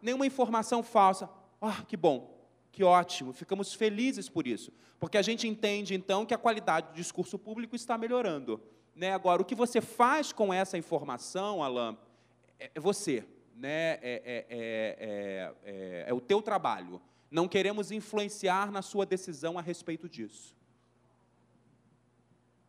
nenhuma 0.00 0.26
informação 0.26 0.82
falsa. 0.82 1.28
Ah, 1.60 1.82
que 1.86 1.96
bom, 1.96 2.34
que 2.70 2.84
ótimo, 2.84 3.32
ficamos 3.32 3.74
felizes 3.74 4.28
por 4.28 4.46
isso, 4.46 4.72
porque 5.00 5.18
a 5.18 5.22
gente 5.22 5.48
entende 5.48 5.94
então 5.94 6.24
que 6.24 6.34
a 6.34 6.38
qualidade 6.38 6.88
do 6.88 6.94
discurso 6.94 7.38
público 7.38 7.74
está 7.74 7.98
melhorando. 7.98 8.60
Né? 8.94 9.12
Agora, 9.12 9.42
o 9.42 9.44
que 9.44 9.54
você 9.54 9.80
faz 9.80 10.32
com 10.32 10.54
essa 10.54 10.78
informação, 10.78 11.62
Alain, 11.62 11.96
é, 12.58 12.70
é 12.74 12.80
você, 12.80 13.24
né? 13.56 13.94
É, 13.94 14.00
é, 14.02 14.46
é, 14.48 15.54
é, 15.64 16.04
é 16.08 16.14
o 16.14 16.20
teu 16.20 16.42
trabalho. 16.42 17.00
Não 17.30 17.48
queremos 17.48 17.90
influenciar 17.90 18.70
na 18.70 18.82
sua 18.82 19.04
decisão 19.04 19.58
a 19.58 19.62
respeito 19.62 20.08
disso. 20.08 20.54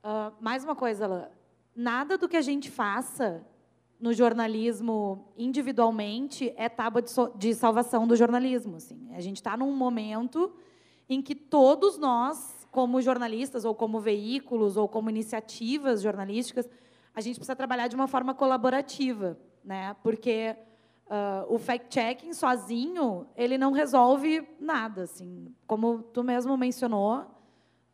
Uh, 0.03 0.33
mais 0.39 0.63
uma 0.63 0.75
coisa, 0.75 1.05
Alain. 1.05 1.27
Nada 1.75 2.17
do 2.17 2.29
que 2.29 2.37
a 2.37 2.41
gente 2.41 2.69
faça 2.69 3.45
no 3.99 4.13
jornalismo 4.13 5.33
individualmente 5.37 6.53
é 6.57 6.69
tábua 6.69 7.01
de, 7.01 7.09
so 7.09 7.31
de 7.35 7.53
salvação 7.53 8.07
do 8.07 8.15
jornalismo. 8.15 8.75
Assim. 8.77 9.09
A 9.13 9.19
gente 9.19 9.37
está 9.37 9.57
num 9.57 9.75
momento 9.75 10.53
em 11.09 11.21
que 11.21 11.35
todos 11.35 11.97
nós, 11.97 12.67
como 12.71 13.01
jornalistas, 13.01 13.65
ou 13.65 13.73
como 13.73 13.99
veículos, 13.99 14.77
ou 14.77 14.87
como 14.87 15.09
iniciativas 15.09 16.01
jornalísticas, 16.01 16.69
a 17.13 17.21
gente 17.21 17.35
precisa 17.35 17.55
trabalhar 17.55 17.87
de 17.87 17.95
uma 17.95 18.07
forma 18.07 18.33
colaborativa, 18.33 19.37
né? 19.65 19.95
Porque 20.03 20.55
uh, 21.07 21.53
o 21.53 21.57
fact-checking 21.57 22.33
sozinho 22.33 23.27
ele 23.35 23.57
não 23.57 23.71
resolve 23.71 24.47
nada, 24.59 25.03
assim. 25.03 25.53
Como 25.67 26.01
tu 26.01 26.23
mesmo 26.23 26.55
mencionou, 26.55 27.25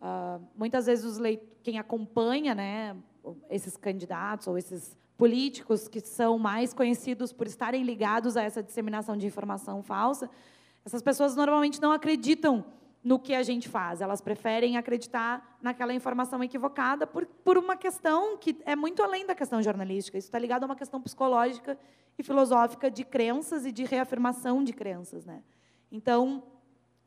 uh, 0.01 0.41
muitas 0.55 0.86
vezes 0.86 1.05
os 1.05 1.17
quem 1.63 1.78
acompanha, 1.78 2.55
né, 2.55 2.97
esses 3.49 3.78
candidatos 3.78 4.47
ou 4.47 4.57
esses 4.57 4.97
políticos 5.15 5.88
que 5.88 5.99
são 5.99 6.39
mais 6.39 6.74
conhecidos 6.74 7.32
por 7.32 7.45
estarem 7.45 7.84
ligados 7.84 8.36
a 8.36 8.41
essa 8.41 8.63
disseminação 8.63 9.15
de 9.15 9.28
informação 9.28 9.84
falsa, 9.84 10.28
essas 10.84 11.03
pessoas 11.03 11.36
normalmente 11.36 11.80
não 11.80 11.91
acreditam 11.91 12.65
no 13.04 13.20
que 13.20 13.34
a 13.34 13.43
gente 13.43 13.68
faz. 13.68 14.02
Elas 14.02 14.22
preferem 14.22 14.78
acreditar 14.78 15.58
naquela 15.62 15.93
informação 15.93 16.43
equivocada 16.43 17.08
por, 17.08 17.26
por 17.26 17.58
uma 17.58 17.76
questão 17.76 18.38
que 18.38 18.58
é 18.66 18.76
muito 18.76 19.02
além 19.02 19.26
da 19.26 19.34
questão 19.34 19.62
jornalística. 19.62 20.18
Isso 20.18 20.28
está 20.28 20.39
ligado 20.39 20.64
a 20.64 20.66
uma 20.68 20.76
questão 20.76 21.02
psicológica 21.02 21.78
e 22.18 22.24
filosófica 22.24 22.91
de 22.91 23.04
crenças 23.04 23.66
e 23.66 23.72
de 23.72 23.84
reafirmação 23.84 24.64
de 24.64 24.74
crenças. 24.74 25.26
Né? 25.26 25.41
Então, 25.91 26.43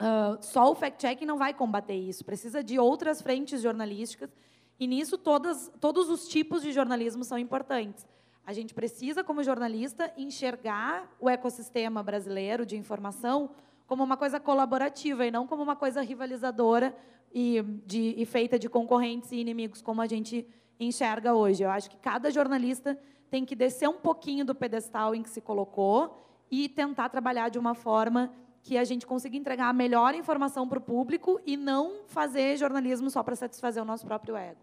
uh, 0.00 0.42
só 0.42 0.70
o 0.70 0.74
fact-checking 0.74 1.26
não 1.26 1.38
vai 1.38 1.54
combater 1.54 1.94
isso. 1.94 2.24
Precisa 2.24 2.62
de 2.62 2.78
outras 2.78 3.22
frentes 3.22 3.62
jornalísticas 3.62 4.30
e 4.78 4.86
nisso 4.86 5.16
todas, 5.16 5.70
todos 5.80 6.10
os 6.10 6.26
tipos 6.26 6.62
de 6.62 6.72
jornalismo 6.72 7.22
são 7.22 7.38
importantes. 7.38 8.04
A 8.46 8.52
gente 8.52 8.74
precisa, 8.74 9.24
como 9.24 9.42
jornalista, 9.42 10.12
enxergar 10.18 11.10
o 11.18 11.30
ecossistema 11.30 12.02
brasileiro 12.02 12.66
de 12.66 12.76
informação 12.76 13.50
como 13.86 14.02
uma 14.02 14.16
coisa 14.16 14.40
colaborativa 14.40 15.26
e 15.26 15.30
não 15.30 15.46
como 15.46 15.62
uma 15.62 15.76
coisa 15.76 16.00
rivalizadora 16.00 16.96
e, 17.32 17.62
de, 17.84 18.14
e 18.16 18.24
feita 18.24 18.58
de 18.58 18.68
concorrentes 18.68 19.32
e 19.32 19.36
inimigos, 19.36 19.82
como 19.82 20.00
a 20.00 20.06
gente 20.06 20.46
enxerga 20.78 21.34
hoje. 21.34 21.62
Eu 21.62 21.70
acho 21.70 21.90
que 21.90 21.96
cada 21.96 22.30
jornalista 22.30 22.98
tem 23.30 23.44
que 23.44 23.56
descer 23.56 23.88
um 23.88 23.98
pouquinho 23.98 24.44
do 24.44 24.54
pedestal 24.54 25.14
em 25.14 25.22
que 25.22 25.30
se 25.30 25.40
colocou 25.40 26.24
e 26.50 26.68
tentar 26.68 27.08
trabalhar 27.08 27.48
de 27.48 27.58
uma 27.58 27.74
forma 27.74 28.32
que 28.62 28.78
a 28.78 28.84
gente 28.84 29.06
consiga 29.06 29.36
entregar 29.36 29.68
a 29.68 29.72
melhor 29.72 30.14
informação 30.14 30.66
para 30.68 30.78
o 30.78 30.80
público 30.80 31.40
e 31.44 31.56
não 31.56 32.04
fazer 32.06 32.56
jornalismo 32.56 33.10
só 33.10 33.22
para 33.22 33.36
satisfazer 33.36 33.82
o 33.82 33.86
nosso 33.86 34.06
próprio 34.06 34.36
ego. 34.36 34.60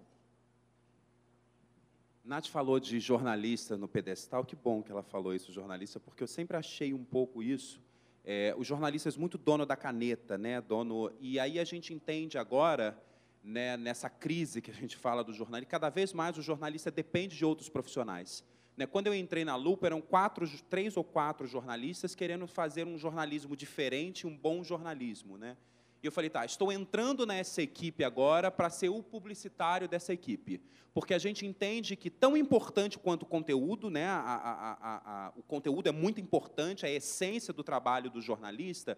Nath 2.24 2.48
falou 2.48 2.80
de 2.80 3.00
jornalista 3.00 3.78
no 3.78 3.88
pedestal, 3.88 4.46
que 4.46 4.56
bom 4.56 4.82
que 4.82 4.92
ela 4.92 5.04
falou 5.04 5.36
isso, 5.36 5.52
jornalista, 5.52 6.00
porque 6.00 6.24
eu 6.24 6.28
sempre 6.28 6.56
achei 6.56 6.94
um 6.94 7.04
pouco 7.04 7.44
isso. 7.44 7.82
É, 8.24 8.54
os 8.58 8.68
jornalistas 8.68 9.18
muito 9.18 9.38
dono 9.38 9.66
da 9.66 9.76
caneta, 9.76 10.38
né, 10.38 10.62
dono. 10.62 11.12
E 11.20 11.40
aí 11.40 11.60
a 11.60 11.64
gente 11.64 11.94
entende 11.94 12.38
agora, 12.38 12.98
né, 13.44 13.76
nessa 13.78 14.10
crise 14.10 14.62
que 14.62 14.70
a 14.70 14.74
gente 14.74 14.96
fala 14.96 15.24
do 15.24 15.34
jornalismo, 15.34 15.72
cada 15.72 15.90
vez 15.90 16.14
mais 16.14 16.38
o 16.38 16.42
jornalista 16.42 16.92
depende 16.92 17.36
de 17.36 17.44
outros 17.44 17.70
profissionais. 17.70 18.44
Né? 18.78 18.86
Quando 18.86 19.08
eu 19.08 19.14
entrei 19.14 19.44
na 19.44 19.56
Lupa, 19.56 19.88
eram 19.88 20.02
quatro, 20.02 20.48
três 20.70 20.96
ou 20.96 21.04
quatro 21.04 21.48
jornalistas 21.48 22.16
querendo 22.16 22.48
fazer 22.48 22.86
um 22.86 22.98
jornalismo 22.98 23.56
diferente, 23.56 24.28
um 24.28 24.36
bom 24.36 24.64
jornalismo. 24.64 25.38
Né? 25.38 25.58
E 26.02 26.08
eu 26.08 26.12
falei, 26.12 26.30
tá, 26.30 26.44
estou 26.44 26.72
entrando 26.72 27.26
nessa 27.26 27.62
equipe 27.62 28.04
agora 28.04 28.50
para 28.50 28.70
ser 28.70 28.90
o 28.90 29.04
publicitário 29.04 29.88
dessa 29.88 30.12
equipe. 30.12 30.60
Porque 30.94 31.14
a 31.14 31.20
gente 31.20 31.46
entende 31.46 31.96
que, 31.96 32.10
tão 32.10 32.36
importante 32.36 32.98
quanto 32.98 33.24
o 33.24 33.26
conteúdo, 33.26 33.90
né, 33.90 34.08
a, 34.08 34.20
a, 34.20 35.28
a, 35.28 35.34
o 35.38 35.44
conteúdo 35.44 35.88
é 35.88 35.92
muito 35.92 36.20
importante, 36.20 36.86
a 36.86 36.90
essência 36.90 37.54
do 37.54 37.64
trabalho 37.64 38.10
do 38.10 38.20
jornalista, 38.20 38.98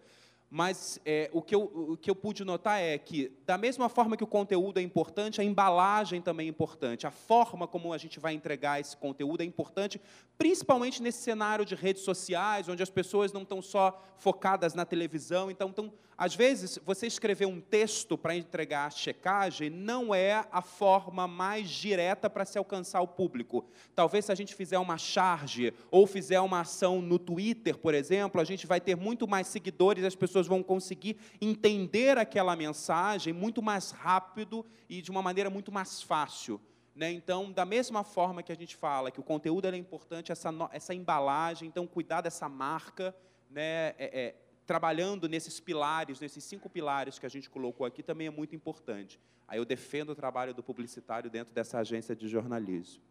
mas 0.50 1.00
é, 1.04 1.28
o, 1.32 1.42
que 1.42 1.54
eu, 1.54 1.62
o 1.62 1.96
que 1.96 2.08
eu 2.08 2.14
pude 2.14 2.44
notar 2.44 2.80
é 2.80 2.96
que, 2.96 3.32
da 3.44 3.58
mesma 3.58 3.88
forma 3.88 4.16
que 4.16 4.22
o 4.22 4.26
conteúdo 4.26 4.78
é 4.78 4.82
importante, 4.82 5.40
a 5.40 5.44
embalagem 5.44 6.22
também 6.22 6.46
é 6.46 6.50
importante. 6.50 7.06
A 7.06 7.10
forma 7.10 7.66
como 7.66 7.92
a 7.92 7.98
gente 7.98 8.20
vai 8.20 8.34
entregar 8.34 8.78
esse 8.78 8.96
conteúdo 8.96 9.40
é 9.40 9.44
importante, 9.44 10.00
principalmente 10.38 11.02
nesse 11.02 11.22
cenário 11.22 11.64
de 11.64 11.74
redes 11.74 12.02
sociais, 12.02 12.68
onde 12.68 12.82
as 12.82 12.90
pessoas 12.90 13.32
não 13.32 13.42
estão 13.42 13.60
só 13.60 14.00
focadas 14.16 14.74
na 14.74 14.84
televisão. 14.84 15.50
Então, 15.50 15.70
estão, 15.70 15.92
às 16.16 16.34
vezes, 16.34 16.78
você 16.84 17.06
escrever 17.06 17.46
um 17.46 17.60
texto 17.60 18.16
para 18.16 18.36
entregar 18.36 18.86
a 18.86 18.90
checagem 18.90 19.68
não 19.68 20.14
é 20.14 20.46
a 20.52 20.62
forma 20.62 21.26
mais 21.26 21.68
direta 21.68 22.30
para 22.30 22.44
se 22.44 22.56
alcançar 22.56 23.00
o 23.00 23.08
público. 23.08 23.64
Talvez, 23.94 24.26
se 24.26 24.32
a 24.32 24.34
gente 24.34 24.54
fizer 24.54 24.78
uma 24.78 24.96
charge 24.96 25.74
ou 25.90 26.06
fizer 26.06 26.40
uma 26.40 26.60
ação 26.60 27.02
no 27.02 27.18
Twitter, 27.18 27.76
por 27.76 27.94
exemplo, 27.94 28.40
a 28.40 28.44
gente 28.44 28.66
vai 28.66 28.80
ter 28.80 28.96
muito 28.96 29.26
mais 29.26 29.48
seguidores, 29.48 30.04
as 30.04 30.14
pessoas 30.14 30.46
vão 30.46 30.62
conseguir 30.62 31.16
entender 31.40 32.16
aquela 32.16 32.54
mensagem 32.54 33.32
muito 33.32 33.60
mais 33.60 33.90
rápido 33.90 34.64
e 34.88 35.02
de 35.02 35.10
uma 35.10 35.22
maneira 35.22 35.50
muito 35.50 35.72
mais 35.72 36.00
fácil. 36.00 36.60
Né? 36.94 37.10
Então, 37.10 37.50
da 37.50 37.64
mesma 37.64 38.04
forma 38.04 38.42
que 38.42 38.52
a 38.52 38.54
gente 38.54 38.76
fala 38.76 39.10
que 39.10 39.18
o 39.18 39.24
conteúdo 39.24 39.66
é 39.66 39.76
importante, 39.76 40.30
essa, 40.30 40.50
essa 40.70 40.94
embalagem, 40.94 41.66
então, 41.66 41.88
cuidar 41.88 42.20
dessa 42.20 42.48
marca, 42.48 43.14
né, 43.50 43.94
é, 43.98 44.10
é, 44.12 44.34
trabalhando 44.66 45.28
nesses 45.28 45.60
pilares, 45.60 46.20
nesses 46.20 46.42
cinco 46.44 46.68
pilares 46.70 47.18
que 47.18 47.26
a 47.26 47.28
gente 47.28 47.50
colocou 47.50 47.86
aqui, 47.86 48.02
também 48.02 48.26
é 48.26 48.30
muito 48.30 48.54
importante. 48.56 49.20
Aí 49.46 49.58
eu 49.58 49.64
defendo 49.64 50.10
o 50.10 50.14
trabalho 50.14 50.54
do 50.54 50.62
publicitário 50.62 51.30
dentro 51.30 51.52
dessa 51.52 51.78
agência 51.78 52.16
de 52.16 52.28
jornalismo. 52.28 53.02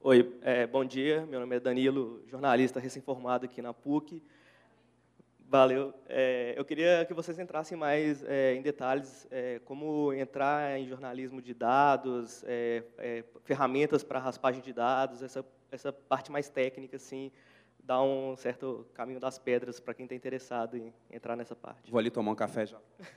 Oi, 0.00 0.38
é, 0.42 0.66
bom 0.66 0.84
dia. 0.84 1.26
Meu 1.26 1.40
nome 1.40 1.56
é 1.56 1.60
Danilo, 1.60 2.22
jornalista 2.28 2.78
recém-formado 2.78 3.46
aqui 3.46 3.60
na 3.60 3.74
PUC. 3.74 4.22
Valeu. 5.50 5.94
É, 6.06 6.54
eu 6.58 6.64
queria 6.64 7.06
que 7.06 7.14
vocês 7.14 7.38
entrassem 7.38 7.76
mais 7.76 8.22
é, 8.24 8.54
em 8.54 8.60
detalhes 8.60 9.26
é, 9.30 9.60
como 9.64 10.12
entrar 10.12 10.78
em 10.78 10.86
jornalismo 10.86 11.40
de 11.40 11.54
dados, 11.54 12.44
é, 12.46 12.84
é, 12.98 13.24
ferramentas 13.44 14.04
para 14.04 14.18
raspagem 14.18 14.60
de 14.60 14.74
dados, 14.74 15.22
essa, 15.22 15.42
essa 15.72 15.90
parte 15.90 16.30
mais 16.30 16.50
técnica, 16.50 16.96
assim, 16.96 17.32
dar 17.88 18.02
um 18.02 18.36
certo 18.36 18.86
caminho 18.92 19.18
das 19.18 19.38
pedras 19.38 19.80
para 19.80 19.94
quem 19.94 20.04
está 20.04 20.14
interessado 20.14 20.76
em 20.76 20.92
entrar 21.10 21.34
nessa 21.34 21.56
parte. 21.56 21.90
Vou 21.90 21.98
ali 21.98 22.10
tomar 22.10 22.32
um 22.32 22.34
café 22.34 22.66
já. 22.66 22.76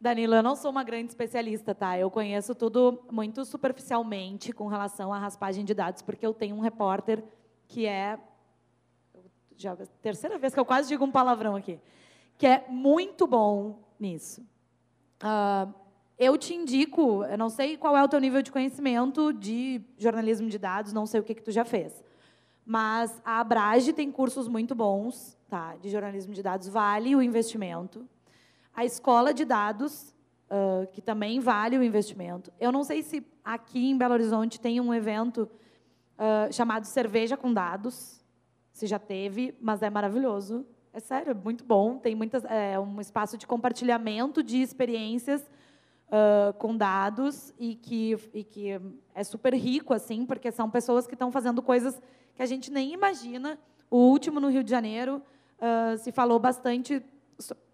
Danilo, 0.00 0.34
eu 0.34 0.42
não 0.42 0.56
sou 0.56 0.70
uma 0.70 0.82
grande 0.82 1.08
especialista, 1.08 1.74
tá? 1.74 1.98
Eu 1.98 2.10
conheço 2.10 2.54
tudo 2.54 3.04
muito 3.12 3.44
superficialmente 3.44 4.54
com 4.54 4.68
relação 4.68 5.12
à 5.12 5.18
raspagem 5.18 5.66
de 5.66 5.74
dados, 5.74 6.00
porque 6.00 6.24
eu 6.24 6.32
tenho 6.32 6.56
um 6.56 6.60
repórter 6.60 7.22
que 7.68 7.84
é 7.84 8.18
já 9.54 9.76
terceira 10.00 10.38
vez 10.38 10.54
que 10.54 10.60
eu 10.60 10.64
quase 10.64 10.88
digo 10.88 11.04
um 11.04 11.10
palavrão 11.10 11.54
aqui, 11.54 11.78
que 12.38 12.46
é 12.46 12.64
muito 12.70 13.26
bom 13.26 13.80
nisso. 13.98 14.40
Uh, 15.22 15.70
eu 16.18 16.38
te 16.38 16.54
indico, 16.54 17.22
eu 17.22 17.36
não 17.36 17.50
sei 17.50 17.76
qual 17.76 17.94
é 17.94 18.02
o 18.02 18.08
teu 18.08 18.18
nível 18.18 18.40
de 18.40 18.50
conhecimento 18.50 19.30
de 19.30 19.82
jornalismo 19.98 20.48
de 20.48 20.58
dados, 20.58 20.94
não 20.94 21.04
sei 21.04 21.20
o 21.20 21.22
que, 21.22 21.34
que 21.34 21.42
tu 21.42 21.52
já 21.52 21.66
fez. 21.66 22.02
Mas 22.70 23.20
a 23.24 23.40
Abrage 23.40 23.92
tem 23.92 24.12
cursos 24.12 24.46
muito 24.46 24.76
bons 24.76 25.36
tá, 25.48 25.74
de 25.74 25.88
jornalismo 25.88 26.32
de 26.32 26.40
dados, 26.40 26.68
vale 26.68 27.16
o 27.16 27.20
investimento. 27.20 28.08
A 28.72 28.84
escola 28.84 29.34
de 29.34 29.44
dados, 29.44 30.14
uh, 30.48 30.86
que 30.92 31.02
também 31.02 31.40
vale 31.40 31.76
o 31.76 31.82
investimento. 31.82 32.52
Eu 32.60 32.70
não 32.70 32.84
sei 32.84 33.02
se 33.02 33.26
aqui 33.44 33.90
em 33.90 33.98
Belo 33.98 34.14
Horizonte 34.14 34.60
tem 34.60 34.80
um 34.80 34.94
evento 34.94 35.50
uh, 36.16 36.52
chamado 36.52 36.84
Cerveja 36.84 37.36
com 37.36 37.52
Dados, 37.52 38.24
se 38.72 38.86
já 38.86 39.00
teve, 39.00 39.52
mas 39.60 39.82
é 39.82 39.90
maravilhoso. 39.90 40.64
É 40.92 41.00
sério, 41.00 41.32
é 41.32 41.34
muito 41.34 41.64
bom. 41.64 41.98
Tem 41.98 42.14
muitas, 42.14 42.44
é 42.44 42.78
um 42.78 43.00
espaço 43.00 43.36
de 43.36 43.48
compartilhamento 43.48 44.44
de 44.44 44.62
experiências 44.62 45.42
uh, 46.06 46.52
com 46.52 46.76
dados 46.76 47.52
e 47.58 47.74
que, 47.74 48.16
e 48.32 48.44
que 48.44 48.80
é 49.12 49.24
super 49.24 49.54
rico, 49.54 49.92
assim, 49.92 50.24
porque 50.24 50.52
são 50.52 50.70
pessoas 50.70 51.04
que 51.04 51.14
estão 51.14 51.32
fazendo 51.32 51.60
coisas 51.60 52.00
que 52.40 52.44
a 52.44 52.46
gente 52.46 52.70
nem 52.70 52.94
imagina. 52.94 53.58
O 53.90 53.98
último, 53.98 54.40
no 54.40 54.48
Rio 54.48 54.64
de 54.64 54.70
Janeiro, 54.70 55.20
uh, 55.58 55.98
se 55.98 56.10
falou 56.10 56.38
bastante, 56.38 57.04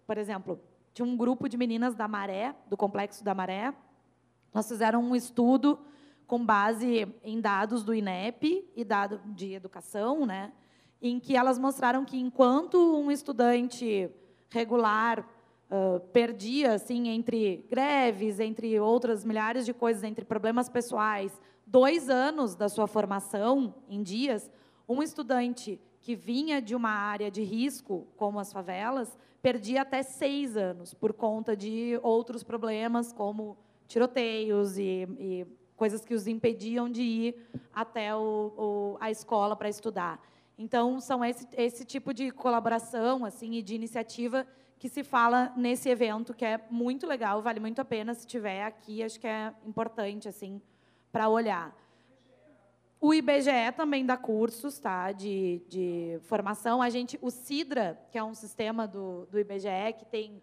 por 0.05 0.17
exemplo, 0.17 0.59
tinha 0.93 1.05
um 1.05 1.15
grupo 1.15 1.47
de 1.47 1.55
meninas 1.55 1.95
da 1.95 2.05
Maré, 2.05 2.53
do 2.69 2.75
Complexo 2.75 3.23
da 3.23 3.33
Maré. 3.33 3.73
Nós 4.53 4.67
fizeram 4.67 5.01
um 5.01 5.15
estudo 5.15 5.79
com 6.25 6.45
base 6.45 7.07
em 7.23 7.39
dados 7.39 7.81
do 7.81 7.95
INEP 7.95 8.69
e 8.75 8.83
dado 8.83 9.21
de 9.27 9.53
educação, 9.53 10.25
né? 10.25 10.51
em 11.01 11.17
que 11.17 11.37
elas 11.37 11.57
mostraram 11.57 12.03
que 12.03 12.19
enquanto 12.19 12.77
um 12.77 13.09
estudante 13.09 14.09
regular 14.49 15.21
uh, 15.71 16.01
perdia, 16.11 16.73
assim, 16.73 17.07
entre 17.07 17.65
greves, 17.69 18.41
entre 18.41 18.77
outras 18.81 19.23
milhares 19.23 19.65
de 19.65 19.73
coisas, 19.73 20.03
entre 20.03 20.25
problemas 20.25 20.67
pessoais, 20.67 21.39
dois 21.65 22.09
anos 22.09 22.53
da 22.53 22.67
sua 22.67 22.85
formação 22.85 23.73
em 23.87 24.03
dias, 24.03 24.51
um 24.87 25.03
estudante 25.03 25.79
que 25.99 26.15
vinha 26.15 26.61
de 26.61 26.75
uma 26.75 26.89
área 26.89 27.29
de 27.29 27.43
risco, 27.43 28.07
como 28.15 28.39
as 28.39 28.53
favelas, 28.53 29.17
perdia 29.41 29.81
até 29.81 30.01
seis 30.03 30.55
anos 30.55 30.93
por 30.93 31.13
conta 31.13 31.55
de 31.55 31.99
outros 32.01 32.43
problemas, 32.43 33.11
como 33.11 33.57
tiroteios 33.87 34.77
e, 34.77 35.07
e 35.19 35.47
coisas 35.75 36.03
que 36.03 36.13
os 36.13 36.27
impediam 36.27 36.89
de 36.89 37.01
ir 37.01 37.47
até 37.73 38.15
o, 38.15 38.53
o, 38.57 38.97
a 38.99 39.11
escola 39.11 39.55
para 39.55 39.69
estudar. 39.69 40.21
Então, 40.57 40.99
são 40.99 41.23
esse, 41.23 41.47
esse 41.55 41.85
tipo 41.85 42.13
de 42.13 42.31
colaboração 42.31 43.23
assim, 43.23 43.53
e 43.53 43.61
de 43.61 43.75
iniciativa 43.75 44.47
que 44.79 44.89
se 44.89 45.03
fala 45.03 45.53
nesse 45.55 45.89
evento, 45.89 46.33
que 46.33 46.45
é 46.45 46.59
muito 46.69 47.07
legal, 47.07 47.41
vale 47.41 47.59
muito 47.59 47.79
a 47.79 47.85
pena 47.85 48.13
se 48.13 48.25
tiver 48.25 48.63
aqui, 48.63 49.03
acho 49.03 49.19
que 49.19 49.27
é 49.27 49.53
importante 49.65 50.27
assim 50.27 50.61
para 51.11 51.29
olhar. 51.29 51.75
O 52.99 53.13
IBGE 53.13 53.71
também 53.75 54.05
dá 54.05 54.17
cursos 54.17 54.79
tá, 54.79 55.11
de, 55.11 55.61
de 55.69 56.19
formação. 56.23 56.81
A 56.81 56.89
gente, 56.89 57.17
o 57.21 57.29
Sidra, 57.29 57.99
que 58.11 58.17
é 58.17 58.23
um 58.23 58.33
sistema 58.33 58.87
do, 58.87 59.27
do 59.27 59.39
IBGE, 59.39 59.93
que 59.99 60.05
tem 60.05 60.41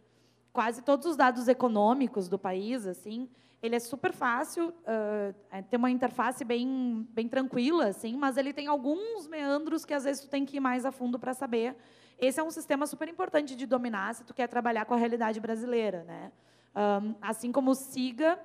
quase 0.53 0.83
todos 0.83 1.07
os 1.07 1.17
dados 1.17 1.49
econômicos 1.49 2.29
do 2.29 2.39
país, 2.39 2.87
assim, 2.87 3.29
ele 3.61 3.75
é 3.75 3.81
super 3.81 4.13
fácil, 4.13 4.69
uh, 4.69 5.63
tem 5.69 5.77
uma 5.79 5.91
interface 5.91 6.45
bem, 6.45 7.09
bem 7.11 7.27
tranquila, 7.27 7.87
assim, 7.87 8.17
mas 8.17 8.37
ele 8.37 8.53
tem 8.53 8.69
alguns 8.69 9.27
meandros 9.27 9.85
que 9.85 9.93
às 9.93 10.05
vezes 10.05 10.23
tu 10.23 10.29
tem 10.29 10.45
que 10.45 10.59
ir 10.59 10.61
mais 10.61 10.85
a 10.85 10.93
fundo 10.93 11.19
para 11.19 11.35
saber. 11.35 11.75
Esse 12.19 12.39
é 12.39 12.43
um 12.43 12.51
sistema 12.51 12.87
super 12.87 13.09
importante 13.09 13.57
de 13.57 13.67
dominar 13.67 14.15
se 14.15 14.23
tu 14.23 14.33
quer 14.33 14.47
trabalhar 14.47 14.85
com 14.85 14.95
a 14.95 14.97
realidade 14.97 15.41
brasileira, 15.41 16.05
né? 16.05 16.31
Um, 16.77 17.15
assim 17.21 17.51
como 17.51 17.73
o 17.73 17.75
SIGA 17.75 18.39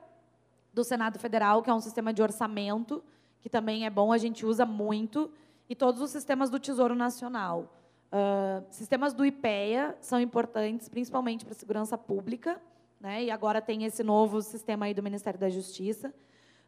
do 0.74 0.84
Senado 0.84 1.20
Federal, 1.20 1.62
que 1.62 1.70
é 1.70 1.74
um 1.74 1.80
sistema 1.80 2.12
de 2.12 2.24
orçamento 2.24 3.04
que 3.40 3.50
também 3.50 3.86
é 3.86 3.90
bom, 3.90 4.12
a 4.12 4.18
gente 4.18 4.46
usa 4.46 4.66
muito, 4.66 5.32
e 5.70 5.76
todos 5.76 6.02
os 6.02 6.10
sistemas 6.10 6.50
do 6.50 6.60
Tesouro 6.60 6.96
Nacional. 6.96 7.74
Uh, 8.12 8.66
sistemas 8.72 9.14
do 9.14 9.26
IPEA 9.26 9.96
são 10.02 10.20
importantes, 10.20 10.90
principalmente 10.90 11.46
para 11.46 11.54
a 11.54 11.58
segurança 11.58 11.96
pública 11.98 12.60
né? 13.00 13.24
e 13.24 13.32
agora 13.32 13.62
tem 13.62 13.86
esse 13.86 14.04
novo 14.04 14.42
sistema 14.42 14.86
aí 14.86 14.94
do 14.94 15.04
Ministério 15.04 15.40
da 15.40 15.50
Justiça. 15.50 16.14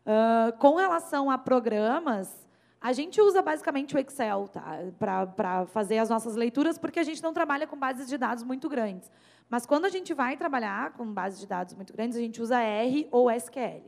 Uh, 0.06 0.58
com 0.58 0.76
relação 0.76 1.30
a 1.30 1.38
programas, 1.38 2.48
a 2.80 2.94
gente 2.94 3.20
usa 3.22 3.42
basicamente 3.42 3.96
o 3.96 4.00
Excel 4.00 4.48
tá? 4.48 4.80
para 5.36 5.66
fazer 5.68 5.98
as 5.98 6.10
nossas 6.10 6.36
leituras, 6.36 6.78
porque 6.78 7.00
a 7.00 7.04
gente 7.04 7.22
não 7.22 7.34
trabalha 7.34 7.68
com 7.68 7.78
bases 7.78 8.08
de 8.08 8.18
dados 8.18 8.44
muito 8.44 8.70
grandes. 8.70 9.12
Mas 9.50 9.66
quando 9.66 9.86
a 9.86 9.90
gente 9.90 10.14
vai 10.14 10.38
trabalhar 10.38 10.94
com 10.94 11.06
bases 11.06 11.40
de 11.40 11.48
dados 11.48 11.74
muito 11.74 11.92
grandes, 11.92 12.18
a 12.18 12.22
gente 12.22 12.42
usa 12.42 12.62
R 12.62 13.08
ou 13.12 13.30
SQL. 13.30 13.84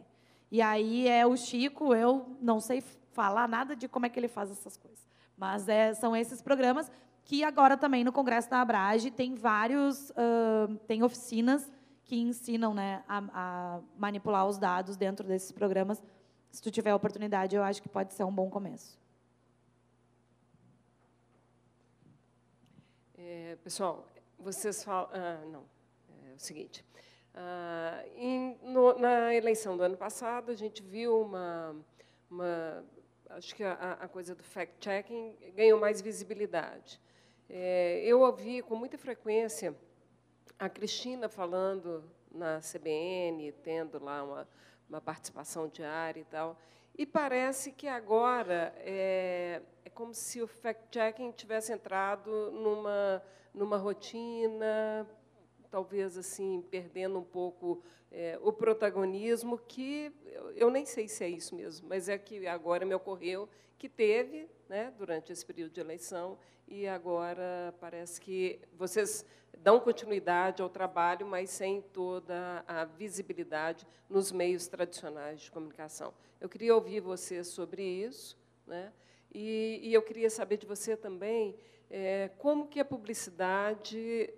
E 0.54 0.62
aí 0.62 1.08
é 1.08 1.26
o 1.26 1.36
Chico, 1.36 1.96
eu 1.96 2.28
não 2.40 2.60
sei 2.60 2.80
falar 3.12 3.48
nada 3.48 3.76
de 3.76 3.88
como 3.88 4.06
é 4.06 4.10
que 4.10 4.20
ele 4.20 4.28
faz 4.28 4.52
essas 4.52 4.78
coisas. 4.78 5.04
Mas 5.36 5.68
é, 5.68 5.96
são 5.96 6.16
esses 6.16 6.44
programas 6.44 6.92
que 7.26 7.44
agora 7.44 7.76
também 7.76 8.04
no 8.04 8.14
Congresso 8.14 8.52
da 8.52 8.62
Abrage 8.62 9.10
tem 9.10 9.34
vários, 9.34 10.12
uh, 10.12 10.78
tem 10.86 11.02
oficinas 11.02 11.72
que 12.04 12.18
ensinam 12.18 12.72
né, 12.72 13.04
a, 13.08 13.24
a, 13.34 13.82
manipular 13.98 14.46
os 14.46 14.60
dados 14.60 14.96
dentro 14.96 15.28
desses 15.28 15.52
programas. 15.52 16.04
Se 16.52 16.62
tu 16.62 16.70
tiver 16.70 16.92
a 16.92 16.96
oportunidade, 16.96 17.56
eu 17.56 17.64
acho 17.64 17.82
que 17.82 17.90
pode 17.90 18.14
ser 18.14 18.24
um 18.24 18.32
bom 18.32 18.48
começo. 18.48 19.02
É, 23.18 23.58
pessoal, 23.64 24.08
vocês 24.38 24.84
falam... 24.84 25.10
Não, 25.52 25.64
é 26.30 26.36
o 26.36 26.40
seguinte. 26.40 26.86
Ah, 27.34 28.04
no, 28.62 28.98
na 28.98 29.34
eleição 29.34 29.76
do 29.76 29.84
ano 29.84 29.98
passado, 29.98 30.52
a 30.52 30.56
gente 30.56 30.82
viu 30.84 31.22
uma, 31.22 31.76
uma 32.30 32.84
acho 33.30 33.56
que 33.56 33.64
a, 33.64 33.98
a 34.00 34.08
coisa 34.08 34.36
do 34.36 34.44
fact-checking 34.44 35.36
ganhou 35.56 35.80
mais 35.80 36.02
visibilidade. 36.02 37.00
É, 37.50 38.02
eu 38.06 38.22
ouvi 38.22 38.62
com 38.62 38.76
muita 38.76 38.98
frequência 38.98 39.76
a 40.58 40.70
Cristina 40.70 41.28
falando 41.28 42.04
na 42.32 42.60
CBN, 42.60 43.52
tendo 43.64 44.04
lá 44.04 44.24
uma, 44.24 44.48
uma 44.90 45.02
participação 45.02 45.68
diária 45.68 46.22
e 46.22 46.26
tal, 46.26 46.58
e 46.96 47.06
parece 47.06 47.72
que 47.72 47.88
agora 47.88 48.74
é, 48.78 49.62
é 49.84 49.90
como 49.90 50.14
se 50.14 50.42
o 50.42 50.48
fact-checking 50.48 51.32
tivesse 51.32 51.74
entrado 51.74 52.52
numa, 52.52 53.24
numa 53.54 53.78
rotina, 53.78 55.08
talvez 55.74 56.20
assim 56.20 56.64
perdendo 56.70 57.18
um 57.18 57.24
pouco 57.24 57.82
é, 58.12 58.38
o 58.44 58.54
protagonismo 58.54 59.58
que 59.58 60.14
eu, 60.56 60.70
nem 60.70 60.86
sei 60.86 61.08
se 61.08 61.24
é 61.24 61.28
isso 61.28 61.56
mesmo, 61.56 61.90
mas 61.90 62.08
é 62.08 62.16
que 62.16 62.46
agora 62.46 62.86
me 62.86 62.94
ocorreu 62.94 63.50
que 63.76 63.90
teve, 63.90 64.48
né, 64.70 64.94
durante 65.00 65.32
esse 65.32 65.44
período 65.44 65.72
de 65.72 65.80
eleição 65.80 66.38
e 66.68 66.88
agora 66.88 67.74
parece 67.80 68.22
que 68.22 68.60
vocês 68.78 69.26
dão 69.58 69.80
continuidade 69.80 70.62
ao 70.62 70.70
trabalho, 70.70 71.26
mas 71.26 71.50
sem 71.50 71.82
toda 71.82 72.64
a 72.68 72.86
visibilidade 72.86 73.88
nos 74.08 74.32
meios 74.32 74.68
tradicionais 74.68 75.42
de 75.42 75.52
comunicação. 75.52 76.14
Eu 76.40 76.48
queria 76.48 76.76
ouvir 76.76 77.00
você 77.00 77.44
sobre 77.44 77.82
isso, 77.82 78.38
né? 78.68 78.94
E, 79.34 79.80
e 79.82 79.92
eu 79.92 80.04
queria 80.04 80.30
saber 80.30 80.58
de 80.58 80.68
você 80.68 80.96
também 80.96 81.58
é, 81.90 82.30
como 82.38 82.68
que 82.68 82.80
a 82.80 82.86
publicidade 82.86 84.32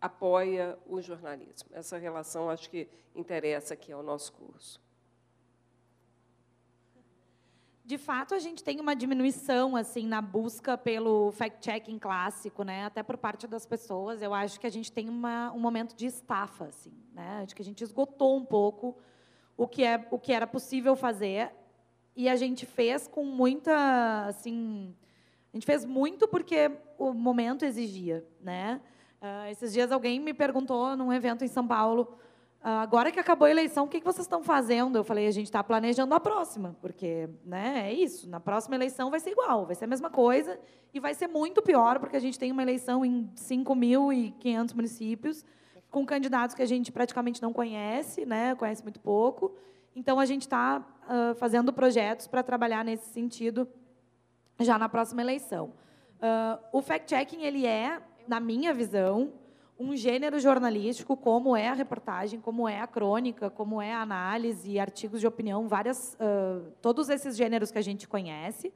apoia 0.00 0.78
o 0.86 1.00
jornalismo. 1.00 1.68
Essa 1.72 1.98
relação 1.98 2.48
acho 2.48 2.70
que 2.70 2.88
interessa 3.14 3.74
aqui 3.74 3.92
ao 3.92 4.02
nosso 4.02 4.32
curso. 4.32 4.80
De 7.84 7.98
fato, 7.98 8.34
a 8.34 8.38
gente 8.38 8.62
tem 8.62 8.78
uma 8.78 8.94
diminuição 8.94 9.74
assim 9.74 10.06
na 10.06 10.22
busca 10.22 10.78
pelo 10.78 11.32
fact-checking 11.32 11.98
clássico, 11.98 12.62
né? 12.62 12.84
Até 12.84 13.02
por 13.02 13.16
parte 13.16 13.48
das 13.48 13.66
pessoas. 13.66 14.22
Eu 14.22 14.32
acho 14.32 14.60
que 14.60 14.66
a 14.66 14.70
gente 14.70 14.92
tem 14.92 15.08
uma, 15.08 15.52
um 15.52 15.58
momento 15.58 15.96
de 15.96 16.06
estafa, 16.06 16.66
assim, 16.66 16.92
né? 17.12 17.40
Acho 17.42 17.54
que 17.54 17.62
a 17.62 17.64
gente 17.64 17.82
esgotou 17.82 18.36
um 18.36 18.44
pouco 18.44 18.96
o 19.56 19.66
que 19.66 19.82
é 19.82 20.06
o 20.10 20.18
que 20.20 20.32
era 20.32 20.46
possível 20.46 20.94
fazer 20.94 21.52
e 22.14 22.28
a 22.28 22.36
gente 22.36 22.64
fez 22.64 23.08
com 23.08 23.24
muita, 23.24 24.26
assim, 24.26 24.94
a 25.52 25.56
gente 25.56 25.66
fez 25.66 25.84
muito 25.84 26.28
porque 26.28 26.70
o 26.96 27.12
momento 27.12 27.64
exigia, 27.64 28.24
né? 28.40 28.80
Uh, 29.20 29.50
esses 29.50 29.70
dias 29.74 29.92
alguém 29.92 30.18
me 30.18 30.32
perguntou 30.32 30.96
num 30.96 31.12
evento 31.12 31.44
em 31.44 31.48
São 31.48 31.66
Paulo, 31.66 32.16
uh, 32.62 32.68
agora 32.80 33.12
que 33.12 33.20
acabou 33.20 33.44
a 33.44 33.50
eleição, 33.50 33.84
o 33.84 33.88
que, 33.88 33.98
que 34.00 34.04
vocês 34.06 34.24
estão 34.24 34.42
fazendo? 34.42 34.96
Eu 34.96 35.04
falei, 35.04 35.26
a 35.26 35.30
gente 35.30 35.44
está 35.44 35.62
planejando 35.62 36.14
a 36.14 36.20
próxima, 36.20 36.74
porque 36.80 37.28
né, 37.44 37.90
é 37.90 37.92
isso, 37.92 38.26
na 38.30 38.40
próxima 38.40 38.76
eleição 38.76 39.10
vai 39.10 39.20
ser 39.20 39.32
igual, 39.32 39.66
vai 39.66 39.74
ser 39.74 39.84
a 39.84 39.88
mesma 39.88 40.08
coisa, 40.08 40.58
e 40.94 40.98
vai 40.98 41.12
ser 41.12 41.26
muito 41.26 41.60
pior, 41.60 41.98
porque 41.98 42.16
a 42.16 42.20
gente 42.20 42.38
tem 42.38 42.50
uma 42.50 42.62
eleição 42.62 43.04
em 43.04 43.30
5.500 43.36 44.74
municípios, 44.74 45.44
com 45.90 46.06
candidatos 46.06 46.56
que 46.56 46.62
a 46.62 46.66
gente 46.66 46.90
praticamente 46.90 47.42
não 47.42 47.52
conhece, 47.52 48.24
né, 48.24 48.54
conhece 48.54 48.82
muito 48.82 49.00
pouco, 49.00 49.54
então 49.94 50.18
a 50.18 50.24
gente 50.24 50.42
está 50.42 50.78
uh, 50.80 51.34
fazendo 51.34 51.74
projetos 51.74 52.26
para 52.26 52.42
trabalhar 52.42 52.82
nesse 52.86 53.12
sentido 53.12 53.68
já 54.58 54.78
na 54.78 54.88
próxima 54.88 55.20
eleição. 55.20 55.74
o 56.70 56.82
fact-checking, 56.82 57.42
ele 57.42 57.66
é 57.66 58.00
na 58.30 58.38
minha 58.38 58.72
visão, 58.72 59.32
um 59.76 59.96
gênero 59.96 60.38
jornalístico 60.38 61.16
como 61.16 61.56
é 61.56 61.66
a 61.66 61.72
reportagem, 61.72 62.40
como 62.40 62.68
é 62.68 62.80
a 62.80 62.86
crônica, 62.86 63.50
como 63.50 63.82
é 63.82 63.92
a 63.92 64.02
análise, 64.02 64.78
artigos 64.78 65.18
de 65.18 65.26
opinião, 65.26 65.66
várias, 65.66 66.14
uh, 66.14 66.70
todos 66.80 67.08
esses 67.08 67.36
gêneros 67.36 67.72
que 67.72 67.78
a 67.78 67.82
gente 67.82 68.06
conhece, 68.06 68.72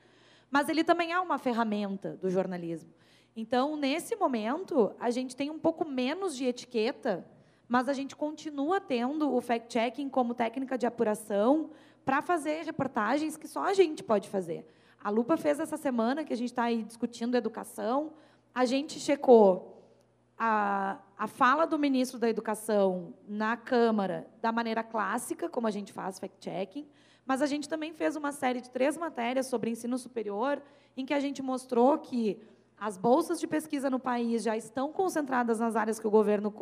mas 0.51 0.69
ele 0.69 0.83
também 0.83 1.13
é 1.13 1.21
uma 1.21 1.39
ferramenta 1.39 2.19
do 2.21 2.29
jornalismo. 2.29 2.91
Então, 3.37 3.77
nesse 3.77 4.17
momento, 4.17 4.93
a 4.99 5.09
gente 5.09 5.37
tem 5.37 5.51
um 5.51 5.59
pouco 5.59 5.89
menos 5.89 6.37
de 6.37 6.47
etiqueta, 6.47 7.25
mas 7.69 7.89
a 7.89 7.93
gente 7.93 8.17
continua 8.17 8.81
tendo 8.81 9.33
o 9.33 9.41
fact-checking 9.41 10.09
como 10.09 10.35
técnica 10.35 10.77
de 10.77 10.85
apuração 10.85 11.71
para 12.05 12.21
fazer 12.21 12.65
reportagens 12.65 13.37
que 13.37 13.47
só 13.47 13.63
a 13.63 13.73
gente 13.73 14.03
pode 14.03 14.29
fazer. 14.29 14.67
A 15.01 15.11
Lupa 15.11 15.37
fez 15.37 15.61
essa 15.61 15.77
semana, 15.77 16.25
que 16.25 16.33
a 16.33 16.37
gente 16.37 16.51
está 16.51 16.65
aí 16.65 16.83
discutindo 16.83 17.37
educação, 17.37 18.15
a 18.55 18.65
gente 18.65 19.01
checou 19.01 19.75
a, 20.39 20.99
a 21.19 21.27
fala 21.27 21.67
do 21.67 21.79
ministro 21.79 22.19
da 22.19 22.29
Educação 22.29 23.15
na 23.27 23.57
Câmara 23.57 24.29
da 24.41 24.53
maneira 24.53 24.83
clássica, 24.83 25.49
como 25.49 25.67
a 25.67 25.71
gente 25.71 25.93
faz 25.93 26.19
fact-checking, 26.19 26.87
mas 27.27 27.43
a 27.43 27.47
gente 27.47 27.69
também 27.69 27.93
fez 27.93 28.15
uma 28.17 28.31
série 28.31 28.61
de 28.61 28.71
três 28.71 28.97
matérias 28.97 29.47
sobre 29.47 29.71
ensino 29.71 29.99
superior, 29.99 30.63
em 30.97 31.05
que 31.05 31.15
a 31.15 31.21
gente 31.21 31.43
mostrou 31.43 31.99
que 31.99 32.41
as 32.79 32.97
bolsas 32.97 33.41
de 33.41 33.47
pesquisa 33.47 33.89
no 33.89 33.99
país 33.99 34.43
já 34.43 34.57
estão 34.57 34.93
concentradas 34.93 35.59
nas 35.59 35.75
áreas 35.75 35.99
que 35.99 36.07
o 36.07 36.11
governo 36.11 36.53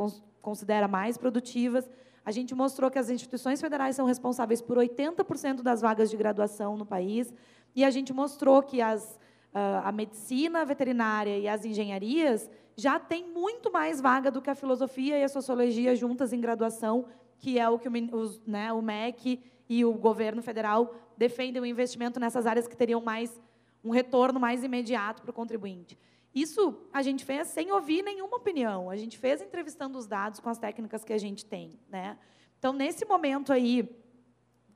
considera 0.40 0.86
mais 0.86 1.18
produtivas. 1.18 1.90
A 2.24 2.30
gente 2.30 2.54
mostrou 2.54 2.90
que 2.90 2.98
as 2.98 3.10
instituições 3.10 3.60
federais 3.60 3.96
são 3.96 4.06
responsáveis 4.06 4.62
por 4.62 4.76
80% 4.76 5.62
das 5.62 5.80
vagas 5.80 6.10
de 6.10 6.16
graduação 6.16 6.76
no 6.76 6.86
país. 6.86 7.34
E 7.74 7.84
a 7.84 7.90
gente 7.90 8.12
mostrou 8.12 8.62
que 8.62 8.80
as 8.80 9.18
a 9.54 9.92
medicina 9.92 10.64
veterinária 10.64 11.38
e 11.38 11.46
as 11.46 11.64
engenharias 11.64 12.50
já 12.76 12.98
tem 12.98 13.28
muito 13.28 13.70
mais 13.70 14.00
vaga 14.00 14.30
do 14.30 14.40
que 14.40 14.48
a 14.48 14.54
filosofia 14.54 15.18
e 15.18 15.24
a 15.24 15.28
sociologia 15.28 15.94
juntas 15.94 16.32
em 16.32 16.40
graduação, 16.40 17.06
que 17.38 17.58
é 17.58 17.68
o 17.68 17.78
que 17.78 17.88
o, 17.88 18.16
os, 18.16 18.40
né, 18.46 18.72
o 18.72 18.80
MEC 18.80 19.42
e 19.68 19.84
o 19.84 19.92
governo 19.92 20.42
federal 20.42 20.94
defendem 21.16 21.60
o 21.60 21.66
investimento 21.66 22.18
nessas 22.18 22.46
áreas 22.46 22.66
que 22.66 22.76
teriam 22.76 23.00
mais 23.00 23.40
um 23.84 23.90
retorno 23.90 24.40
mais 24.40 24.64
imediato 24.64 25.22
para 25.22 25.30
o 25.30 25.34
contribuinte. 25.34 25.98
Isso 26.34 26.86
a 26.92 27.02
gente 27.02 27.24
fez 27.24 27.48
sem 27.48 27.70
ouvir 27.72 28.02
nenhuma 28.02 28.36
opinião. 28.36 28.88
A 28.88 28.96
gente 28.96 29.18
fez 29.18 29.42
entrevistando 29.42 29.98
os 29.98 30.06
dados 30.06 30.40
com 30.40 30.48
as 30.48 30.58
técnicas 30.58 31.04
que 31.04 31.12
a 31.12 31.18
gente 31.18 31.44
tem, 31.44 31.78
né? 31.90 32.16
Então, 32.58 32.72
nesse 32.72 33.04
momento 33.04 33.52
aí, 33.52 33.88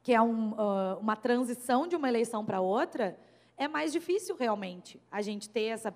que 0.03 0.13
é 0.13 0.21
um, 0.21 0.53
uh, 0.53 0.99
uma 1.01 1.17
transição 1.17 1.87
de 1.87 1.97
uma 1.97 2.09
eleição 2.09 2.45
para 2.45 2.61
outra, 2.61 3.19
é 3.57 3.67
mais 3.67 3.93
difícil 3.93 4.37
realmente 4.37 5.01
a 5.11 5.23
gente 5.23 5.49
ter 5.49 5.67
essa, 5.67 5.95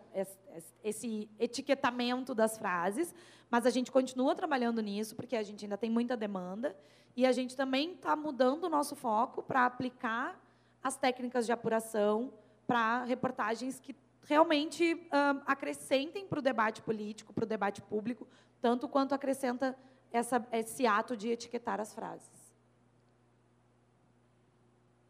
esse 0.82 1.28
etiquetamento 1.38 2.34
das 2.34 2.56
frases, 2.56 3.14
mas 3.50 3.66
a 3.66 3.70
gente 3.70 3.92
continua 3.92 4.34
trabalhando 4.34 4.80
nisso, 4.80 5.14
porque 5.14 5.36
a 5.36 5.42
gente 5.42 5.64
ainda 5.64 5.76
tem 5.76 5.90
muita 5.90 6.16
demanda, 6.16 6.76
e 7.16 7.26
a 7.26 7.32
gente 7.32 7.56
também 7.56 7.92
está 7.92 8.16
mudando 8.16 8.64
o 8.64 8.68
nosso 8.68 8.96
foco 8.96 9.42
para 9.42 9.66
aplicar 9.66 10.40
as 10.82 10.96
técnicas 10.96 11.44
de 11.44 11.52
apuração 11.52 12.32
para 12.66 13.04
reportagens 13.04 13.78
que 13.80 13.94
realmente 14.22 15.06
acrescentem 15.46 16.26
para 16.26 16.38
o 16.38 16.42
debate 16.42 16.80
político, 16.82 17.32
para 17.32 17.44
o 17.44 17.46
debate 17.46 17.82
público, 17.82 18.26
tanto 18.60 18.88
quanto 18.88 19.14
acrescenta 19.14 19.76
essa, 20.12 20.46
esse 20.52 20.86
ato 20.86 21.16
de 21.16 21.28
etiquetar 21.28 21.80
as 21.80 21.92
frases. 21.92 22.39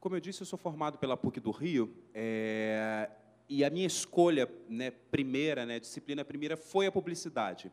Como 0.01 0.17
eu 0.17 0.21
disse, 0.21 0.41
eu 0.41 0.47
sou 0.47 0.59
formado 0.59 0.97
pela 0.97 1.15
PUC 1.15 1.41
do 1.41 1.51
Rio, 1.51 1.95
é, 2.15 3.11
e 3.47 3.63
a 3.63 3.69
minha 3.69 3.87
escolha 3.87 4.49
né, 4.67 4.91
primeira, 4.91 5.67
né, 5.67 5.79
disciplina 5.79 6.25
primeira, 6.25 6.57
foi 6.57 6.87
a 6.87 6.93
publicidade. 6.93 7.71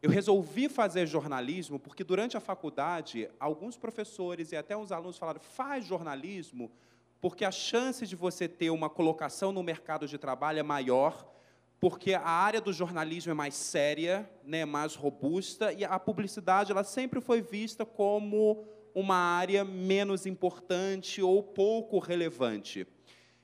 Eu 0.00 0.08
resolvi 0.08 0.68
fazer 0.68 1.04
jornalismo 1.08 1.80
porque, 1.80 2.04
durante 2.04 2.36
a 2.36 2.40
faculdade, 2.40 3.28
alguns 3.40 3.76
professores 3.76 4.52
e 4.52 4.56
até 4.56 4.76
os 4.76 4.92
alunos 4.92 5.18
falaram: 5.18 5.40
faz 5.40 5.84
jornalismo, 5.84 6.70
porque 7.20 7.44
a 7.44 7.50
chance 7.50 8.06
de 8.06 8.14
você 8.14 8.46
ter 8.46 8.70
uma 8.70 8.88
colocação 8.88 9.50
no 9.50 9.60
mercado 9.60 10.06
de 10.06 10.16
trabalho 10.16 10.60
é 10.60 10.62
maior, 10.62 11.28
porque 11.80 12.14
a 12.14 12.22
área 12.22 12.60
do 12.60 12.72
jornalismo 12.72 13.32
é 13.32 13.34
mais 13.34 13.54
séria, 13.54 14.30
né, 14.44 14.64
mais 14.64 14.94
robusta, 14.94 15.72
e 15.72 15.84
a 15.84 15.98
publicidade 15.98 16.70
ela 16.70 16.84
sempre 16.84 17.20
foi 17.20 17.42
vista 17.42 17.84
como 17.84 18.77
uma 18.98 19.14
área 19.14 19.64
menos 19.64 20.26
importante 20.26 21.22
ou 21.22 21.40
pouco 21.40 22.00
relevante. 22.00 22.84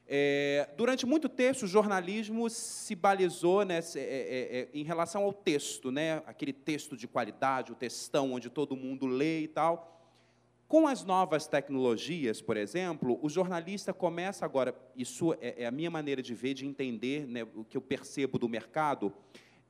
É, 0.05 0.69
durante 0.77 1.07
muito 1.07 1.29
tempo, 1.29 1.65
o 1.65 1.69
jornalismo 1.69 2.51
se 2.51 2.97
balizou 2.97 3.65
né, 3.65 3.79
é, 3.79 3.99
é, 3.99 4.59
é, 4.59 4.69
em 4.75 4.83
relação 4.83 5.23
ao 5.23 5.33
texto, 5.33 5.93
né, 5.93 6.23
aquele 6.27 6.53
texto 6.53 6.97
de 6.97 7.07
qualidade, 7.07 7.71
o 7.71 7.77
textão 7.77 8.33
onde 8.33 8.51
todo 8.51 8.75
mundo 8.75 9.07
lê 9.07 9.43
e 9.43 9.49
tal. 9.49 9.93
Com 10.67 10.89
as 10.89 11.05
novas 11.05 11.47
tecnologias, 11.47 12.43
por 12.43 12.57
exemplo, 12.57 13.17
o 13.23 13.29
jornalista 13.29 13.95
começa 13.95 14.45
agora, 14.45 14.75
isso 14.97 15.35
é, 15.35 15.63
é 15.63 15.67
a 15.67 15.71
minha 15.71 15.91
maneira 15.91 16.21
de 16.21 16.35
ver, 16.35 16.55
de 16.55 16.67
entender 16.67 17.29
né, 17.29 17.45
o 17.55 17.65
que 17.65 17.77
eu 17.77 17.81
percebo 17.81 18.41
do 18.41 18.49
mercado, 18.49 19.15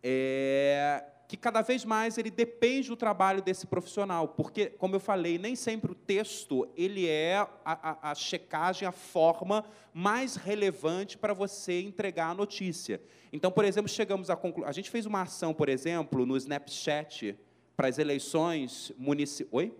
é, 0.02 1.04
que 1.26 1.36
cada 1.36 1.62
vez 1.62 1.84
mais 1.84 2.18
ele 2.18 2.30
depende 2.30 2.88
do 2.88 2.96
trabalho 2.96 3.40
desse 3.40 3.66
profissional, 3.66 4.28
porque, 4.28 4.66
como 4.66 4.94
eu 4.94 5.00
falei, 5.00 5.38
nem 5.38 5.56
sempre 5.56 5.92
o 5.92 5.94
texto 5.94 6.68
ele 6.76 7.08
é 7.08 7.36
a, 7.36 7.48
a, 7.64 8.10
a 8.10 8.14
checagem, 8.14 8.86
a 8.86 8.92
forma 8.92 9.64
mais 9.92 10.36
relevante 10.36 11.16
para 11.16 11.32
você 11.32 11.80
entregar 11.80 12.30
a 12.30 12.34
notícia. 12.34 13.00
Então, 13.32 13.50
por 13.50 13.64
exemplo, 13.64 13.88
chegamos 13.88 14.28
a 14.28 14.36
conclu... 14.36 14.64
a 14.64 14.72
gente 14.72 14.90
fez 14.90 15.06
uma 15.06 15.22
ação, 15.22 15.54
por 15.54 15.68
exemplo, 15.68 16.26
no 16.26 16.36
Snapchat 16.36 17.36
para 17.76 17.88
as 17.88 17.98
eleições 17.98 18.92
municipais. 18.96 19.52
Oi? 19.52 19.74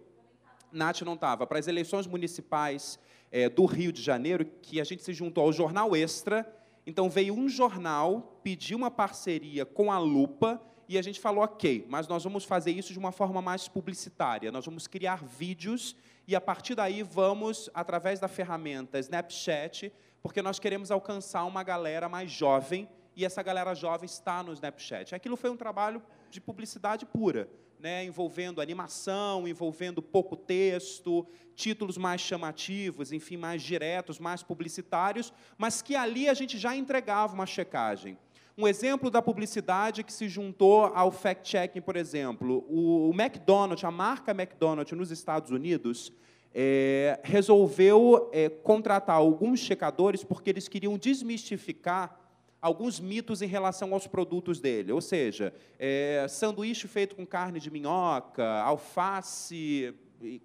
Nath 0.73 1.03
não 1.03 1.15
estava. 1.15 1.47
Para 1.47 1.59
as 1.59 1.69
eleições 1.69 2.07
municipais 2.07 2.99
é, 3.31 3.49
do 3.49 3.65
Rio 3.65 3.93
de 3.93 4.03
Janeiro, 4.03 4.45
que 4.63 4.81
a 4.81 4.85
gente 4.85 5.03
se 5.03 5.13
juntou 5.13 5.45
ao 5.45 5.53
Jornal 5.53 5.95
Extra. 5.95 6.51
Então 6.87 7.09
veio 7.09 7.35
um 7.35 7.49
jornal 7.49 8.41
pedir 8.43 8.75
uma 8.75 8.91
parceria 8.91 9.65
com 9.65 9.93
a 9.93 9.99
Lupa 9.99 10.61
e 10.89 10.99
a 10.99 11.03
gente 11.03 11.21
falou, 11.21 11.45
ok, 11.45 11.87
mas 11.89 12.07
nós 12.09 12.25
vamos 12.25 12.45
fazer 12.45 12.73
isso 12.73 12.93
de 12.93 12.99
uma 12.99 13.13
forma 13.13 13.41
mais 13.41 13.69
publicitária. 13.69 14.53
Nós 14.53 14.65
vamos 14.65 14.87
criar 14.87 15.25
vídeos 15.25 15.97
e 16.27 16.35
a 16.35 16.41
partir 16.41 16.75
daí 16.75 17.03
vamos, 17.03 17.71
através 17.75 18.21
da 18.21 18.29
ferramenta 18.29 18.99
Snapchat, 18.99 19.93
porque 20.23 20.43
nós 20.43 20.59
queremos 20.59 20.91
alcançar 20.91 21.45
uma 21.45 21.63
galera 21.63 22.09
mais 22.09 22.31
jovem 22.31 22.89
e 23.17 23.25
essa 23.25 23.43
galera 23.43 23.75
jovem 23.75 24.07
está 24.07 24.43
no 24.43 24.53
Snapchat. 24.53 25.15
Aquilo 25.15 25.37
foi 25.37 25.51
um 25.51 25.57
trabalho 25.57 26.03
de 26.31 26.41
publicidade 26.41 27.07
pura, 27.07 27.49
né, 27.79 28.05
envolvendo 28.05 28.61
animação, 28.61 29.47
envolvendo 29.47 30.01
pouco 30.01 30.37
texto, 30.37 31.27
títulos 31.55 31.99
mais 31.99 32.21
chamativos, 32.21 33.13
enfim, 33.13 33.37
mais 33.37 33.63
diretos, 33.63 34.19
mais 34.19 34.43
publicitários, 34.43 35.33
mas 35.59 35.83
que 35.83 35.95
ali 35.95 36.29
a 36.29 36.35
gente 36.35 36.59
já 36.59 36.75
entregava 36.75 37.35
uma 37.35 37.47
checagem. 37.47 38.19
Um 38.57 38.69
exemplo 38.69 39.11
da 39.11 39.21
publicidade 39.21 40.05
que 40.05 40.13
se 40.13 40.29
juntou 40.29 40.85
ao 40.85 41.11
fact-checking, 41.11 41.81
por 41.81 41.97
exemplo, 41.97 42.65
o, 42.69 43.11
McDonald's, 43.13 43.83
a 43.83 43.91
marca 43.91 44.31
McDonald's 44.31 44.97
nos 44.97 45.11
Estados 45.11 45.51
Unidos, 45.51 46.13
é, 46.55 47.19
resolveu 47.25 48.31
é, 48.33 48.49
contratar 48.49 49.17
alguns 49.17 49.59
checadores 49.59 50.23
porque 50.23 50.51
eles 50.51 50.69
queriam 50.69 50.97
desmistificar 50.97 52.17
alguns 52.63 53.01
mitos 53.01 53.43
em 53.43 53.47
relação 53.47 53.93
aos 53.93 54.07
produtos 54.07 54.61
dele. 54.61 54.93
Ou 54.93 55.01
seja, 55.01 55.53
é, 55.77 56.25
sanduíche 56.29 56.87
feito 56.87 57.17
com 57.17 57.27
carne 57.27 57.59
de 57.59 57.73
minhoca, 57.73 58.61
alface 58.61 59.93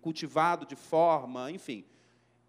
cultivado 0.02 0.66
de 0.66 0.76
forma, 0.76 1.52
enfim. 1.52 1.86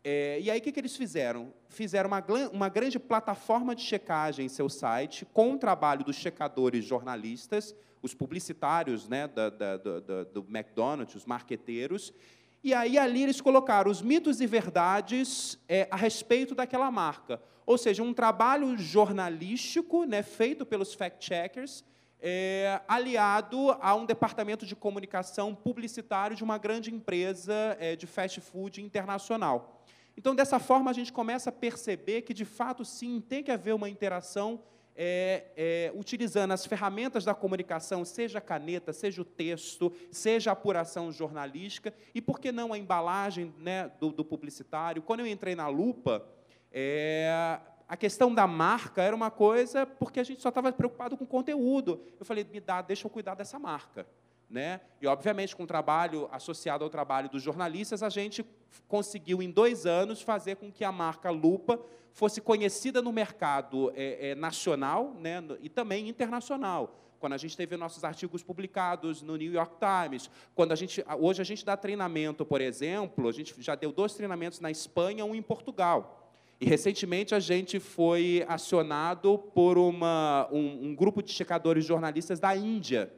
É, 0.02 0.40
e 0.40 0.50
aí, 0.50 0.58
o 0.58 0.62
que, 0.62 0.72
que 0.72 0.80
eles 0.80 0.96
fizeram? 0.96 1.52
Fizeram 1.68 2.08
uma, 2.08 2.24
uma 2.52 2.68
grande 2.68 2.98
plataforma 2.98 3.74
de 3.74 3.82
checagem 3.82 4.46
em 4.46 4.48
seu 4.48 4.68
site, 4.68 5.26
com 5.26 5.52
o 5.52 5.58
trabalho 5.58 6.04
dos 6.04 6.16
checadores 6.16 6.84
jornalistas, 6.84 7.74
os 8.02 8.14
publicitários 8.14 9.08
né, 9.08 9.28
da, 9.28 9.50
da, 9.50 9.76
da, 9.76 10.24
do 10.24 10.46
McDonald's, 10.48 11.14
os 11.14 11.26
marqueteiros, 11.26 12.14
e 12.62 12.74
aí 12.74 12.98
ali 12.98 13.22
eles 13.22 13.40
colocaram 13.40 13.90
os 13.90 14.02
mitos 14.02 14.40
e 14.40 14.46
verdades 14.46 15.58
é, 15.68 15.88
a 15.90 15.96
respeito 15.96 16.54
daquela 16.54 16.90
marca. 16.90 17.40
Ou 17.64 17.78
seja, 17.78 18.02
um 18.02 18.12
trabalho 18.12 18.76
jornalístico 18.76 20.04
né, 20.04 20.22
feito 20.22 20.66
pelos 20.66 20.92
fact-checkers, 20.92 21.84
é, 22.20 22.80
aliado 22.86 23.70
a 23.80 23.94
um 23.94 24.04
departamento 24.04 24.66
de 24.66 24.76
comunicação 24.76 25.54
publicitário 25.54 26.36
de 26.36 26.44
uma 26.44 26.58
grande 26.58 26.92
empresa 26.92 27.76
é, 27.78 27.96
de 27.96 28.06
fast 28.06 28.40
food 28.40 28.82
internacional. 28.82 29.79
Então, 30.16 30.34
dessa 30.34 30.58
forma, 30.58 30.90
a 30.90 30.94
gente 30.94 31.12
começa 31.12 31.50
a 31.50 31.52
perceber 31.52 32.22
que, 32.22 32.34
de 32.34 32.44
fato, 32.44 32.84
sim, 32.84 33.20
tem 33.20 33.42
que 33.42 33.50
haver 33.50 33.74
uma 33.74 33.88
interação 33.88 34.60
é, 35.02 35.46
é, 35.56 35.92
utilizando 35.94 36.52
as 36.52 36.66
ferramentas 36.66 37.24
da 37.24 37.34
comunicação, 37.34 38.04
seja 38.04 38.38
a 38.38 38.42
caneta, 38.42 38.92
seja 38.92 39.22
o 39.22 39.24
texto, 39.24 39.92
seja 40.10 40.50
a 40.50 40.52
apuração 40.52 41.10
jornalística, 41.10 41.94
e 42.14 42.20
por 42.20 42.38
que 42.38 42.52
não 42.52 42.72
a 42.72 42.78
embalagem 42.78 43.54
né, 43.58 43.90
do, 43.98 44.10
do 44.10 44.24
publicitário. 44.24 45.00
Quando 45.00 45.20
eu 45.20 45.26
entrei 45.26 45.54
na 45.54 45.68
lupa, 45.68 46.26
é, 46.70 47.58
a 47.88 47.96
questão 47.96 48.34
da 48.34 48.46
marca 48.46 49.02
era 49.02 49.16
uma 49.16 49.30
coisa 49.30 49.86
porque 49.86 50.20
a 50.20 50.24
gente 50.24 50.42
só 50.42 50.50
estava 50.50 50.70
preocupado 50.70 51.16
com 51.16 51.24
o 51.24 51.26
conteúdo. 51.26 52.04
Eu 52.18 52.26
falei, 52.26 52.44
me 52.44 52.60
dá, 52.60 52.82
deixa 52.82 53.06
eu 53.06 53.10
cuidar 53.10 53.34
dessa 53.34 53.58
marca. 53.58 54.06
Né? 54.50 54.80
E, 55.00 55.06
obviamente, 55.06 55.54
com 55.54 55.62
o 55.62 55.66
trabalho 55.66 56.28
associado 56.32 56.82
ao 56.82 56.90
trabalho 56.90 57.28
dos 57.28 57.40
jornalistas, 57.40 58.02
a 58.02 58.08
gente 58.08 58.44
conseguiu, 58.88 59.40
em 59.40 59.48
dois 59.48 59.86
anos, 59.86 60.20
fazer 60.20 60.56
com 60.56 60.72
que 60.72 60.82
a 60.82 60.90
marca 60.90 61.30
Lupa 61.30 61.80
fosse 62.12 62.40
conhecida 62.40 63.00
no 63.00 63.12
mercado 63.12 63.92
é, 63.94 64.30
é, 64.30 64.34
nacional 64.34 65.14
né, 65.20 65.40
e 65.60 65.68
também 65.68 66.08
internacional. 66.08 66.96
Quando 67.20 67.34
a 67.34 67.36
gente 67.36 67.56
teve 67.56 67.76
nossos 67.76 68.02
artigos 68.02 68.42
publicados 68.42 69.22
no 69.22 69.36
New 69.36 69.52
York 69.52 69.76
Times, 69.78 70.28
quando 70.52 70.72
a 70.72 70.74
gente 70.74 71.04
hoje 71.20 71.40
a 71.40 71.44
gente 71.44 71.64
dá 71.64 71.76
treinamento, 71.76 72.44
por 72.44 72.60
exemplo, 72.60 73.28
a 73.28 73.32
gente 73.32 73.54
já 73.62 73.76
deu 73.76 73.92
dois 73.92 74.14
treinamentos 74.14 74.58
na 74.58 74.70
Espanha, 74.70 75.24
um 75.24 75.34
em 75.34 75.42
Portugal. 75.42 76.32
E 76.58 76.64
recentemente 76.64 77.34
a 77.34 77.40
gente 77.40 77.78
foi 77.78 78.44
acionado 78.48 79.38
por 79.38 79.78
uma, 79.78 80.48
um, 80.50 80.88
um 80.88 80.94
grupo 80.94 81.22
de 81.22 81.30
checadores 81.30 81.84
jornalistas 81.84 82.40
da 82.40 82.56
Índia 82.56 83.12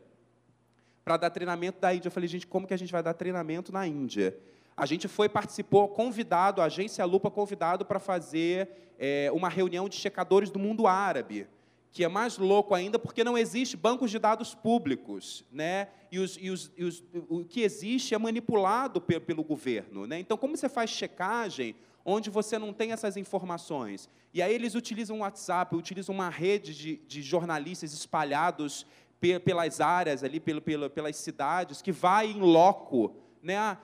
para 1.04 1.16
dar 1.16 1.30
treinamento 1.30 1.80
da 1.80 1.94
Índia. 1.94 2.08
Eu 2.08 2.12
falei, 2.12 2.28
gente, 2.28 2.46
como 2.46 2.66
que 2.66 2.74
a 2.74 2.76
gente 2.76 2.92
vai 2.92 3.02
dar 3.02 3.14
treinamento 3.14 3.72
na 3.72 3.86
Índia? 3.86 4.36
A 4.76 4.86
gente 4.86 5.08
foi, 5.08 5.28
participou, 5.28 5.88
convidado, 5.88 6.62
a 6.62 6.64
agência 6.64 7.04
Lupa 7.04 7.30
convidado 7.30 7.84
para 7.84 7.98
fazer 7.98 8.68
é, 8.98 9.30
uma 9.32 9.48
reunião 9.48 9.88
de 9.88 9.96
checadores 9.96 10.50
do 10.50 10.58
mundo 10.58 10.86
árabe, 10.86 11.46
que 11.90 12.02
é 12.02 12.08
mais 12.08 12.38
louco 12.38 12.74
ainda 12.74 12.98
porque 12.98 13.22
não 13.22 13.36
existe 13.36 13.76
bancos 13.76 14.10
de 14.10 14.18
dados 14.18 14.54
públicos, 14.54 15.44
né? 15.52 15.88
E, 16.10 16.18
os, 16.18 16.38
e, 16.40 16.50
os, 16.50 16.72
e 16.76 16.84
os, 16.84 17.04
o 17.28 17.44
que 17.44 17.60
existe 17.60 18.14
é 18.14 18.18
manipulado 18.18 19.00
pelo, 19.00 19.20
pelo 19.20 19.44
governo, 19.44 20.06
né? 20.06 20.18
Então, 20.18 20.38
como 20.38 20.56
você 20.56 20.68
faz 20.68 20.88
checagem 20.88 21.74
onde 22.04 22.30
você 22.30 22.58
não 22.58 22.72
tem 22.72 22.92
essas 22.92 23.16
informações? 23.18 24.08
E 24.32 24.40
aí 24.40 24.54
eles 24.54 24.74
utilizam 24.74 25.18
o 25.18 25.20
WhatsApp, 25.20 25.76
utilizam 25.76 26.14
uma 26.14 26.30
rede 26.30 26.74
de, 26.74 26.96
de 27.06 27.20
jornalistas 27.20 27.92
espalhados 27.92 28.86
pelas 29.44 29.80
áreas 29.80 30.24
ali, 30.24 30.40
pelas 30.40 31.16
cidades, 31.16 31.80
que 31.80 31.92
vai 31.92 32.26
em 32.26 32.40
loco, 32.40 33.14
né? 33.40 33.78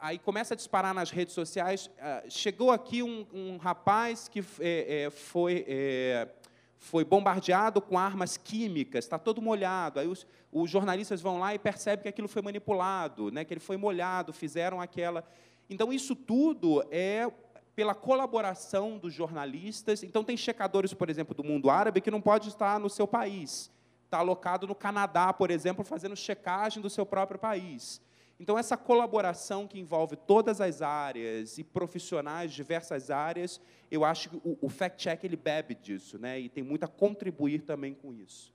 Aí 0.00 0.18
começa 0.18 0.54
a 0.54 0.56
disparar 0.56 0.94
nas 0.94 1.10
redes 1.10 1.34
sociais. 1.34 1.90
Ah, 2.00 2.22
chegou 2.30 2.70
aqui 2.70 3.02
um, 3.02 3.26
um 3.32 3.56
rapaz 3.58 4.28
que 4.28 4.42
é, 4.60 5.04
é, 5.04 5.10
foi, 5.10 5.66
é, 5.68 6.26
foi 6.78 7.04
bombardeado 7.04 7.82
com 7.82 7.98
armas 7.98 8.38
químicas, 8.38 9.04
está 9.04 9.18
todo 9.18 9.42
molhado. 9.42 10.00
Aí 10.00 10.08
os, 10.08 10.26
os 10.50 10.70
jornalistas 10.70 11.20
vão 11.20 11.38
lá 11.38 11.54
e 11.54 11.58
percebem 11.58 12.04
que 12.04 12.08
aquilo 12.08 12.28
foi 12.28 12.40
manipulado, 12.40 13.30
né? 13.30 13.44
que 13.44 13.52
ele 13.52 13.60
foi 13.60 13.76
molhado, 13.76 14.32
fizeram 14.32 14.80
aquela. 14.80 15.22
Então, 15.68 15.92
isso 15.92 16.16
tudo 16.16 16.82
é 16.90 17.30
pela 17.76 17.94
colaboração 17.94 18.96
dos 18.96 19.12
jornalistas. 19.12 20.02
Então, 20.02 20.24
tem 20.24 20.34
checadores, 20.34 20.94
por 20.94 21.10
exemplo, 21.10 21.34
do 21.34 21.44
mundo 21.44 21.68
árabe 21.68 22.00
que 22.00 22.10
não 22.10 22.22
pode 22.22 22.48
estar 22.48 22.80
no 22.80 22.88
seu 22.88 23.06
país 23.06 23.70
está 24.08 24.18
alocado 24.18 24.66
no 24.66 24.74
Canadá, 24.74 25.32
por 25.32 25.50
exemplo, 25.50 25.84
fazendo 25.84 26.16
checagem 26.16 26.82
do 26.82 26.88
seu 26.88 27.04
próprio 27.04 27.38
país. 27.38 28.00
Então, 28.40 28.58
essa 28.58 28.76
colaboração 28.76 29.66
que 29.66 29.78
envolve 29.78 30.16
todas 30.16 30.60
as 30.60 30.80
áreas 30.80 31.58
e 31.58 31.64
profissionais 31.64 32.50
de 32.50 32.56
diversas 32.56 33.10
áreas, 33.10 33.60
eu 33.90 34.04
acho 34.04 34.30
que 34.30 34.36
o, 34.36 34.58
o 34.62 34.68
fact-check 34.68 35.22
ele 35.24 35.36
bebe 35.36 35.74
disso, 35.74 36.18
né? 36.18 36.38
e 36.40 36.48
tem 36.48 36.62
muito 36.62 36.84
a 36.84 36.88
contribuir 36.88 37.62
também 37.62 37.94
com 37.94 38.14
isso. 38.14 38.54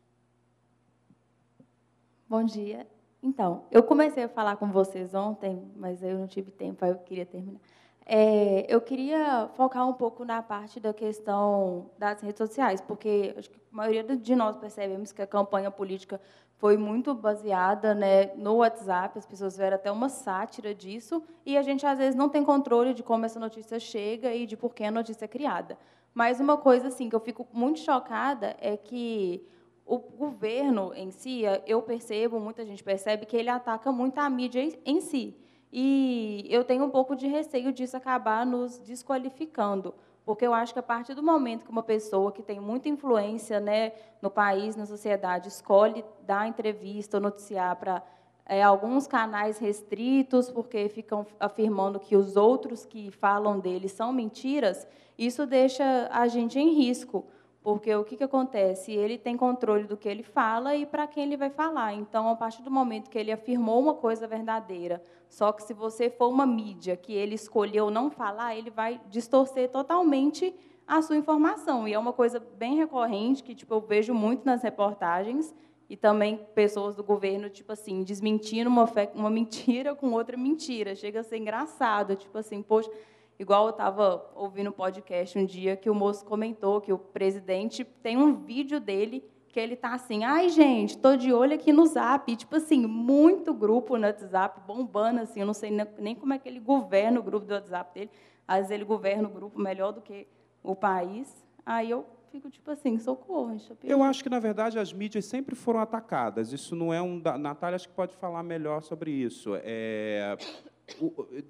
Bom 2.27 2.43
dia. 2.43 2.87
Então, 3.21 3.65
eu 3.69 3.83
comecei 3.83 4.23
a 4.23 4.29
falar 4.29 4.55
com 4.55 4.71
vocês 4.71 5.13
ontem, 5.13 5.61
mas 5.75 6.01
eu 6.01 6.17
não 6.17 6.27
tive 6.27 6.49
tempo, 6.49 6.83
aí 6.83 6.91
eu 6.91 6.97
queria 6.97 7.25
terminar. 7.25 7.59
É, 8.05 8.65
eu 8.67 8.81
queria 8.81 9.49
focar 9.55 9.87
um 9.87 9.93
pouco 9.93 10.25
na 10.25 10.41
parte 10.41 10.79
da 10.79 10.93
questão 10.93 11.89
das 11.97 12.21
redes 12.21 12.37
sociais, 12.37 12.81
porque 12.81 13.33
acho 13.37 13.49
que 13.49 13.57
a 13.57 13.75
maioria 13.75 14.03
de 14.03 14.35
nós 14.35 14.57
percebemos 14.57 15.11
que 15.11 15.21
a 15.21 15.27
campanha 15.27 15.71
política 15.71 16.19
foi 16.57 16.77
muito 16.77 17.13
baseada 17.13 17.93
né, 17.93 18.33
no 18.35 18.55
WhatsApp, 18.55 19.17
as 19.17 19.25
pessoas 19.25 19.57
viram 19.57 19.75
até 19.75 19.91
uma 19.91 20.09
sátira 20.09 20.73
disso, 20.73 21.23
e 21.45 21.57
a 21.57 21.61
gente, 21.61 21.85
às 21.85 21.97
vezes, 21.97 22.15
não 22.15 22.29
tem 22.29 22.43
controle 22.43 22.93
de 22.93 23.03
como 23.03 23.25
essa 23.25 23.39
notícia 23.39 23.79
chega 23.79 24.33
e 24.33 24.45
de 24.45 24.57
por 24.57 24.73
que 24.73 24.83
a 24.83 24.91
notícia 24.91 25.25
é 25.25 25.27
criada. 25.27 25.77
Mas 26.13 26.39
uma 26.39 26.57
coisa 26.57 26.89
assim 26.89 27.09
que 27.09 27.15
eu 27.15 27.19
fico 27.19 27.47
muito 27.51 27.79
chocada 27.79 28.55
é 28.59 28.77
que 28.77 29.45
o 29.85 29.97
governo 29.97 30.93
em 30.95 31.11
si, 31.11 31.43
eu 31.65 31.81
percebo, 31.81 32.39
muita 32.39 32.65
gente 32.65 32.83
percebe, 32.83 33.25
que 33.25 33.35
ele 33.35 33.49
ataca 33.49 33.91
muito 33.91 34.17
a 34.19 34.29
mídia 34.29 34.61
em 34.85 35.01
si. 35.01 35.35
E 35.75 36.45
eu 36.51 36.63
tenho 36.63 36.85
um 36.85 36.89
pouco 36.91 37.15
de 37.15 37.25
receio 37.25 37.73
disso 37.73 37.97
acabar 37.97 38.45
nos 38.45 38.77
desqualificando, 38.77 39.91
porque 40.23 40.45
eu 40.45 40.53
acho 40.53 40.71
que 40.71 40.77
a 40.77 40.83
partir 40.83 41.15
do 41.15 41.23
momento 41.23 41.65
que 41.65 41.71
uma 41.71 41.81
pessoa 41.81 42.31
que 42.31 42.43
tem 42.43 42.59
muita 42.59 42.89
influência 42.89 43.59
né, 43.59 43.91
no 44.21 44.29
país, 44.29 44.75
na 44.75 44.85
sociedade, 44.85 45.47
escolhe 45.47 46.05
dar 46.27 46.47
entrevista 46.47 47.17
ou 47.17 47.23
noticiar 47.23 47.75
para 47.77 48.03
é, 48.45 48.61
alguns 48.61 49.07
canais 49.07 49.57
restritos, 49.57 50.47
porque 50.51 50.87
ficam 50.89 51.25
afirmando 51.39 51.99
que 51.99 52.15
os 52.15 52.35
outros 52.35 52.85
que 52.85 53.09
falam 53.09 53.59
dele 53.59 53.89
são 53.89 54.13
mentiras, 54.13 54.87
isso 55.17 55.43
deixa 55.47 56.07
a 56.11 56.27
gente 56.27 56.59
em 56.59 56.69
risco. 56.69 57.25
Porque 57.63 57.95
o 57.95 58.03
que, 58.03 58.17
que 58.17 58.23
acontece? 58.23 58.91
Ele 58.91 59.17
tem 59.17 59.37
controle 59.37 59.85
do 59.85 59.95
que 59.95 60.09
ele 60.09 60.21
fala 60.21 60.75
e 60.75 60.85
para 60.85 61.07
quem 61.07 61.23
ele 61.23 61.37
vai 61.37 61.49
falar. 61.49 61.93
Então, 61.93 62.27
a 62.27 62.35
partir 62.35 62.61
do 62.61 62.69
momento 62.69 63.09
que 63.09 63.17
ele 63.17 63.31
afirmou 63.31 63.79
uma 63.79 63.93
coisa 63.93 64.27
verdadeira, 64.27 65.01
só 65.29 65.53
que 65.53 65.63
se 65.63 65.73
você 65.73 66.09
for 66.09 66.27
uma 66.27 66.45
mídia 66.45 66.97
que 66.97 67.13
ele 67.13 67.35
escolheu 67.35 67.89
não 67.89 68.11
falar, 68.11 68.53
ele 68.55 68.69
vai 68.69 68.99
distorcer 69.09 69.69
totalmente 69.71 70.53
a 70.85 71.01
sua 71.01 71.15
informação. 71.15 71.87
E 71.87 71.93
é 71.93 71.97
uma 71.97 72.11
coisa 72.11 72.37
bem 72.39 72.75
recorrente 72.75 73.41
que 73.41 73.55
tipo, 73.55 73.73
eu 73.73 73.79
vejo 73.79 74.13
muito 74.13 74.45
nas 74.45 74.61
reportagens 74.61 75.55
e 75.89 75.95
também 75.95 76.45
pessoas 76.53 76.95
do 76.95 77.03
governo, 77.03 77.49
tipo 77.49 77.71
assim, 77.71 78.03
desmentindo 78.03 78.69
uma, 78.69 78.85
uma 79.15 79.29
mentira 79.31 79.95
com 79.95 80.11
outra 80.11 80.35
mentira. 80.35 80.95
Chega 80.95 81.21
a 81.21 81.23
ser 81.23 81.37
engraçado, 81.37 82.15
tipo 82.17 82.37
assim, 82.37 82.61
poxa. 82.61 82.91
Igual 83.39 83.65
eu 83.65 83.71
estava 83.71 84.29
ouvindo 84.35 84.69
um 84.69 84.73
podcast 84.73 85.37
um 85.37 85.45
dia 85.45 85.75
que 85.75 85.89
o 85.89 85.95
moço 85.95 86.23
comentou 86.25 86.79
que 86.79 86.93
o 86.93 86.97
presidente 86.97 87.83
tem 87.83 88.17
um 88.17 88.35
vídeo 88.35 88.79
dele 88.79 89.23
que 89.47 89.59
ele 89.59 89.75
tá 89.75 89.93
assim, 89.93 90.23
ai 90.23 90.49
gente, 90.49 90.97
tô 90.97 91.15
de 91.15 91.31
olho 91.31 91.53
aqui 91.53 91.71
no 91.71 91.85
Zap, 91.85 92.31
e, 92.31 92.35
tipo 92.35 92.55
assim, 92.55 92.87
muito 92.87 93.53
grupo 93.53 93.97
no 93.97 94.07
WhatsApp 94.07 94.61
bombando 94.65 95.19
assim, 95.21 95.41
eu 95.41 95.45
não 95.45 95.53
sei 95.53 95.69
nem 95.99 96.15
como 96.15 96.33
é 96.33 96.39
que 96.39 96.49
ele 96.49 96.59
governa 96.59 97.19
o 97.19 97.23
grupo 97.23 97.45
do 97.45 97.53
WhatsApp 97.53 97.93
dele, 97.93 98.09
às 98.47 98.57
vezes 98.57 98.71
ele 98.71 98.83
governa 98.83 99.27
o 99.27 99.31
grupo 99.31 99.59
melhor 99.59 99.91
do 99.91 100.01
que 100.01 100.27
o 100.63 100.75
país. 100.75 101.45
Aí 101.65 101.91
eu 101.91 102.05
fico 102.31 102.49
tipo 102.49 102.71
assim, 102.71 102.97
socorro. 102.97 103.55
Eu 103.83 104.01
acho 104.01 104.23
que, 104.23 104.29
na 104.29 104.39
verdade, 104.39 104.79
as 104.79 104.91
mídias 104.91 105.25
sempre 105.25 105.55
foram 105.55 105.79
atacadas. 105.79 106.51
Isso 106.51 106.75
não 106.75 106.93
é 106.93 107.01
um. 107.01 107.21
Natália, 107.39 107.75
acho 107.75 107.87
que 107.87 107.93
pode 107.93 108.15
falar 108.15 108.41
melhor 108.41 108.81
sobre 108.81 109.11
isso. 109.11 109.51
É, 109.63 110.35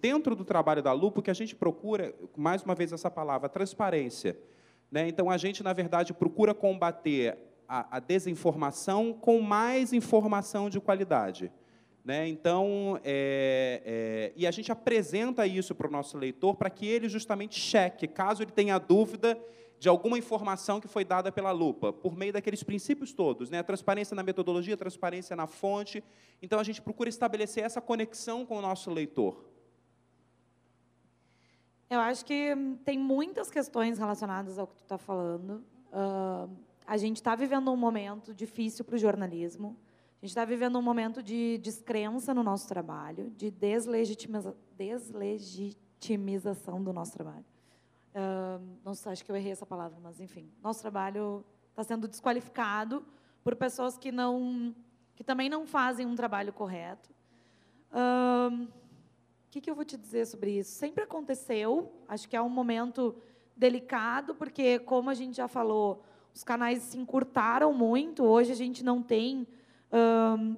dentro 0.02 0.36
do 0.36 0.46
trabalho 0.46 0.82
da 0.82 0.94
Lupa, 0.94 1.20
o 1.20 1.24
que 1.24 1.32
a 1.32 1.34
gente 1.34 1.56
procura, 1.56 2.14
mais 2.36 2.64
uma 2.64 2.76
vez 2.76 2.92
essa 2.92 3.10
palavra, 3.10 3.50
transparência. 3.50 4.38
Né? 4.92 5.08
Então, 5.08 5.30
a 5.30 5.38
gente, 5.38 5.64
na 5.64 5.74
verdade, 5.74 6.14
procura 6.14 6.54
combater 6.54 7.38
a, 7.68 7.98
a 7.98 8.00
desinformação 8.00 9.14
com 9.14 9.42
mais 9.42 9.92
informação 9.92 10.70
de 10.70 10.80
qualidade. 10.80 11.52
Né? 12.06 12.28
Então, 12.28 13.00
é, 13.04 13.82
é, 13.86 14.34
e 14.36 14.46
a 14.46 14.52
gente 14.52 14.72
apresenta 14.72 15.48
isso 15.48 15.74
para 15.74 15.88
o 15.88 15.92
nosso 15.92 16.18
leitor 16.18 16.56
para 16.56 16.70
que 16.70 16.86
ele 16.86 17.08
justamente 17.08 17.60
cheque, 17.60 18.08
caso 18.08 18.44
ele 18.44 18.52
tenha 18.52 18.78
dúvida 18.78 19.40
de 19.84 19.90
alguma 19.90 20.18
informação 20.18 20.80
que 20.80 20.88
foi 20.88 21.04
dada 21.04 21.30
pela 21.30 21.52
lupa, 21.52 21.92
por 21.92 22.16
meio 22.16 22.32
daqueles 22.32 22.64
princípios 22.64 23.12
todos, 23.12 23.50
né? 23.50 23.62
transparência 23.62 24.16
na 24.16 24.24
metodologia, 24.24 24.78
transparência 24.78 25.36
na 25.36 25.46
fonte. 25.46 26.02
Então, 26.42 26.58
a 26.58 26.64
gente 26.64 26.82
procura 26.82 27.10
estabelecer 27.10 27.66
essa 27.66 27.82
conexão 27.82 28.46
com 28.46 28.58
o 28.58 28.62
nosso 28.62 28.90
leitor. 28.90 29.44
Eu 31.90 32.00
acho 32.00 32.24
que 32.24 32.56
tem 32.86 32.98
muitas 32.98 33.52
questões 33.52 34.00
relacionadas 34.00 34.58
ao 34.58 34.68
que 34.68 34.76
tu 34.76 34.84
está 34.84 34.98
falando. 34.98 35.62
Uh, 35.92 36.50
a 36.88 36.96
gente 36.96 37.18
está 37.18 37.36
vivendo 37.36 37.70
um 37.70 37.76
momento 37.76 38.34
difícil 38.34 38.86
para 38.86 38.96
o 38.96 38.98
jornalismo. 38.98 39.76
A 40.22 40.26
gente 40.26 40.30
está 40.30 40.46
vivendo 40.46 40.80
um 40.80 40.82
momento 40.82 41.22
de 41.22 41.58
descrença 41.58 42.34
no 42.34 42.42
nosso 42.42 42.70
trabalho, 42.70 43.30
de 43.32 43.52
deslegitimiza 43.52 44.56
deslegitimização 44.78 46.82
do 46.82 46.94
nosso 46.94 47.12
trabalho. 47.12 47.44
Uh, 48.16 48.64
não 48.86 48.94
sei, 48.94 49.12
acho 49.12 49.26
que 49.26 49.32
eu 49.32 49.36
errei 49.36 49.52
essa 49.52 49.66
palavra, 49.66 49.98
mas 50.02 50.20
enfim, 50.20 50.48
nosso 50.62 50.82
trabalho 50.82 51.44
está 51.70 51.84
sendo 51.84 52.08
desqualificado 52.08 53.04
por 53.44 53.56
pessoas 53.56 53.98
que 53.98 54.12
não, 54.12 54.76
que 55.16 55.24
também 55.24 55.50
não 55.50 55.66
fazem 55.66 56.06
um 56.06 56.16
trabalho 56.16 56.54
correto. 56.54 57.10
O 57.92 58.54
uh, 58.54 58.68
que, 59.50 59.60
que 59.60 59.70
eu 59.70 59.76
vou 59.76 59.84
te 59.84 59.98
dizer 59.98 60.26
sobre 60.28 60.60
isso? 60.60 60.72
Sempre 60.72 61.04
aconteceu. 61.04 61.92
Acho 62.08 62.30
que 62.30 62.36
é 62.36 62.42
um 62.42 62.50
momento 62.50 63.16
delicado, 63.56 64.36
porque 64.36 64.80
como 64.80 65.10
a 65.10 65.14
gente 65.14 65.38
já 65.38 65.48
falou, 65.48 66.04
os 66.34 66.44
canais 66.44 66.84
se 66.84 66.98
encurtaram 66.98 67.74
muito. 67.74 68.24
Hoje 68.24 68.52
a 68.52 68.56
gente 68.56 68.84
não 68.84 69.02
tem 69.02 69.48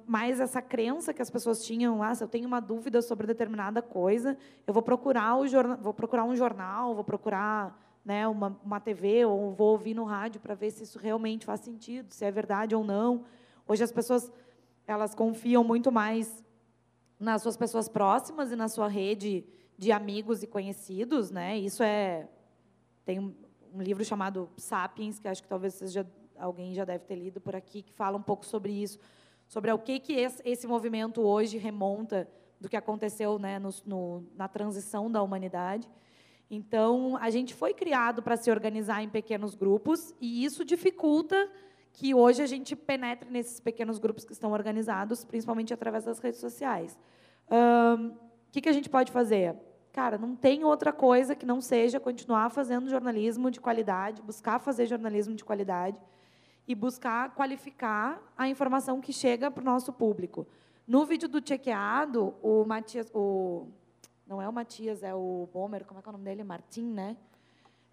mais 0.06 0.40
essa 0.40 0.62
crença 0.62 1.12
que 1.12 1.20
as 1.20 1.28
pessoas 1.28 1.62
tinham, 1.62 2.02
ah, 2.02 2.14
se 2.14 2.24
eu 2.24 2.28
tenho 2.28 2.46
uma 2.46 2.60
dúvida 2.60 3.02
sobre 3.02 3.26
determinada 3.26 3.82
coisa, 3.82 4.36
eu 4.66 4.72
vou 4.72 4.82
procurar 4.82 5.36
o 5.36 5.46
jornal, 5.46 5.76
vou 5.76 5.92
procurar 5.92 6.24
um 6.24 6.34
jornal, 6.34 6.94
vou 6.94 7.04
procurar 7.04 7.78
né, 8.02 8.26
uma, 8.26 8.58
uma 8.64 8.80
TV 8.80 9.26
ou 9.26 9.52
vou 9.52 9.72
ouvir 9.72 9.92
no 9.92 10.04
rádio 10.04 10.40
para 10.40 10.54
ver 10.54 10.70
se 10.70 10.84
isso 10.84 10.98
realmente 10.98 11.44
faz 11.44 11.60
sentido, 11.60 12.12
se 12.12 12.24
é 12.24 12.30
verdade 12.30 12.74
ou 12.74 12.82
não. 12.82 13.24
Hoje 13.68 13.84
as 13.84 13.92
pessoas 13.92 14.32
elas 14.86 15.14
confiam 15.14 15.62
muito 15.62 15.92
mais 15.92 16.42
nas 17.18 17.42
suas 17.42 17.56
pessoas 17.56 17.88
próximas 17.88 18.52
e 18.52 18.56
na 18.56 18.68
sua 18.68 18.88
rede 18.88 19.44
de 19.76 19.92
amigos 19.92 20.42
e 20.42 20.46
conhecidos, 20.46 21.30
né? 21.30 21.58
Isso 21.58 21.82
é 21.82 22.26
tem 23.04 23.18
um, 23.18 23.34
um 23.74 23.82
livro 23.82 24.04
chamado 24.04 24.48
Sapiens 24.56 25.18
que 25.18 25.28
acho 25.28 25.42
que 25.42 25.48
talvez 25.48 25.78
já, 25.92 26.06
alguém 26.38 26.72
já 26.72 26.84
deve 26.86 27.04
ter 27.04 27.16
lido 27.16 27.38
por 27.38 27.54
aqui 27.54 27.82
que 27.82 27.92
fala 27.92 28.16
um 28.16 28.22
pouco 28.22 28.46
sobre 28.46 28.72
isso 28.72 28.98
sobre 29.46 29.70
o 29.72 29.78
que, 29.78 29.98
que 30.00 30.14
esse 30.44 30.66
movimento 30.66 31.20
hoje 31.22 31.58
remonta 31.58 32.28
do 32.60 32.68
que 32.68 32.76
aconteceu 32.76 33.38
né, 33.38 33.58
no, 33.58 33.70
no, 33.84 34.24
na 34.34 34.48
transição 34.48 35.10
da 35.10 35.22
humanidade. 35.22 35.88
Então, 36.50 37.16
a 37.20 37.28
gente 37.30 37.54
foi 37.54 37.74
criado 37.74 38.22
para 38.22 38.36
se 38.36 38.50
organizar 38.50 39.02
em 39.02 39.08
pequenos 39.08 39.54
grupos, 39.54 40.14
e 40.20 40.44
isso 40.44 40.64
dificulta 40.64 41.50
que 41.92 42.14
hoje 42.14 42.42
a 42.42 42.46
gente 42.46 42.76
penetre 42.76 43.30
nesses 43.30 43.58
pequenos 43.58 43.98
grupos 43.98 44.24
que 44.24 44.32
estão 44.32 44.52
organizados, 44.52 45.24
principalmente 45.24 45.72
através 45.72 46.04
das 46.04 46.18
redes 46.18 46.40
sociais. 46.40 46.96
O 47.48 48.52
que, 48.52 48.60
que 48.60 48.68
a 48.68 48.72
gente 48.72 48.88
pode 48.88 49.10
fazer? 49.10 49.56
Cara, 49.92 50.18
não 50.18 50.36
tem 50.36 50.62
outra 50.62 50.92
coisa 50.92 51.34
que 51.34 51.46
não 51.46 51.60
seja 51.60 51.98
continuar 51.98 52.50
fazendo 52.50 52.90
jornalismo 52.90 53.50
de 53.50 53.60
qualidade, 53.60 54.20
buscar 54.20 54.58
fazer 54.58 54.86
jornalismo 54.86 55.34
de 55.34 55.42
qualidade, 55.42 55.98
e 56.66 56.74
buscar 56.74 57.34
qualificar 57.34 58.20
a 58.36 58.48
informação 58.48 59.00
que 59.00 59.12
chega 59.12 59.50
para 59.50 59.62
o 59.62 59.64
nosso 59.64 59.92
público. 59.92 60.46
No 60.86 61.04
vídeo 61.04 61.28
do 61.28 61.46
chequeado, 61.46 62.34
o 62.42 62.64
Matias, 62.64 63.10
o, 63.14 63.68
não 64.26 64.40
é 64.40 64.48
o 64.48 64.52
Matias, 64.52 65.02
é 65.02 65.14
o 65.14 65.48
Bomer, 65.52 65.84
como 65.84 65.98
é 66.00 66.02
que 66.02 66.08
é 66.08 66.10
o 66.10 66.12
nome 66.12 66.24
dele? 66.24 66.44
Martim, 66.44 66.84
né? 66.84 67.16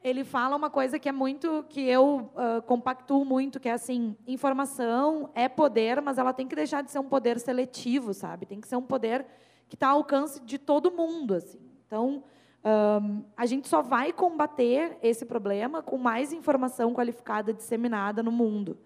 Ele 0.03 0.23
fala 0.23 0.55
uma 0.55 0.69
coisa 0.69 0.99
que 0.99 1.07
é 1.07 1.11
muito, 1.11 1.65
que 1.69 1.81
eu 1.81 2.29
uh, 2.35 2.61
compactuo 2.63 3.23
muito, 3.23 3.59
que 3.59 3.69
é 3.69 3.71
assim, 3.71 4.17
informação 4.27 5.29
é 5.33 5.47
poder, 5.47 6.01
mas 6.01 6.17
ela 6.17 6.33
tem 6.33 6.47
que 6.47 6.55
deixar 6.55 6.83
de 6.83 6.91
ser 6.91 6.99
um 6.99 7.07
poder 7.07 7.39
seletivo, 7.39 8.13
sabe? 8.13 8.45
Tem 8.45 8.59
que 8.59 8.67
ser 8.67 8.75
um 8.75 8.81
poder 8.81 9.25
que 9.69 9.75
está 9.75 9.89
ao 9.89 9.97
alcance 9.97 10.41
de 10.41 10.57
todo 10.57 10.91
mundo, 10.91 11.35
assim. 11.35 11.59
Então, 11.87 12.23
um, 12.65 13.23
a 13.35 13.45
gente 13.45 13.67
só 13.67 13.81
vai 13.81 14.13
combater 14.13 14.97
esse 15.01 15.25
problema 15.25 15.81
com 15.81 15.97
mais 15.97 16.31
informação 16.31 16.93
qualificada 16.93 17.53
disseminada 17.53 18.23
no 18.23 18.31
mundo. 18.31 18.77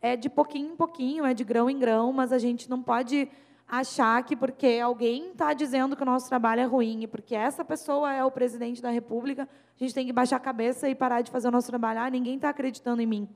É 0.00 0.16
de 0.16 0.30
pouquinho 0.30 0.72
em 0.72 0.76
pouquinho, 0.76 1.24
é 1.24 1.34
de 1.34 1.44
grão 1.44 1.68
em 1.68 1.78
grão, 1.78 2.12
mas 2.12 2.32
a 2.32 2.38
gente 2.38 2.68
não 2.70 2.82
pode 2.82 3.30
achar 3.68 4.22
que 4.24 4.34
porque 4.34 4.80
alguém 4.82 5.30
está 5.30 5.52
dizendo 5.52 5.96
que 5.96 6.02
o 6.02 6.06
nosso 6.06 6.28
trabalho 6.28 6.60
é 6.60 6.64
ruim 6.64 7.02
e 7.02 7.06
porque 7.06 7.34
essa 7.34 7.64
pessoa 7.64 8.12
é 8.12 8.24
o 8.24 8.30
presidente 8.30 8.82
da 8.82 8.90
República, 8.90 9.48
a 9.74 9.78
gente 9.78 9.94
tem 9.94 10.06
que 10.06 10.12
baixar 10.12 10.36
a 10.36 10.40
cabeça 10.40 10.88
e 10.88 10.94
parar 10.94 11.22
de 11.22 11.30
fazer 11.30 11.48
o 11.48 11.50
nosso 11.50 11.68
trabalho. 11.68 12.00
Ah, 12.00 12.10
ninguém 12.10 12.36
está 12.36 12.48
acreditando 12.48 13.00
em 13.00 13.06
mim. 13.06 13.28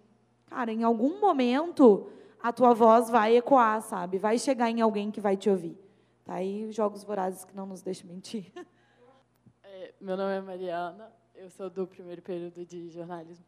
Cara, 0.46 0.72
em 0.72 0.82
algum 0.82 1.20
momento 1.20 2.08
a 2.42 2.52
tua 2.52 2.74
voz 2.74 3.08
vai 3.08 3.36
ecoar, 3.36 3.80
sabe? 3.82 4.18
Vai 4.18 4.38
chegar 4.38 4.70
em 4.70 4.80
alguém 4.80 5.10
que 5.10 5.20
vai 5.20 5.36
te 5.36 5.48
ouvir. 5.48 5.76
Tá 6.24 6.34
aí 6.34 6.66
os 6.66 6.74
jogos 6.74 7.04
vorazes 7.04 7.44
que 7.44 7.54
não 7.56 7.66
nos 7.66 7.82
deixam 7.82 8.08
mentir. 8.08 8.52
meu 10.00 10.16
nome 10.16 10.34
é 10.34 10.40
Mariana, 10.40 11.12
eu 11.34 11.50
sou 11.50 11.68
do 11.68 11.86
primeiro 11.86 12.22
período 12.22 12.64
de 12.64 12.88
jornalismo. 12.90 13.44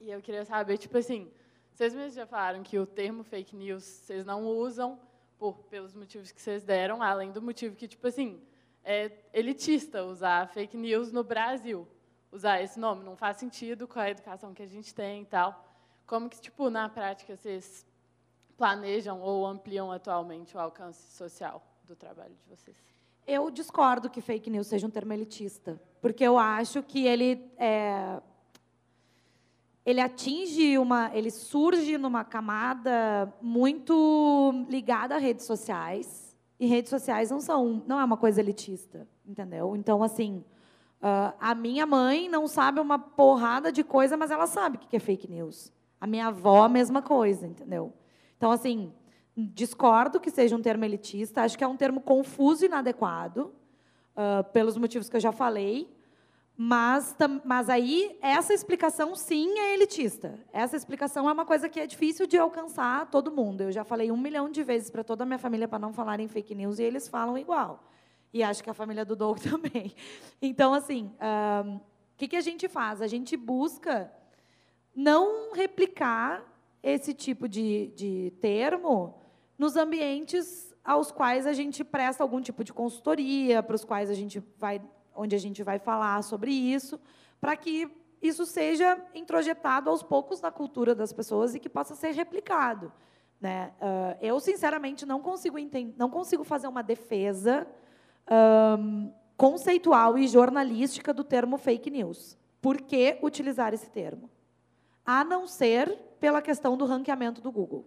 E 0.00 0.10
eu 0.10 0.20
queria 0.20 0.44
saber, 0.44 0.78
tipo 0.78 0.96
assim, 0.96 1.30
vocês 1.72 1.94
mesmos 1.94 2.14
já 2.14 2.26
falaram 2.26 2.62
que 2.62 2.78
o 2.78 2.86
termo 2.86 3.22
fake 3.22 3.54
news 3.54 3.84
vocês 3.84 4.24
não 4.24 4.46
usam 4.46 4.98
por 5.38 5.58
pelos 5.64 5.94
motivos 5.94 6.32
que 6.32 6.40
vocês 6.40 6.64
deram, 6.64 7.02
além 7.02 7.30
do 7.30 7.40
motivo 7.40 7.76
que, 7.76 7.86
tipo 7.86 8.06
assim, 8.06 8.42
é 8.84 9.12
elitista 9.32 10.04
usar 10.04 10.48
fake 10.48 10.76
news 10.76 11.12
no 11.12 11.22
Brasil. 11.22 11.86
Usar 12.30 12.60
esse 12.60 12.78
nome 12.78 13.04
não 13.04 13.16
faz 13.16 13.36
sentido 13.36 13.86
com 13.86 13.98
a 13.98 14.10
educação 14.10 14.52
que 14.52 14.62
a 14.62 14.66
gente 14.66 14.94
tem 14.94 15.22
e 15.22 15.26
tal. 15.26 15.64
Como 16.06 16.28
que, 16.28 16.40
tipo, 16.40 16.68
na 16.68 16.88
prática, 16.88 17.36
vocês 17.36 17.86
planejam 18.56 19.20
ou 19.20 19.46
ampliam 19.46 19.92
atualmente 19.92 20.56
o 20.56 20.60
alcance 20.60 21.12
social 21.12 21.62
do 21.84 21.94
trabalho 21.94 22.34
de 22.34 22.44
vocês? 22.48 22.97
Eu 23.30 23.50
discordo 23.50 24.08
que 24.08 24.22
fake 24.22 24.48
news 24.48 24.68
seja 24.68 24.86
um 24.86 24.90
termo 24.90 25.12
elitista, 25.12 25.78
porque 26.00 26.24
eu 26.24 26.38
acho 26.38 26.82
que 26.82 27.06
ele 27.06 27.44
é, 27.58 28.22
ele 29.84 30.00
atinge 30.00 30.78
uma, 30.78 31.10
ele 31.14 31.30
surge 31.30 31.98
numa 31.98 32.24
camada 32.24 33.30
muito 33.42 34.64
ligada 34.70 35.14
a 35.14 35.18
redes 35.18 35.44
sociais 35.44 36.34
e 36.58 36.66
redes 36.66 36.88
sociais 36.88 37.30
não 37.30 37.38
são, 37.38 37.82
não 37.86 38.00
é 38.00 38.04
uma 38.04 38.16
coisa 38.16 38.40
elitista, 38.40 39.06
entendeu? 39.26 39.76
Então 39.76 40.02
assim, 40.02 40.42
uh, 41.02 41.36
a 41.38 41.54
minha 41.54 41.84
mãe 41.84 42.30
não 42.30 42.48
sabe 42.48 42.80
uma 42.80 42.98
porrada 42.98 43.70
de 43.70 43.84
coisa, 43.84 44.16
mas 44.16 44.30
ela 44.30 44.46
sabe 44.46 44.78
o 44.78 44.80
que 44.80 44.96
é 44.96 44.98
fake 44.98 45.30
news. 45.30 45.70
A 46.00 46.06
minha 46.06 46.28
avó 46.28 46.64
a 46.64 46.68
mesma 46.68 47.02
coisa, 47.02 47.46
entendeu? 47.46 47.92
Então 48.38 48.50
assim, 48.50 48.90
discordo 49.38 50.18
que 50.18 50.30
seja 50.30 50.56
um 50.56 50.62
termo 50.62 50.84
elitista, 50.84 51.42
acho 51.42 51.56
que 51.56 51.62
é 51.62 51.68
um 51.68 51.76
termo 51.76 52.00
confuso 52.00 52.64
e 52.64 52.66
inadequado, 52.66 53.52
uh, 54.16 54.42
pelos 54.52 54.76
motivos 54.76 55.08
que 55.08 55.14
eu 55.14 55.20
já 55.20 55.30
falei, 55.30 55.88
mas, 56.56 57.16
mas 57.44 57.70
aí 57.70 58.18
essa 58.20 58.52
explicação 58.52 59.14
sim 59.14 59.56
é 59.60 59.74
elitista. 59.74 60.34
Essa 60.52 60.76
explicação 60.76 61.28
é 61.28 61.32
uma 61.32 61.46
coisa 61.46 61.68
que 61.68 61.78
é 61.78 61.86
difícil 61.86 62.26
de 62.26 62.36
alcançar 62.36 63.06
todo 63.06 63.30
mundo. 63.30 63.60
Eu 63.60 63.70
já 63.70 63.84
falei 63.84 64.10
um 64.10 64.16
milhão 64.16 64.50
de 64.50 64.64
vezes 64.64 64.90
para 64.90 65.04
toda 65.04 65.22
a 65.22 65.26
minha 65.26 65.38
família 65.38 65.68
para 65.68 65.78
não 65.78 65.92
falarem 65.92 66.26
fake 66.26 66.56
news 66.56 66.80
e 66.80 66.82
eles 66.82 67.06
falam 67.06 67.38
igual. 67.38 67.84
E 68.34 68.42
acho 68.42 68.64
que 68.64 68.68
a 68.68 68.74
família 68.74 69.04
do 69.04 69.14
Doug 69.14 69.38
também. 69.48 69.94
Então, 70.42 70.74
assim, 70.74 71.12
o 71.20 71.76
uh, 71.76 71.80
que, 72.16 72.26
que 72.26 72.36
a 72.36 72.40
gente 72.40 72.66
faz? 72.66 73.00
A 73.00 73.06
gente 73.06 73.36
busca 73.36 74.12
não 74.96 75.52
replicar 75.54 76.42
esse 76.82 77.14
tipo 77.14 77.48
de, 77.48 77.92
de 77.94 78.32
termo 78.40 79.14
nos 79.58 79.76
ambientes 79.76 80.74
aos 80.84 81.10
quais 81.10 81.46
a 81.46 81.52
gente 81.52 81.82
presta 81.84 82.22
algum 82.22 82.40
tipo 82.40 82.62
de 82.64 82.72
consultoria, 82.72 83.62
para 83.62 83.74
os 83.74 83.84
quais 83.84 84.08
a 84.08 84.14
gente 84.14 84.42
vai 84.56 84.80
onde 85.14 85.34
a 85.34 85.38
gente 85.38 85.62
vai 85.64 85.80
falar 85.80 86.22
sobre 86.22 86.52
isso, 86.52 86.98
para 87.40 87.56
que 87.56 87.90
isso 88.22 88.46
seja 88.46 88.96
introjetado 89.14 89.90
aos 89.90 90.02
poucos 90.02 90.40
na 90.40 90.50
cultura 90.50 90.94
das 90.94 91.12
pessoas 91.12 91.54
e 91.54 91.60
que 91.60 91.68
possa 91.68 91.94
ser 91.96 92.12
replicado. 92.12 92.92
Né? 93.40 93.72
Uh, 93.80 94.18
eu, 94.20 94.38
sinceramente, 94.40 95.04
não 95.04 95.20
consigo, 95.20 95.56
não 95.96 96.08
consigo 96.08 96.44
fazer 96.44 96.68
uma 96.68 96.82
defesa 96.82 97.66
um, 98.78 99.12
conceitual 99.36 100.18
e 100.18 100.26
jornalística 100.26 101.12
do 101.12 101.24
termo 101.24 101.58
fake 101.58 101.90
news. 101.90 102.36
Por 102.60 102.80
que 102.80 103.18
utilizar 103.22 103.72
esse 103.72 103.90
termo? 103.90 104.30
A 105.04 105.24
não 105.24 105.46
ser 105.46 105.96
pela 106.20 106.42
questão 106.42 106.76
do 106.76 106.84
ranqueamento 106.84 107.40
do 107.40 107.52
Google. 107.52 107.86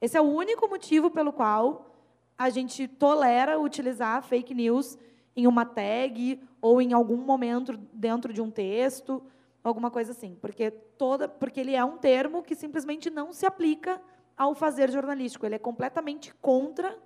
Esse 0.00 0.16
é 0.16 0.20
o 0.20 0.24
único 0.24 0.68
motivo 0.68 1.10
pelo 1.10 1.32
qual 1.32 1.94
a 2.38 2.48
gente 2.48 2.88
tolera 2.88 3.58
utilizar 3.58 4.22
fake 4.22 4.54
news 4.54 4.96
em 5.36 5.46
uma 5.46 5.64
tag 5.64 6.40
ou 6.60 6.80
em 6.80 6.92
algum 6.92 7.18
momento 7.18 7.76
dentro 7.92 8.32
de 8.32 8.40
um 8.40 8.50
texto, 8.50 9.22
alguma 9.62 9.90
coisa 9.90 10.12
assim, 10.12 10.36
porque 10.40 10.70
toda, 10.70 11.28
porque 11.28 11.60
ele 11.60 11.74
é 11.74 11.84
um 11.84 11.98
termo 11.98 12.42
que 12.42 12.54
simplesmente 12.54 13.10
não 13.10 13.32
se 13.32 13.44
aplica 13.44 14.00
ao 14.36 14.54
fazer 14.54 14.90
jornalístico. 14.90 15.44
Ele 15.44 15.56
é 15.56 15.58
completamente 15.58 16.34
contra 16.36 16.98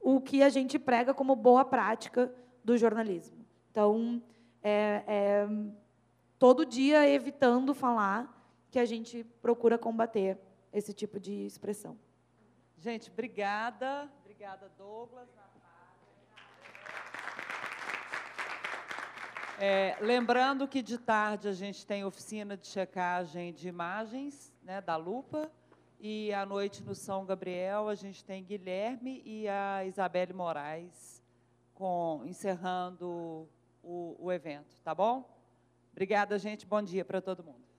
o 0.00 0.20
que 0.20 0.42
a 0.42 0.48
gente 0.48 0.78
prega 0.78 1.12
como 1.12 1.34
boa 1.34 1.64
prática 1.64 2.32
do 2.62 2.76
jornalismo. 2.76 3.44
Então, 3.72 4.22
é, 4.62 5.02
é 5.06 5.48
todo 6.38 6.64
dia 6.64 7.08
evitando 7.08 7.74
falar 7.74 8.32
que 8.70 8.78
a 8.78 8.84
gente 8.84 9.24
procura 9.42 9.76
combater 9.76 10.38
esse 10.72 10.92
tipo 10.92 11.18
de 11.18 11.44
expressão. 11.44 11.96
Gente, 12.78 13.10
obrigada. 13.10 14.10
Obrigada, 14.20 14.70
Douglas. 14.76 15.28
É, 19.58 19.96
lembrando 20.00 20.68
que 20.68 20.82
de 20.82 20.98
tarde 20.98 21.48
a 21.48 21.52
gente 21.52 21.86
tem 21.86 22.04
oficina 22.04 22.58
de 22.58 22.66
checagem 22.66 23.54
de 23.54 23.68
imagens 23.68 24.52
né, 24.62 24.82
da 24.82 24.96
lupa. 24.96 25.50
E 25.98 26.30
à 26.34 26.44
noite 26.44 26.82
no 26.84 26.94
São 26.94 27.24
Gabriel 27.24 27.88
a 27.88 27.94
gente 27.94 28.22
tem 28.22 28.44
Guilherme 28.44 29.22
e 29.24 29.48
a 29.48 29.82
Isabelle 29.86 30.34
Moraes 30.34 31.22
com, 31.72 32.22
encerrando 32.26 33.48
o, 33.82 34.14
o 34.18 34.30
evento, 34.30 34.78
tá 34.82 34.94
bom? 34.94 35.34
Obrigada, 35.92 36.38
gente. 36.38 36.66
Bom 36.66 36.82
dia 36.82 37.02
para 37.02 37.22
todo 37.22 37.42
mundo. 37.42 37.65